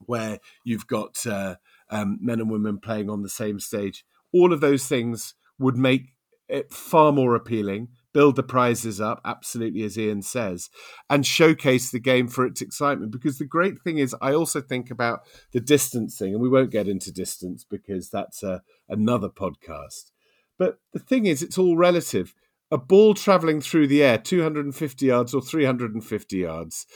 where 0.00 0.40
you've 0.64 0.88
got 0.88 1.24
uh, 1.24 1.56
um, 1.90 2.18
men 2.20 2.40
and 2.40 2.50
women 2.50 2.78
playing 2.78 3.08
on 3.08 3.22
the 3.22 3.28
same 3.28 3.60
stage 3.60 4.04
all 4.32 4.52
of 4.52 4.60
those 4.60 4.86
things 4.86 5.34
would 5.58 5.76
make 5.76 6.14
it 6.48 6.72
far 6.72 7.12
more 7.12 7.34
appealing, 7.34 7.88
build 8.12 8.36
the 8.36 8.42
prizes 8.42 9.00
up, 9.00 9.20
absolutely, 9.24 9.82
as 9.82 9.98
Iain 9.98 10.22
says, 10.22 10.70
and 11.10 11.26
showcase 11.26 11.90
the 11.90 12.00
game 12.00 12.28
for 12.28 12.46
its 12.46 12.62
excitement. 12.62 13.12
Because 13.12 13.38
the 13.38 13.44
great 13.44 13.80
thing 13.82 13.98
is, 13.98 14.14
I 14.20 14.32
also 14.32 14.60
think 14.60 14.90
about 14.90 15.20
the 15.52 15.60
distancing, 15.60 16.32
and 16.32 16.42
we 16.42 16.48
won't 16.48 16.70
get 16.70 16.88
into 16.88 17.12
distance 17.12 17.64
because 17.64 18.10
that's 18.10 18.42
a, 18.42 18.62
another 18.88 19.28
podcast. 19.28 20.10
But 20.58 20.78
the 20.92 20.98
thing 20.98 21.26
is, 21.26 21.42
it's 21.42 21.58
all 21.58 21.76
relative. 21.76 22.34
A 22.70 22.78
ball 22.78 23.14
traveling 23.14 23.60
through 23.60 23.86
the 23.86 24.02
air 24.02 24.18
250 24.18 25.06
yards 25.06 25.34
or 25.34 25.40
350 25.40 26.36
yards 26.36 26.86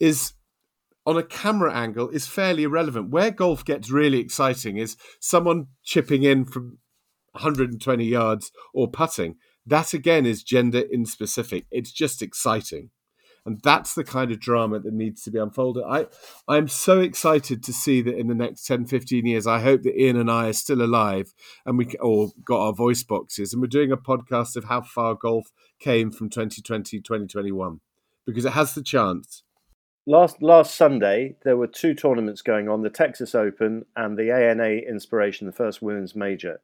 is 0.00 0.34
on 1.06 1.16
a 1.16 1.22
camera 1.22 1.72
angle 1.72 2.08
is 2.10 2.26
fairly 2.26 2.64
irrelevant. 2.64 3.10
Where 3.10 3.30
golf 3.30 3.64
gets 3.64 3.90
really 3.90 4.18
exciting 4.18 4.76
is 4.76 4.96
someone 5.20 5.68
chipping 5.82 6.22
in 6.22 6.44
from 6.44 6.78
120 7.32 8.04
yards 8.04 8.50
or 8.72 8.90
putting. 8.90 9.36
That 9.66 9.94
again 9.94 10.26
is 10.26 10.42
gender 10.42 10.82
inspecific. 10.82 11.64
It's 11.70 11.92
just 11.92 12.22
exciting. 12.22 12.90
And 13.44 13.60
that's 13.62 13.94
the 13.94 14.04
kind 14.04 14.30
of 14.30 14.38
drama 14.38 14.78
that 14.78 14.92
needs 14.92 15.22
to 15.22 15.30
be 15.32 15.38
unfolded. 15.38 15.82
I, 15.84 16.06
I'm 16.46 16.68
so 16.68 17.00
excited 17.00 17.64
to 17.64 17.72
see 17.72 18.00
that 18.02 18.16
in 18.16 18.28
the 18.28 18.36
next 18.36 18.64
10, 18.66 18.86
15 18.86 19.26
years, 19.26 19.48
I 19.48 19.58
hope 19.60 19.82
that 19.82 20.00
Iain 20.00 20.16
and 20.16 20.30
I 20.30 20.48
are 20.48 20.52
still 20.52 20.80
alive 20.80 21.34
and 21.66 21.76
we 21.76 21.86
or 22.00 22.30
got 22.44 22.60
our 22.60 22.72
voice 22.72 23.02
boxes 23.02 23.52
and 23.52 23.60
we're 23.60 23.66
doing 23.66 23.90
a 23.90 23.96
podcast 23.96 24.54
of 24.54 24.64
how 24.64 24.82
far 24.82 25.16
golf 25.16 25.48
came 25.80 26.12
from 26.12 26.30
2020, 26.30 27.00
2021, 27.00 27.80
because 28.24 28.44
it 28.44 28.52
has 28.52 28.74
the 28.74 28.82
chance 28.82 29.42
last 30.06 30.42
last 30.42 30.74
Sunday 30.74 31.36
there 31.44 31.56
were 31.56 31.66
two 31.66 31.94
tournaments 31.94 32.42
going 32.42 32.68
on: 32.68 32.82
the 32.82 32.90
Texas 32.90 33.34
Open 33.34 33.84
and 33.96 34.16
the 34.16 34.32
ANA 34.32 34.80
Inspiration, 34.88 35.46
the 35.46 35.52
first 35.52 35.82
women's 35.82 36.14
major. 36.14 36.60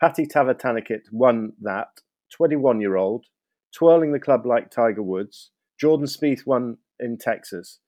Patty 0.00 0.26
Tavatanakit 0.26 1.12
won 1.12 1.52
that. 1.60 2.00
Twenty-one-year-old, 2.30 3.26
twirling 3.74 4.12
the 4.12 4.20
club 4.20 4.46
like 4.46 4.70
Tiger 4.70 5.02
Woods. 5.02 5.50
Jordan 5.78 6.06
Spieth 6.06 6.46
won 6.46 6.78
in 6.98 7.18
Texas. 7.18 7.80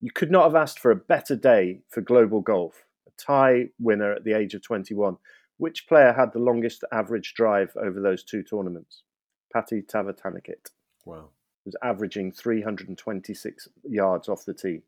You 0.00 0.12
could 0.12 0.30
not 0.30 0.44
have 0.44 0.54
asked 0.54 0.78
for 0.78 0.90
a 0.90 0.96
better 0.96 1.34
day 1.34 1.80
for 1.88 2.00
global 2.00 2.40
golf. 2.40 2.84
A 3.08 3.10
Thai 3.20 3.70
winner 3.80 4.12
at 4.12 4.24
the 4.24 4.34
age 4.34 4.54
of 4.54 4.62
21. 4.62 5.16
Which 5.56 5.88
player 5.88 6.12
had 6.12 6.32
the 6.32 6.38
longest 6.38 6.84
average 6.92 7.34
drive 7.34 7.72
over 7.76 8.00
those 8.00 8.22
two 8.22 8.44
tournaments? 8.44 9.02
Patty 9.52 9.82
Tavatanakit. 9.82 10.70
Wow 11.04 11.30
was 11.68 11.76
averaging 11.82 12.32
326 12.32 13.68
yards 13.84 14.28
off 14.28 14.46
the 14.46 14.54
tee. 14.54 14.80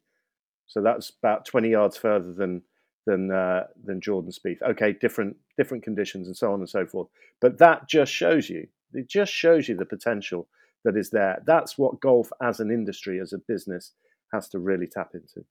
So 0.67 0.81
that's 0.81 1.11
about 1.11 1.45
20 1.45 1.69
yards 1.69 1.99
further 1.99 2.33
than 2.33 2.63
than 3.11 3.31
uh, 3.31 3.65
than 3.85 4.01
Jordan 4.01 4.31
Spieth. 4.31 4.63
Okay, 4.63 4.93
different 4.93 5.37
different 5.57 5.83
conditions 5.83 6.27
and 6.27 6.37
so 6.37 6.53
on 6.53 6.61
and 6.61 6.69
so 6.69 6.87
forth. 6.87 7.09
But 7.41 7.59
that 7.59 7.89
just 7.89 8.13
shows 8.13 8.49
you 8.49 8.69
it 8.93 9.09
just 9.09 9.33
shows 9.33 9.69
you 9.69 9.77
the 9.77 9.85
potential 9.85 10.49
that 10.85 10.97
is 10.97 11.11
there. 11.11 11.43
That's 11.47 11.77
what 11.77 12.01
golf 12.01 12.31
as 12.41 12.61
an 12.61 12.71
industry, 12.71 13.21
as 13.21 13.33
a 13.33 13.39
business, 13.39 13.93
has 14.33 14.49
to 14.51 14.59
really 14.59 14.87
tap 14.87 15.11
into. 15.15 15.45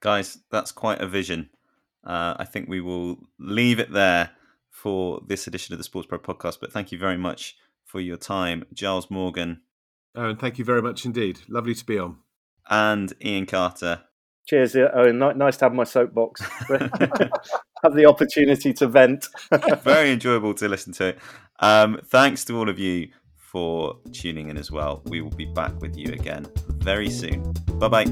Guys, 0.00 0.38
that's 0.50 0.72
quite 0.72 1.00
a 1.00 1.08
vision. 1.08 1.50
Uh, 2.04 2.34
I 2.38 2.44
think 2.44 2.68
we 2.68 2.80
will 2.80 3.18
leave 3.38 3.80
it 3.80 3.92
there 3.92 4.30
for 4.70 5.20
this 5.26 5.46
edition 5.46 5.74
of 5.74 5.78
the 5.78 5.88
SportsPro 5.88 6.18
podcast. 6.18 6.58
But 6.60 6.72
thank 6.72 6.92
you 6.92 6.98
very 6.98 7.18
much 7.18 7.56
for 7.84 8.00
your 8.00 8.16
time, 8.16 8.64
Giles 8.72 9.10
Morgan. 9.10 9.62
Oh, 10.14 10.30
and 10.30 10.38
thank 10.38 10.58
you 10.58 10.64
very 10.64 10.82
much 10.82 11.04
indeed. 11.04 11.40
Lovely 11.48 11.74
to 11.74 11.84
be 11.84 11.98
on. 11.98 12.18
And 12.70 13.12
Iain 13.24 13.46
Carter. 13.46 14.02
Cheers, 14.48 14.74
Eoin. 14.74 15.36
Nice 15.36 15.58
to 15.58 15.66
have 15.66 15.74
my 15.74 15.84
soapbox. 15.84 16.40
have 17.82 17.94
the 17.94 18.06
opportunity 18.06 18.72
to 18.72 18.88
vent. 18.88 19.28
Very 19.82 20.12
enjoyable 20.12 20.54
to 20.54 20.68
listen 20.68 20.94
to. 20.94 21.14
Um, 21.60 22.00
thanks 22.06 22.46
to 22.46 22.56
all 22.56 22.70
of 22.70 22.78
you 22.78 23.08
for 23.36 23.98
tuning 24.12 24.48
in 24.48 24.56
as 24.56 24.70
well. 24.70 25.02
We 25.04 25.20
will 25.20 25.30
be 25.30 25.44
back 25.44 25.78
with 25.82 25.98
you 25.98 26.12
again 26.12 26.46
very 26.78 27.10
soon. 27.10 27.42
Bye 27.74 27.88
bye. 27.88 28.04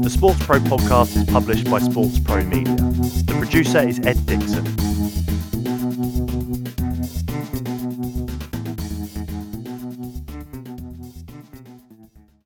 The 0.00 0.10
SportsPro 0.10 0.58
podcast 0.60 1.16
is 1.16 1.24
published 1.30 1.70
by 1.70 1.78
SportsPro 1.78 2.46
Media. 2.48 2.74
The 2.74 3.34
producer 3.38 3.86
is 3.86 4.00
Ed 4.00 4.26
Dixon. 4.26 4.93